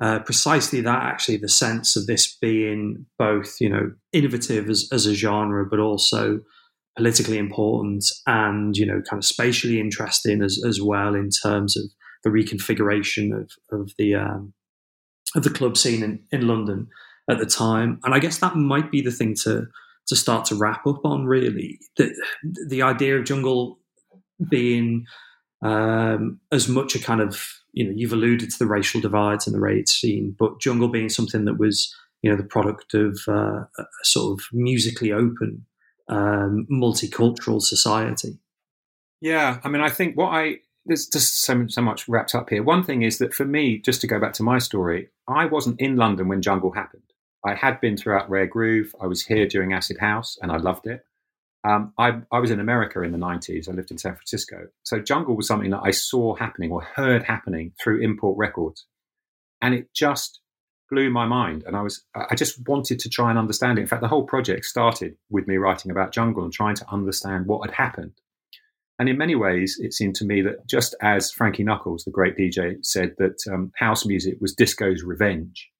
uh, 0.00 0.18
precisely 0.20 0.80
that 0.80 1.02
actually 1.02 1.36
the 1.36 1.48
sense 1.48 1.96
of 1.96 2.06
this 2.06 2.36
being 2.40 3.06
both 3.18 3.60
you 3.60 3.68
know 3.68 3.92
innovative 4.12 4.68
as, 4.68 4.88
as 4.92 5.06
a 5.06 5.14
genre 5.14 5.64
but 5.64 5.78
also 5.78 6.40
politically 6.96 7.38
important 7.38 8.04
and 8.26 8.76
you 8.76 8.84
know 8.84 9.00
kind 9.08 9.18
of 9.20 9.24
spatially 9.24 9.80
interesting 9.80 10.42
as, 10.42 10.62
as 10.66 10.80
well 10.80 11.14
in 11.14 11.30
terms 11.30 11.76
of 11.76 11.84
the 12.22 12.30
reconfiguration 12.30 13.32
of, 13.34 13.50
of 13.72 13.92
the 13.98 14.14
um, 14.14 14.52
of 15.34 15.42
the 15.42 15.50
club 15.50 15.76
scene 15.76 16.02
in, 16.02 16.22
in 16.30 16.46
London 16.46 16.88
at 17.30 17.38
the 17.38 17.46
time. 17.46 18.00
And 18.04 18.14
I 18.14 18.18
guess 18.18 18.38
that 18.38 18.56
might 18.56 18.90
be 18.90 19.00
the 19.00 19.10
thing 19.10 19.34
to 19.42 19.66
to 20.08 20.16
start 20.16 20.44
to 20.46 20.56
wrap 20.56 20.86
up 20.86 21.04
on 21.04 21.26
really. 21.26 21.78
The 21.96 22.14
the 22.68 22.82
idea 22.82 23.18
of 23.18 23.24
jungle 23.24 23.78
being 24.50 25.04
um, 25.62 26.40
as 26.50 26.68
much 26.68 26.94
a 26.94 26.98
kind 26.98 27.20
of 27.20 27.42
you 27.72 27.84
know 27.84 27.92
you've 27.94 28.12
alluded 28.12 28.50
to 28.50 28.58
the 28.58 28.66
racial 28.66 29.00
divides 29.00 29.46
in 29.46 29.52
the 29.52 29.60
rave 29.60 29.88
scene, 29.88 30.34
but 30.38 30.60
jungle 30.60 30.88
being 30.88 31.08
something 31.08 31.44
that 31.44 31.58
was 31.58 31.94
you 32.22 32.30
know 32.30 32.36
the 32.36 32.44
product 32.44 32.94
of 32.94 33.18
uh, 33.28 33.64
a 33.78 33.84
sort 34.02 34.38
of 34.38 34.46
musically 34.52 35.12
open, 35.12 35.64
um, 36.12 36.66
multicultural 36.70 37.62
society. 37.62 38.38
Yeah, 39.20 39.60
I 39.64 39.68
mean, 39.68 39.82
I 39.82 39.88
think 39.88 40.16
what 40.16 40.28
I 40.28 40.58
there's 40.84 41.06
just 41.06 41.42
so 41.42 41.66
so 41.68 41.80
much 41.80 42.08
wrapped 42.08 42.34
up 42.34 42.50
here. 42.50 42.62
One 42.62 42.82
thing 42.82 43.02
is 43.02 43.18
that 43.18 43.32
for 43.32 43.44
me, 43.44 43.78
just 43.78 44.00
to 44.02 44.06
go 44.06 44.20
back 44.20 44.34
to 44.34 44.42
my 44.42 44.58
story, 44.58 45.08
I 45.28 45.46
wasn't 45.46 45.80
in 45.80 45.96
London 45.96 46.28
when 46.28 46.42
Jungle 46.42 46.72
happened. 46.72 47.02
I 47.44 47.54
had 47.54 47.80
been 47.80 47.96
throughout 47.96 48.30
Rare 48.30 48.46
Groove. 48.46 48.94
I 49.00 49.06
was 49.06 49.24
here 49.24 49.46
during 49.46 49.72
Acid 49.72 49.98
House, 49.98 50.38
and 50.42 50.52
I 50.52 50.58
loved 50.58 50.86
it. 50.86 51.04
Um, 51.64 51.92
I, 51.96 52.20
I, 52.32 52.40
was 52.40 52.50
in 52.50 52.58
America 52.58 53.02
in 53.02 53.12
the 53.12 53.18
90s. 53.18 53.68
I 53.68 53.72
lived 53.72 53.92
in 53.92 53.98
San 53.98 54.16
Francisco. 54.16 54.66
So 54.82 54.98
jungle 54.98 55.36
was 55.36 55.46
something 55.46 55.70
that 55.70 55.82
I 55.84 55.92
saw 55.92 56.34
happening 56.34 56.72
or 56.72 56.82
heard 56.82 57.22
happening 57.22 57.72
through 57.80 58.02
import 58.02 58.36
records. 58.36 58.86
And 59.60 59.72
it 59.72 59.94
just 59.94 60.40
blew 60.92 61.08
my 61.08 61.24
mind. 61.24 61.64
And 61.66 61.74
I 61.74 61.80
was, 61.80 62.04
I 62.14 62.34
just 62.34 62.68
wanted 62.68 62.98
to 63.00 63.08
try 63.08 63.30
and 63.30 63.38
understand 63.38 63.78
it. 63.78 63.80
In 63.80 63.86
fact, 63.88 64.02
the 64.02 64.08
whole 64.08 64.24
project 64.24 64.66
started 64.66 65.16
with 65.30 65.48
me 65.48 65.56
writing 65.56 65.90
about 65.90 66.12
jungle 66.12 66.44
and 66.44 66.52
trying 66.52 66.76
to 66.76 66.90
understand 66.92 67.46
what 67.46 67.66
had 67.66 67.74
happened. 67.74 68.12
And 68.98 69.08
in 69.08 69.16
many 69.16 69.34
ways, 69.34 69.78
it 69.80 69.94
seemed 69.94 70.14
to 70.16 70.26
me 70.26 70.42
that 70.42 70.68
just 70.68 70.94
as 71.00 71.32
Frankie 71.32 71.64
Knuckles, 71.64 72.04
the 72.04 72.10
great 72.10 72.36
DJ, 72.36 72.76
said 72.84 73.14
that 73.16 73.42
um, 73.50 73.72
house 73.76 74.04
music 74.04 74.36
was 74.38 74.54
disco's 74.54 75.02
revenge, 75.02 75.70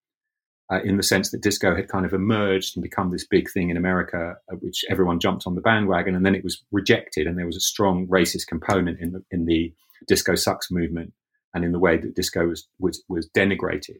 uh, 0.72 0.80
in 0.82 0.96
the 0.96 1.02
sense 1.02 1.30
that 1.30 1.42
disco 1.42 1.76
had 1.76 1.88
kind 1.88 2.06
of 2.06 2.14
emerged 2.14 2.74
and 2.74 2.82
become 2.82 3.10
this 3.10 3.26
big 3.26 3.50
thing 3.50 3.68
in 3.68 3.76
America, 3.76 4.36
uh, 4.50 4.56
which 4.56 4.82
everyone 4.88 5.20
jumped 5.20 5.46
on 5.46 5.54
the 5.54 5.60
bandwagon, 5.60 6.14
and 6.14 6.24
then 6.24 6.34
it 6.34 6.42
was 6.42 6.64
rejected, 6.72 7.26
and 7.26 7.36
there 7.36 7.46
was 7.46 7.56
a 7.56 7.60
strong 7.60 8.06
racist 8.06 8.46
component 8.46 8.98
in 8.98 9.12
the 9.12 9.22
in 9.30 9.44
the 9.44 9.74
disco 10.08 10.34
sucks 10.34 10.70
movement, 10.70 11.12
and 11.52 11.64
in 11.64 11.72
the 11.72 11.78
way 11.78 11.98
that 11.98 12.16
disco 12.16 12.46
was 12.46 12.66
was, 12.78 13.04
was 13.08 13.28
denigrated. 13.36 13.98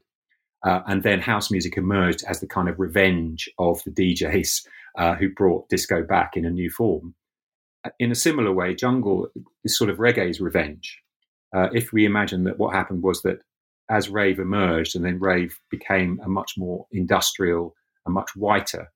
Uh, 0.65 0.81
and 0.87 1.03
then 1.03 1.21
house 1.21 1.51
music 1.51 1.77
emerged 1.77 2.23
as 2.29 2.41
the 2.41 2.47
kind 2.47 2.69
of 2.69 2.79
revenge 2.79 3.49
of 3.59 3.83
the 3.85 3.91
DJs 3.91 4.65
uh, 4.97 5.15
who 5.15 5.29
brought 5.29 5.69
disco 5.69 6.03
back 6.05 6.37
in 6.37 6.45
a 6.45 6.51
new 6.51 6.71
form. 6.71 7.15
In 7.99 8.13
a 8.13 8.17
similar 8.17 8.53
way, 8.53 8.75
jungle 8.75 9.29
is 9.65 9.77
sort 9.77 9.91
of 9.91 9.99
reggae's 9.99 10.41
revenge. 10.41 11.01
Uh, 11.55 11.69
if 11.73 11.93
we 11.93 12.05
imagine 12.05 12.45
that 12.45 12.59
what 12.59 12.75
happened 12.75 13.03
was 13.03 13.23
that 13.23 13.41
as 13.91 14.09
rave 14.09 14.39
emerged 14.39 14.95
and 14.95 15.05
then 15.05 15.19
rave 15.19 15.59
became 15.71 16.21
a 16.25 16.29
much 16.29 16.53
more 16.57 16.87
industrial, 16.93 17.75
a 18.07 18.11
much 18.11 18.31
whiter 18.37 18.91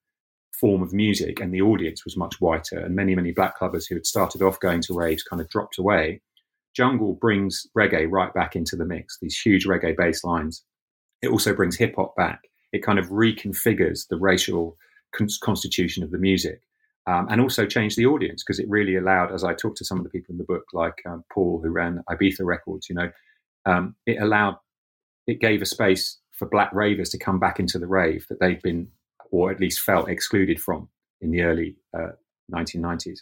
form 0.59 0.83
of 0.83 0.93
music, 0.93 1.41
and 1.41 1.53
the 1.53 1.61
audience 1.61 2.05
was 2.05 2.17
much 2.17 2.41
whiter, 2.41 2.79
and 2.79 2.95
many, 2.95 3.14
many 3.14 3.31
black 3.31 3.59
clubbers 3.59 3.87
who 3.89 3.95
had 3.95 4.07
started 4.07 4.41
off 4.41 4.61
going 4.61 4.81
to 4.81 4.95
raves 4.95 5.23
kind 5.23 5.43
of 5.43 5.49
dropped 5.51 5.79
away. 5.79 6.23
Jungle 6.75 7.14
brings 7.14 7.67
reggae 7.77 8.11
right 8.11 8.33
back 8.33 8.57
into 8.57 8.77
the 8.77 8.87
mix, 8.87 9.19
these 9.21 9.39
huge 9.39 9.67
reggae 9.67 9.97
bass 9.97 10.25
lines. 10.25 10.64
It 11.23 11.29
also 11.29 11.55
brings 11.55 11.77
hip 11.77 11.95
hop 11.97 12.14
back. 12.17 12.43
It 12.73 12.83
kind 12.83 12.99
of 12.99 13.09
reconfigures 13.09 14.09
the 14.09 14.19
racial 14.19 14.77
constitution 15.43 16.03
of 16.03 16.11
the 16.11 16.19
music. 16.19 16.61
Um, 17.09 17.29
and 17.31 17.41
also 17.41 17.67
changed 17.67 17.97
the 17.97 18.07
audience 18.07 18.43
because 18.43 18.59
it 18.59 18.69
really 18.69 18.97
allowed, 18.97 19.33
as 19.33 19.45
I 19.45 19.55
talked 19.55 19.79
to 19.79 19.85
some 19.85 19.99
of 19.99 20.05
the 20.05 20.11
people 20.11 20.33
in 20.33 20.39
the 20.39 20.45
book, 20.45 20.64
like 20.73 21.01
um, 21.09 21.23
Paul, 21.33 21.61
who 21.62 21.71
ran 21.71 22.03
Ibiza 22.11 22.45
Records, 22.45 22.89
you 22.89 22.97
know, 22.97 23.12
um, 23.64 23.95
it 24.07 24.21
allowed 24.21 24.57
it 25.27 25.41
gave 25.41 25.62
a 25.62 25.67
space 25.67 26.19
for 26.33 26.49
black 26.49 26.73
ravers 26.73 27.11
to 27.11 27.19
come 27.19 27.39
back 27.39 27.59
into 27.59 27.79
the 27.79 27.87
rave 27.87 28.27
that 28.29 28.41
they'd 28.41 28.62
been, 28.62 28.89
or 29.31 29.51
at 29.51 29.61
least 29.61 29.81
felt 29.81 30.09
excluded 30.09 30.61
from 30.61 30.89
in 31.21 31.31
the 31.31 31.43
early 31.43 31.77
uh, 31.97 32.12
1990s. 32.53 33.21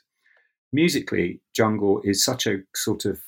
Musically, 0.72 1.40
Jungle 1.54 2.00
is 2.04 2.24
such 2.24 2.46
a 2.46 2.58
sort 2.74 3.04
of 3.04 3.20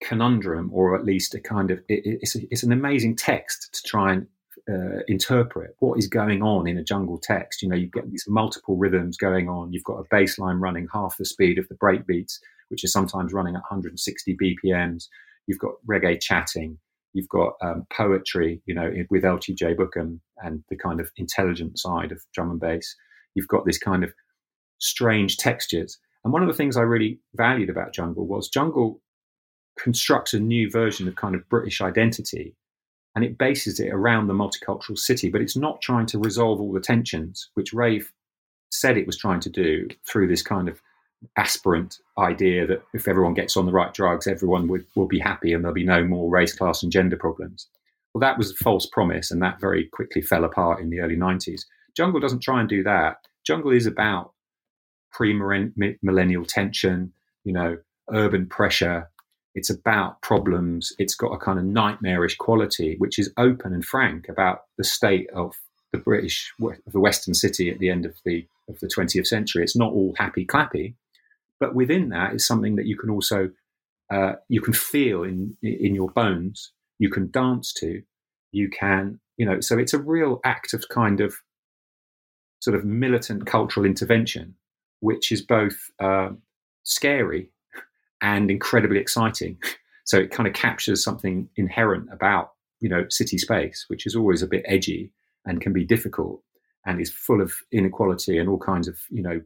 conundrum, 0.00 0.70
or 0.72 0.96
at 0.96 1.04
least 1.04 1.34
a 1.34 1.40
kind 1.40 1.70
of, 1.70 1.78
it, 1.88 2.02
it's, 2.04 2.36
a, 2.36 2.40
it's 2.50 2.62
an 2.62 2.72
amazing 2.72 3.16
text 3.16 3.70
to 3.74 3.82
try 3.82 4.12
and 4.12 4.26
uh, 4.68 5.00
interpret 5.08 5.74
what 5.78 5.98
is 5.98 6.06
going 6.06 6.42
on 6.42 6.66
in 6.68 6.76
a 6.76 6.84
jungle 6.84 7.18
text. 7.18 7.62
You 7.62 7.68
know, 7.68 7.76
you 7.76 7.86
get 7.86 8.10
these 8.10 8.24
multiple 8.28 8.76
rhythms 8.76 9.16
going 9.16 9.48
on. 9.48 9.72
You've 9.72 9.84
got 9.84 9.98
a 9.98 10.04
bass 10.10 10.38
line 10.38 10.56
running 10.56 10.88
half 10.92 11.16
the 11.16 11.24
speed 11.24 11.58
of 11.58 11.66
the 11.68 11.74
breakbeats, 11.76 12.38
which 12.68 12.84
is 12.84 12.92
sometimes 12.92 13.32
running 13.32 13.54
at 13.54 13.62
160 13.62 14.36
BPMs. 14.36 15.04
You've 15.46 15.58
got 15.58 15.72
reggae 15.88 16.20
chatting. 16.20 16.78
You've 17.14 17.28
got 17.28 17.54
um, 17.62 17.86
poetry, 17.90 18.60
you 18.66 18.74
know, 18.74 18.92
with 19.10 19.24
L.T.J. 19.24 19.74
Bukem 19.74 20.20
and 20.38 20.62
the 20.68 20.76
kind 20.76 21.00
of 21.00 21.10
intelligent 21.16 21.78
side 21.78 22.12
of 22.12 22.20
drum 22.34 22.50
and 22.50 22.60
bass. 22.60 22.94
You've 23.34 23.48
got 23.48 23.64
this 23.64 23.78
kind 23.78 24.04
of 24.04 24.12
strange 24.78 25.38
textures. 25.38 25.98
And 26.24 26.32
one 26.32 26.42
of 26.42 26.48
the 26.48 26.54
things 26.54 26.76
I 26.76 26.82
really 26.82 27.20
valued 27.34 27.70
about 27.70 27.94
Jungle 27.94 28.26
was 28.26 28.48
Jungle 28.48 29.00
constructs 29.78 30.34
a 30.34 30.40
new 30.40 30.70
version 30.70 31.08
of 31.08 31.16
kind 31.16 31.34
of 31.34 31.48
British 31.48 31.80
identity 31.80 32.54
and 33.14 33.24
it 33.24 33.38
bases 33.38 33.80
it 33.80 33.92
around 33.92 34.26
the 34.26 34.34
multicultural 34.34 34.96
city, 34.96 35.28
but 35.28 35.40
it's 35.40 35.56
not 35.56 35.82
trying 35.82 36.06
to 36.06 36.18
resolve 36.18 36.60
all 36.60 36.72
the 36.72 36.80
tensions, 36.80 37.50
which 37.54 37.72
Rave 37.72 38.12
said 38.70 38.96
it 38.96 39.06
was 39.06 39.18
trying 39.18 39.40
to 39.40 39.50
do 39.50 39.88
through 40.06 40.28
this 40.28 40.42
kind 40.42 40.68
of 40.68 40.80
aspirant 41.36 41.98
idea 42.16 42.66
that 42.66 42.82
if 42.94 43.08
everyone 43.08 43.34
gets 43.34 43.56
on 43.56 43.66
the 43.66 43.72
right 43.72 43.92
drugs, 43.92 44.26
everyone 44.26 44.68
would, 44.68 44.86
will 44.94 45.08
be 45.08 45.18
happy 45.18 45.52
and 45.52 45.64
there'll 45.64 45.74
be 45.74 45.84
no 45.84 46.04
more 46.04 46.30
race, 46.30 46.54
class, 46.54 46.82
and 46.82 46.92
gender 46.92 47.16
problems. 47.16 47.66
Well, 48.14 48.20
that 48.20 48.38
was 48.38 48.52
a 48.52 48.56
false 48.56 48.86
promise, 48.86 49.30
and 49.30 49.42
that 49.42 49.60
very 49.60 49.86
quickly 49.86 50.22
fell 50.22 50.44
apart 50.44 50.80
in 50.80 50.90
the 50.90 51.00
early 51.00 51.16
90s. 51.16 51.62
Jungle 51.96 52.20
doesn't 52.20 52.42
try 52.42 52.60
and 52.60 52.68
do 52.68 52.82
that. 52.84 53.16
Jungle 53.44 53.72
is 53.72 53.86
about 53.86 54.32
pre 55.12 55.34
millennial 55.34 56.44
tension, 56.44 57.12
you 57.44 57.52
know, 57.52 57.78
urban 58.12 58.46
pressure. 58.46 59.10
It's 59.58 59.70
about 59.70 60.22
problems. 60.22 60.92
It's 61.00 61.16
got 61.16 61.32
a 61.32 61.36
kind 61.36 61.58
of 61.58 61.64
nightmarish 61.64 62.36
quality, 62.36 62.94
which 62.98 63.18
is 63.18 63.32
open 63.36 63.74
and 63.74 63.84
frank 63.84 64.28
about 64.28 64.62
the 64.76 64.84
state 64.84 65.28
of 65.34 65.56
the 65.90 65.98
British, 65.98 66.52
of 66.62 66.92
the 66.92 67.00
Western 67.00 67.34
city 67.34 67.68
at 67.68 67.80
the 67.80 67.90
end 67.90 68.06
of 68.06 68.14
the 68.24 68.46
of 68.68 68.78
the 68.78 68.86
20th 68.86 69.26
century. 69.26 69.64
It's 69.64 69.74
not 69.74 69.92
all 69.92 70.14
happy 70.16 70.46
clappy. 70.46 70.94
But 71.58 71.74
within 71.74 72.10
that 72.10 72.34
is 72.34 72.46
something 72.46 72.76
that 72.76 72.86
you 72.86 72.96
can 72.96 73.10
also 73.10 73.50
uh, 74.10 74.34
you 74.48 74.60
can 74.60 74.74
feel 74.74 75.24
in 75.24 75.56
in 75.60 75.92
your 75.92 76.10
bones. 76.10 76.70
You 77.00 77.10
can 77.10 77.28
dance 77.28 77.72
to. 77.80 78.02
You 78.52 78.70
can 78.70 79.18
you 79.38 79.44
know. 79.44 79.58
So 79.60 79.76
it's 79.76 79.92
a 79.92 79.98
real 79.98 80.40
act 80.44 80.72
of 80.72 80.88
kind 80.88 81.20
of 81.20 81.34
sort 82.60 82.76
of 82.76 82.84
militant 82.84 83.46
cultural 83.46 83.84
intervention, 83.84 84.54
which 85.00 85.32
is 85.32 85.42
both 85.42 85.90
uh, 85.98 86.30
scary 86.84 87.50
and 88.22 88.50
incredibly 88.50 88.98
exciting. 88.98 89.58
So 90.04 90.16
it 90.16 90.30
kind 90.30 90.46
of 90.46 90.54
captures 90.54 91.04
something 91.04 91.50
inherent 91.56 92.08
about 92.10 92.52
you 92.80 92.88
know 92.88 93.04
city 93.10 93.36
space, 93.36 93.84
which 93.88 94.06
is 94.06 94.16
always 94.16 94.40
a 94.40 94.46
bit 94.46 94.64
edgy 94.64 95.12
and 95.44 95.60
can 95.60 95.74
be 95.74 95.84
difficult 95.84 96.42
and 96.86 96.98
is 96.98 97.10
full 97.10 97.42
of 97.42 97.52
inequality 97.72 98.38
and 98.38 98.48
all 98.48 98.56
kinds 98.56 98.88
of 98.88 98.96
you 99.10 99.20
know 99.20 99.42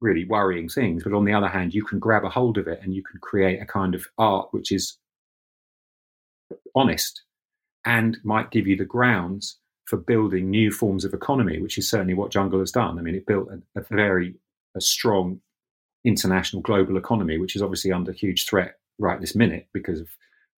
really 0.00 0.24
worrying 0.24 0.68
things. 0.68 1.04
But 1.04 1.12
on 1.12 1.24
the 1.24 1.32
other 1.32 1.46
hand, 1.46 1.72
you 1.72 1.84
can 1.84 2.00
grab 2.00 2.24
a 2.24 2.30
hold 2.30 2.58
of 2.58 2.66
it 2.66 2.80
and 2.82 2.92
you 2.92 3.04
can 3.04 3.20
create 3.20 3.62
a 3.62 3.64
kind 3.64 3.94
of 3.94 4.08
art 4.18 4.48
which 4.50 4.72
is 4.72 4.98
honest 6.74 7.22
and 7.84 8.18
might 8.24 8.50
give 8.50 8.66
you 8.66 8.76
the 8.76 8.84
grounds 8.84 9.58
for 9.84 9.96
building 9.96 10.50
new 10.50 10.70
forms 10.70 11.04
of 11.04 11.14
economy, 11.14 11.60
which 11.60 11.78
is 11.78 11.88
certainly 11.88 12.14
what 12.14 12.30
Jungle 12.30 12.60
has 12.60 12.70
done. 12.70 12.98
I 12.98 13.02
mean, 13.02 13.14
it 13.14 13.26
built 13.26 13.48
a, 13.50 13.80
a 13.80 13.84
very 13.90 14.34
a 14.76 14.80
strong 14.80 15.40
international 16.04 16.62
global 16.62 16.96
economy, 16.96 17.38
which 17.38 17.56
is 17.56 17.62
obviously 17.62 17.92
under 17.92 18.12
huge 18.12 18.46
threat 18.46 18.76
right 18.98 19.20
this 19.20 19.34
minute 19.34 19.68
because 19.72 20.00
of 20.00 20.08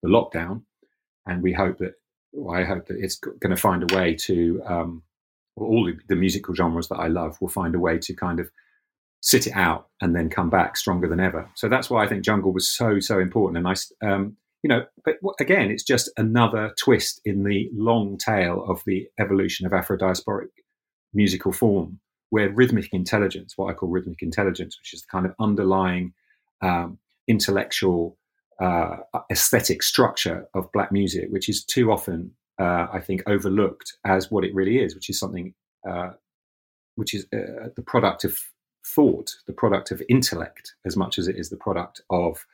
the 0.01 0.09
lockdown. 0.09 0.63
And 1.25 1.41
we 1.41 1.53
hope 1.53 1.77
that, 1.79 1.93
well, 2.31 2.57
I 2.57 2.63
hope 2.63 2.87
that 2.87 2.97
it's 2.99 3.15
going 3.15 3.55
to 3.55 3.61
find 3.61 3.89
a 3.89 3.95
way 3.95 4.15
to, 4.15 4.61
um, 4.65 5.03
all 5.55 5.91
the, 6.07 6.15
musical 6.15 6.55
genres 6.55 6.87
that 6.87 6.97
I 6.97 7.07
love 7.07 7.39
will 7.39 7.49
find 7.49 7.75
a 7.75 7.79
way 7.79 7.99
to 7.99 8.13
kind 8.13 8.39
of 8.39 8.49
sit 9.21 9.47
it 9.47 9.53
out 9.55 9.87
and 10.01 10.15
then 10.15 10.29
come 10.29 10.49
back 10.49 10.75
stronger 10.75 11.07
than 11.07 11.19
ever. 11.19 11.49
So 11.55 11.69
that's 11.69 11.89
why 11.89 12.03
I 12.03 12.07
think 12.07 12.25
jungle 12.25 12.51
was 12.51 12.69
so 12.69 12.99
so 12.99 13.19
important. 13.19 13.57
And 13.57 13.67
I, 13.67 14.05
um, 14.05 14.35
you 14.63 14.67
know, 14.67 14.85
but 15.05 15.15
again, 15.39 15.69
it's 15.71 15.83
just 15.83 16.09
another 16.17 16.73
twist 16.77 17.21
in 17.23 17.43
the 17.43 17.69
long 17.73 18.17
tail 18.17 18.65
of 18.67 18.81
the 18.85 19.07
evolution 19.19 19.65
of 19.65 19.73
Afro-diasporic 19.73 20.49
musical 21.13 21.51
form, 21.51 21.99
where 22.33 22.49
rhythmic 22.49 22.91
intelligence, 22.91 23.53
what 23.57 23.69
I 23.69 23.73
call 23.73 23.89
rhythmic 23.89 24.23
intelligence, 24.23 24.79
which 24.79 24.91
is 24.91 25.01
the 25.01 25.07
kind 25.11 25.27
of 25.27 25.35
underlying 25.39 26.13
um, 26.63 26.97
intellectual 27.27 28.17
uh, 28.59 28.95
aesthetic 29.31 29.83
structure 29.83 30.47
of 30.55 30.71
black 30.71 30.91
music, 30.91 31.27
which 31.29 31.47
is 31.47 31.63
too 31.63 31.91
often, 31.91 32.31
uh, 32.59 32.87
I 32.91 33.01
think, 33.01 33.21
overlooked 33.27 33.97
as 34.03 34.31
what 34.31 34.43
it 34.43 34.55
really 34.55 34.79
is, 34.79 34.95
which 34.95 35.11
is 35.11 35.19
something 35.19 35.53
uh, 35.87 36.13
which 36.95 37.13
is 37.13 37.27
uh, 37.31 37.69
the 37.75 37.83
product 37.85 38.23
of 38.23 38.39
thought, 38.83 39.35
the 39.45 39.53
product 39.53 39.91
of 39.91 40.01
intellect, 40.09 40.73
as 40.85 40.97
much 40.97 41.19
as 41.19 41.27
it 41.27 41.35
is 41.35 41.51
the 41.51 41.57
product 41.57 42.01
of, 42.09 42.47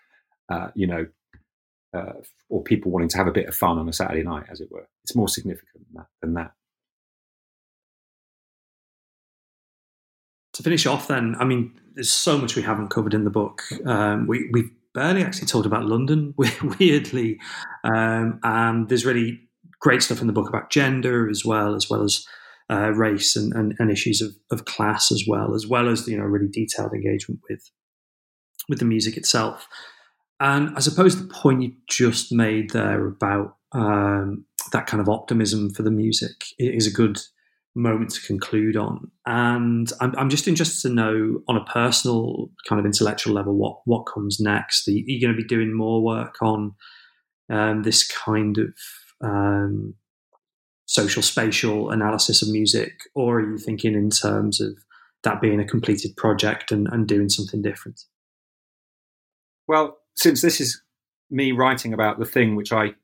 uh, 0.50 0.72
you 0.76 0.88
know, 0.88 1.08
uh, 1.94 2.20
or 2.50 2.62
people 2.64 2.92
wanting 2.92 3.08
to 3.10 3.18
have 3.18 3.28
a 3.28 3.32
bit 3.40 3.48
of 3.48 3.56
fun 3.56 3.78
on 3.78 3.88
a 3.88 3.94
Saturday 3.94 4.24
night, 4.24 4.48
as 4.52 4.60
it 4.60 4.70
were. 4.70 4.90
It's 5.06 5.16
more 5.16 5.30
significant 5.30 5.86
than 5.86 5.94
that. 5.94 6.08
Than 6.22 6.34
that. 6.34 6.52
To 10.60 10.64
finish 10.64 10.86
off, 10.86 11.08
then, 11.08 11.38
I 11.40 11.46
mean, 11.46 11.72
there's 11.94 12.12
so 12.12 12.38
much 12.38 12.58
we 12.58 12.62
haven't 12.62 12.90
covered 12.90 13.14
in 13.14 13.24
the 13.24 13.30
book. 13.30 13.62
Um, 13.86 14.28
we, 14.28 14.50
we've 14.52 14.70
barely 14.94 15.24
actually 15.24 15.48
talked 15.48 15.66
about 15.66 15.86
London, 15.86 16.34
weirdly, 16.80 17.40
um, 17.86 18.42
and 18.44 18.90
there's 18.90 19.06
really 19.06 19.40
great 19.80 20.04
stuff 20.04 20.20
in 20.20 20.28
the 20.28 20.34
book 20.34 20.50
about 20.50 20.70
gender 20.70 21.30
as 21.30 21.46
well, 21.46 21.76
as 21.76 21.90
well 21.90 22.04
as 22.04 22.28
uh, 22.70 22.92
race 22.92 23.38
and, 23.38 23.54
and, 23.54 23.74
and, 23.80 23.90
issues 23.90 24.22
of, 24.22 24.36
of 24.52 24.66
class 24.66 25.14
as 25.14 25.24
well, 25.26 25.56
as 25.56 25.66
well 25.66 25.88
as 25.88 26.06
you 26.10 26.18
know 26.18 26.26
really 26.26 26.50
detailed 26.52 26.92
engagement 26.92 27.40
with 27.50 27.72
with 28.68 28.80
the 28.80 28.86
music 28.86 29.16
itself. 29.16 29.66
And 30.42 30.76
I 30.76 30.82
suppose 30.82 31.18
the 31.18 31.34
point 31.34 31.62
you 31.62 31.72
just 31.88 32.34
made 32.34 32.72
there 32.72 33.08
about 33.08 33.56
um, 33.72 34.44
that 34.74 34.88
kind 34.88 35.00
of 35.00 35.08
optimism 35.08 35.70
for 35.70 35.84
the 35.84 35.90
music 35.92 36.48
is 36.60 36.86
a 36.86 36.92
good 36.92 37.18
moment 37.76 38.12
to 38.12 38.22
conclude 38.22 38.76
on. 38.76 39.12
And 39.26 39.92
I'm, 40.02 40.14
I'm, 40.18 40.30
just 40.30 40.48
interested 40.48 40.88
to 40.88 40.94
know, 40.94 41.42
on 41.48 41.58
a 41.58 41.66
personal 41.66 42.50
kind 42.68 42.80
of 42.80 42.86
intellectual 42.86 43.34
level, 43.34 43.56
what 43.56 43.82
what 43.86 44.04
comes 44.04 44.40
next. 44.40 44.88
Are 44.88 44.92
you, 44.92 45.04
are 45.04 45.10
you 45.10 45.22
going 45.22 45.36
to 45.36 45.42
be 45.42 45.48
doing 45.48 45.74
more 45.74 46.04
work 46.04 46.36
on 46.42 46.76
um, 47.50 47.84
this 47.84 48.08
kind 48.08 48.58
of 48.58 48.74
um, 49.22 49.96
social 50.86 51.22
spatial 51.22 51.92
analysis 51.92 52.42
of 52.42 52.50
music, 52.50 52.94
or 53.16 53.40
are 53.40 53.52
you 53.52 53.58
thinking 53.58 53.94
in 53.94 54.10
terms 54.10 54.60
of 54.60 54.78
that 55.24 55.42
being 55.42 55.60
a 55.60 55.66
completed 55.66 56.16
project 56.16 56.72
and, 56.72 56.88
and 56.92 57.08
doing 57.08 57.30
something 57.30 57.62
different? 57.62 58.02
Well, 59.68 59.98
since 60.16 60.42
this 60.42 60.60
is 60.60 60.82
me 61.30 61.52
writing 61.52 61.94
about 61.94 62.20
the 62.20 62.26
thing 62.26 62.56
which 62.56 62.72
I 62.72 62.96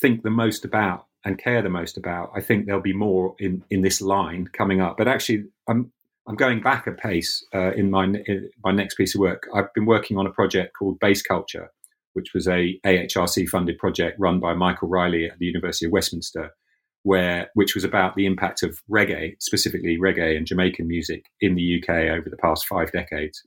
think 0.00 0.22
the 0.22 0.30
most 0.30 0.64
about 0.64 1.05
and 1.26 1.36
care 1.36 1.60
the 1.60 1.68
most 1.68 1.98
about, 1.98 2.30
I 2.34 2.40
think 2.40 2.64
there'll 2.64 2.80
be 2.80 2.92
more 2.92 3.34
in, 3.40 3.64
in 3.68 3.82
this 3.82 4.00
line 4.00 4.48
coming 4.52 4.80
up. 4.80 4.96
But 4.96 5.08
actually, 5.08 5.44
I'm 5.68 5.92
I'm 6.28 6.36
going 6.36 6.60
back 6.60 6.86
a 6.86 6.92
pace 6.92 7.44
uh, 7.54 7.72
in 7.72 7.90
my 7.90 8.04
in 8.04 8.50
my 8.64 8.72
next 8.72 8.94
piece 8.94 9.14
of 9.14 9.20
work. 9.20 9.48
I've 9.54 9.72
been 9.74 9.86
working 9.86 10.18
on 10.18 10.26
a 10.26 10.32
project 10.32 10.74
called 10.78 11.00
Bass 11.00 11.22
Culture, 11.22 11.70
which 12.14 12.32
was 12.32 12.46
a 12.46 12.78
AHRC 12.86 13.48
funded 13.48 13.76
project 13.78 14.18
run 14.20 14.38
by 14.40 14.54
Mykaell 14.54 14.88
Riley 14.88 15.26
at 15.26 15.38
the 15.38 15.46
University 15.46 15.86
of 15.86 15.92
Westminster, 15.92 16.54
where 17.02 17.50
which 17.54 17.74
was 17.74 17.84
about 17.84 18.14
the 18.14 18.26
impact 18.26 18.62
of 18.62 18.80
reggae, 18.88 19.34
specifically 19.40 19.98
reggae 19.98 20.36
and 20.36 20.46
Jamaican 20.46 20.86
music 20.86 21.26
in 21.40 21.56
the 21.56 21.82
UK 21.82 21.90
over 22.16 22.30
the 22.30 22.36
past 22.36 22.66
five 22.66 22.92
decades. 22.92 23.42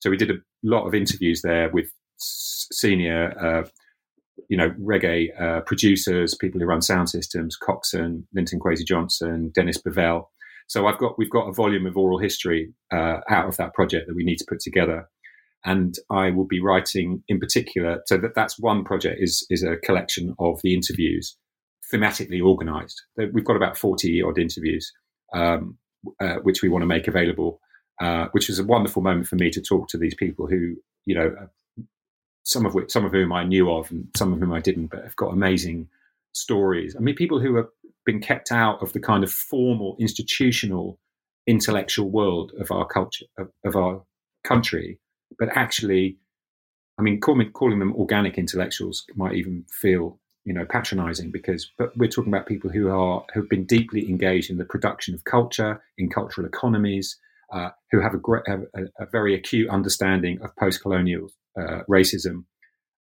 So 0.00 0.10
we 0.10 0.18
did 0.18 0.30
a 0.30 0.40
lot 0.62 0.86
of 0.86 0.94
interviews 0.94 1.40
there 1.42 1.70
with 1.70 1.90
senior 2.18 3.32
uh, 3.38 3.68
you 4.48 4.56
know, 4.56 4.70
reggae 4.80 5.28
uh, 5.40 5.60
producers, 5.62 6.34
people 6.34 6.60
who 6.60 6.66
run 6.66 6.82
sound 6.82 7.10
systems, 7.10 7.56
Coxsone, 7.60 8.24
Linton 8.34 8.60
Kwesi 8.60 8.86
Johnson, 8.86 9.50
Dennis 9.54 9.80
Bovell. 9.80 10.26
So 10.68 10.86
I've 10.86 10.98
got 10.98 11.18
we've 11.18 11.30
got 11.30 11.48
a 11.48 11.52
volume 11.52 11.86
of 11.86 11.96
oral 11.96 12.18
history 12.18 12.72
uh, 12.92 13.18
out 13.28 13.46
of 13.46 13.56
that 13.56 13.74
project 13.74 14.06
that 14.06 14.16
we 14.16 14.24
need 14.24 14.38
to 14.38 14.46
put 14.48 14.60
together, 14.60 15.08
and 15.64 15.94
I 16.10 16.30
will 16.30 16.46
be 16.46 16.60
writing 16.60 17.22
in 17.28 17.38
particular. 17.40 18.02
So 18.06 18.16
that 18.18 18.34
that's 18.34 18.58
one 18.58 18.84
project 18.84 19.18
is 19.20 19.46
is 19.50 19.62
a 19.62 19.76
collection 19.76 20.34
of 20.38 20.60
the 20.62 20.74
interviews, 20.74 21.36
thematically 21.92 22.40
organised. 22.40 23.02
We've 23.16 23.44
got 23.44 23.56
about 23.56 23.76
forty 23.76 24.22
odd 24.22 24.38
interviews, 24.38 24.92
um, 25.34 25.76
uh, 26.20 26.36
which 26.42 26.62
we 26.62 26.68
want 26.68 26.82
to 26.82 26.86
make 26.86 27.08
available. 27.08 27.60
Uh, 28.00 28.26
which 28.32 28.48
was 28.48 28.58
a 28.58 28.64
wonderful 28.64 29.02
moment 29.02 29.28
for 29.28 29.36
me 29.36 29.50
to 29.50 29.60
talk 29.60 29.86
to 29.86 29.98
these 29.98 30.14
people 30.14 30.46
who 30.46 30.74
you 31.04 31.14
know 31.14 31.30
some 32.44 32.66
of 32.66 32.74
which 32.74 32.90
some 32.90 33.04
of 33.04 33.12
whom 33.12 33.32
I 33.32 33.44
knew 33.44 33.70
of 33.70 33.90
and 33.90 34.08
some 34.16 34.32
of 34.32 34.40
whom 34.40 34.52
I 34.52 34.60
didn't, 34.60 34.88
but 34.88 35.04
have 35.04 35.16
got 35.16 35.32
amazing 35.32 35.88
stories. 36.32 36.96
I 36.96 37.00
mean, 37.00 37.14
people 37.14 37.40
who 37.40 37.56
have 37.56 37.68
been 38.04 38.20
kept 38.20 38.50
out 38.50 38.82
of 38.82 38.92
the 38.92 39.00
kind 39.00 39.22
of 39.22 39.30
formal 39.30 39.96
institutional 39.98 40.98
intellectual 41.46 42.10
world 42.10 42.52
of 42.58 42.70
our 42.70 42.86
culture 42.86 43.26
of, 43.38 43.50
of 43.64 43.76
our 43.76 44.02
country, 44.44 44.98
but 45.38 45.48
actually, 45.56 46.18
I 46.98 47.02
mean, 47.02 47.20
calling, 47.20 47.50
calling 47.52 47.78
them 47.78 47.94
organic 47.94 48.38
intellectuals 48.38 49.04
might 49.14 49.34
even 49.34 49.64
feel 49.68 50.18
you 50.44 50.52
know 50.52 50.64
patronizing 50.64 51.30
because 51.30 51.70
but 51.78 51.96
we're 51.96 52.08
talking 52.08 52.32
about 52.32 52.46
people 52.46 52.68
who 52.68 52.90
are 52.90 53.24
who've 53.32 53.48
been 53.48 53.64
deeply 53.64 54.08
engaged 54.08 54.50
in 54.50 54.58
the 54.58 54.64
production 54.64 55.14
of 55.14 55.22
culture 55.22 55.80
in 55.98 56.10
cultural 56.10 56.46
economies 56.46 57.16
uh, 57.52 57.68
who 57.90 58.00
have 58.00 58.14
a, 58.14 58.18
great, 58.18 58.42
have 58.46 58.62
a, 58.74 58.84
a, 58.98 59.06
very 59.12 59.34
acute 59.34 59.68
understanding 59.68 60.40
of 60.42 60.56
post-colonial 60.56 61.28
racism, 61.58 62.44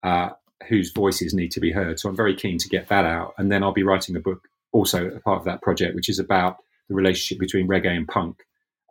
uh, 0.02 0.30
whose 0.68 0.92
voices 0.92 1.34
need 1.34 1.50
to 1.52 1.60
be 1.60 1.72
heard. 1.72 1.98
So 1.98 2.08
I'm 2.08 2.16
very 2.16 2.34
keen 2.34 2.58
to 2.58 2.68
get 2.68 2.88
that 2.88 3.04
out. 3.04 3.34
And 3.38 3.50
then 3.50 3.62
I'll 3.62 3.72
be 3.72 3.82
writing 3.82 4.16
a 4.16 4.20
book, 4.20 4.48
also 4.72 5.06
a 5.08 5.20
part 5.20 5.38
of 5.38 5.44
that 5.44 5.62
project, 5.62 5.94
which 5.94 6.08
is 6.08 6.18
about 6.18 6.56
the 6.88 6.94
relationship 6.94 7.38
between 7.38 7.68
reggae 7.68 7.96
and 7.96 8.08
punk 8.08 8.38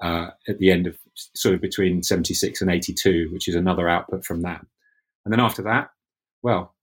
uh, 0.01 0.29
at 0.47 0.59
the 0.59 0.71
end 0.71 0.87
of 0.87 0.97
sort 1.35 1.55
of 1.55 1.61
between 1.61 2.03
76 2.03 2.61
and 2.61 2.71
82, 2.71 3.29
which 3.31 3.47
is 3.47 3.55
another 3.55 3.89
output 3.89 4.25
from 4.25 4.41
that. 4.41 4.65
And 5.25 5.33
then 5.33 5.39
after 5.39 5.63
that, 5.63 5.89
well, 6.43 6.75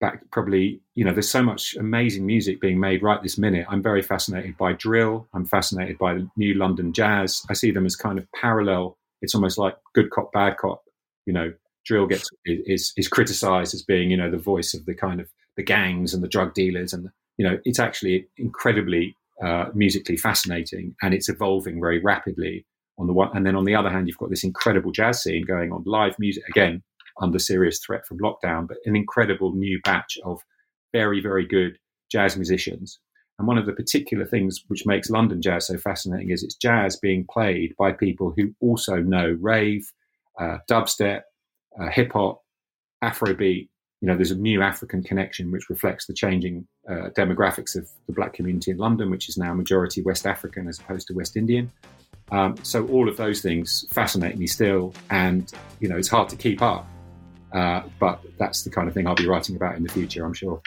back 0.00 0.22
probably, 0.30 0.80
you 0.94 1.04
know, 1.04 1.12
there's 1.12 1.30
so 1.30 1.42
much 1.42 1.74
amazing 1.76 2.26
music 2.26 2.60
being 2.60 2.80
made 2.80 3.02
right 3.02 3.22
this 3.22 3.38
minute. 3.38 3.66
I'm 3.68 3.82
very 3.82 4.02
fascinated 4.02 4.56
by 4.56 4.72
drill. 4.72 5.28
I'm 5.32 5.44
fascinated 5.44 5.98
by 5.98 6.14
the 6.14 6.28
new 6.36 6.54
London 6.54 6.92
jazz. 6.92 7.42
I 7.48 7.54
see 7.54 7.70
them 7.70 7.86
as 7.86 7.96
kind 7.96 8.18
of 8.18 8.26
parallel. 8.32 8.98
It's 9.22 9.34
almost 9.34 9.58
like 9.58 9.76
good 9.94 10.10
cop, 10.10 10.32
bad 10.32 10.56
cop, 10.56 10.82
you 11.26 11.32
know, 11.32 11.52
drill 11.86 12.06
gets 12.06 12.28
is 12.44 12.92
is 12.96 13.08
criticized 13.08 13.74
as 13.74 13.82
being 13.82 14.10
you 14.10 14.16
know 14.16 14.30
the 14.30 14.38
voice 14.38 14.74
of 14.74 14.84
the 14.84 14.94
kind 14.94 15.20
of 15.20 15.28
the 15.56 15.62
gangs 15.62 16.12
and 16.12 16.22
the 16.22 16.28
drug 16.28 16.52
dealers 16.54 16.92
and 16.92 17.08
you 17.38 17.48
know 17.48 17.58
it's 17.64 17.78
actually 17.78 18.26
incredibly 18.36 19.14
uh, 19.44 19.66
musically 19.74 20.16
fascinating 20.16 20.94
and 21.02 21.14
it's 21.14 21.28
evolving 21.28 21.80
very 21.80 22.00
rapidly 22.00 22.66
on 22.98 23.06
the 23.06 23.12
one 23.12 23.30
and 23.34 23.46
then 23.46 23.56
on 23.56 23.64
the 23.64 23.74
other 23.74 23.90
hand 23.90 24.08
you've 24.08 24.18
got 24.18 24.30
this 24.30 24.44
incredible 24.44 24.90
jazz 24.90 25.22
scene 25.22 25.44
going 25.46 25.72
on 25.72 25.82
live 25.86 26.18
music 26.18 26.44
again 26.48 26.82
under 27.20 27.38
serious 27.38 27.78
threat 27.84 28.06
from 28.06 28.18
lockdown 28.18 28.66
but 28.66 28.78
an 28.84 28.96
incredible 28.96 29.54
new 29.54 29.80
batch 29.84 30.18
of 30.24 30.40
very 30.92 31.20
very 31.20 31.46
good 31.46 31.78
jazz 32.10 32.36
musicians. 32.36 32.98
And 33.38 33.46
one 33.46 33.58
of 33.58 33.66
the 33.66 33.74
particular 33.74 34.24
things 34.24 34.62
which 34.68 34.86
makes 34.86 35.10
london 35.10 35.42
jazz 35.42 35.66
so 35.66 35.76
fascinating 35.76 36.30
is 36.30 36.42
it's 36.42 36.54
jazz 36.54 36.96
being 36.96 37.26
played 37.30 37.74
by 37.78 37.92
people 37.92 38.32
who 38.34 38.54
also 38.60 38.96
know 38.96 39.36
rave 39.40 39.92
uh, 40.40 40.58
dubstep 40.70 41.22
uh, 41.80 41.88
hip 41.88 42.12
hop, 42.12 42.42
Afrobeat. 43.02 43.68
You 44.02 44.08
know, 44.08 44.14
there's 44.14 44.30
a 44.30 44.36
new 44.36 44.60
African 44.62 45.02
connection 45.02 45.50
which 45.50 45.70
reflects 45.70 46.06
the 46.06 46.12
changing 46.12 46.66
uh, 46.88 47.08
demographics 47.16 47.76
of 47.76 47.88
the 48.06 48.12
black 48.12 48.34
community 48.34 48.70
in 48.70 48.76
London, 48.76 49.10
which 49.10 49.28
is 49.28 49.38
now 49.38 49.54
majority 49.54 50.02
West 50.02 50.26
African 50.26 50.68
as 50.68 50.78
opposed 50.78 51.06
to 51.08 51.14
West 51.14 51.36
Indian. 51.36 51.72
Um, 52.30 52.56
so 52.62 52.86
all 52.88 53.08
of 53.08 53.16
those 53.16 53.40
things 53.40 53.86
fascinate 53.90 54.36
me 54.36 54.46
still, 54.46 54.92
and 55.10 55.50
you 55.80 55.88
know, 55.88 55.96
it's 55.96 56.08
hard 56.08 56.28
to 56.30 56.36
keep 56.36 56.60
up. 56.60 56.86
Uh, 57.52 57.82
but 57.98 58.20
that's 58.38 58.64
the 58.64 58.70
kind 58.70 58.88
of 58.88 58.94
thing 58.94 59.06
I'll 59.06 59.14
be 59.14 59.26
writing 59.26 59.56
about 59.56 59.76
in 59.76 59.82
the 59.82 59.92
future, 59.92 60.24
I'm 60.24 60.34
sure. 60.34 60.60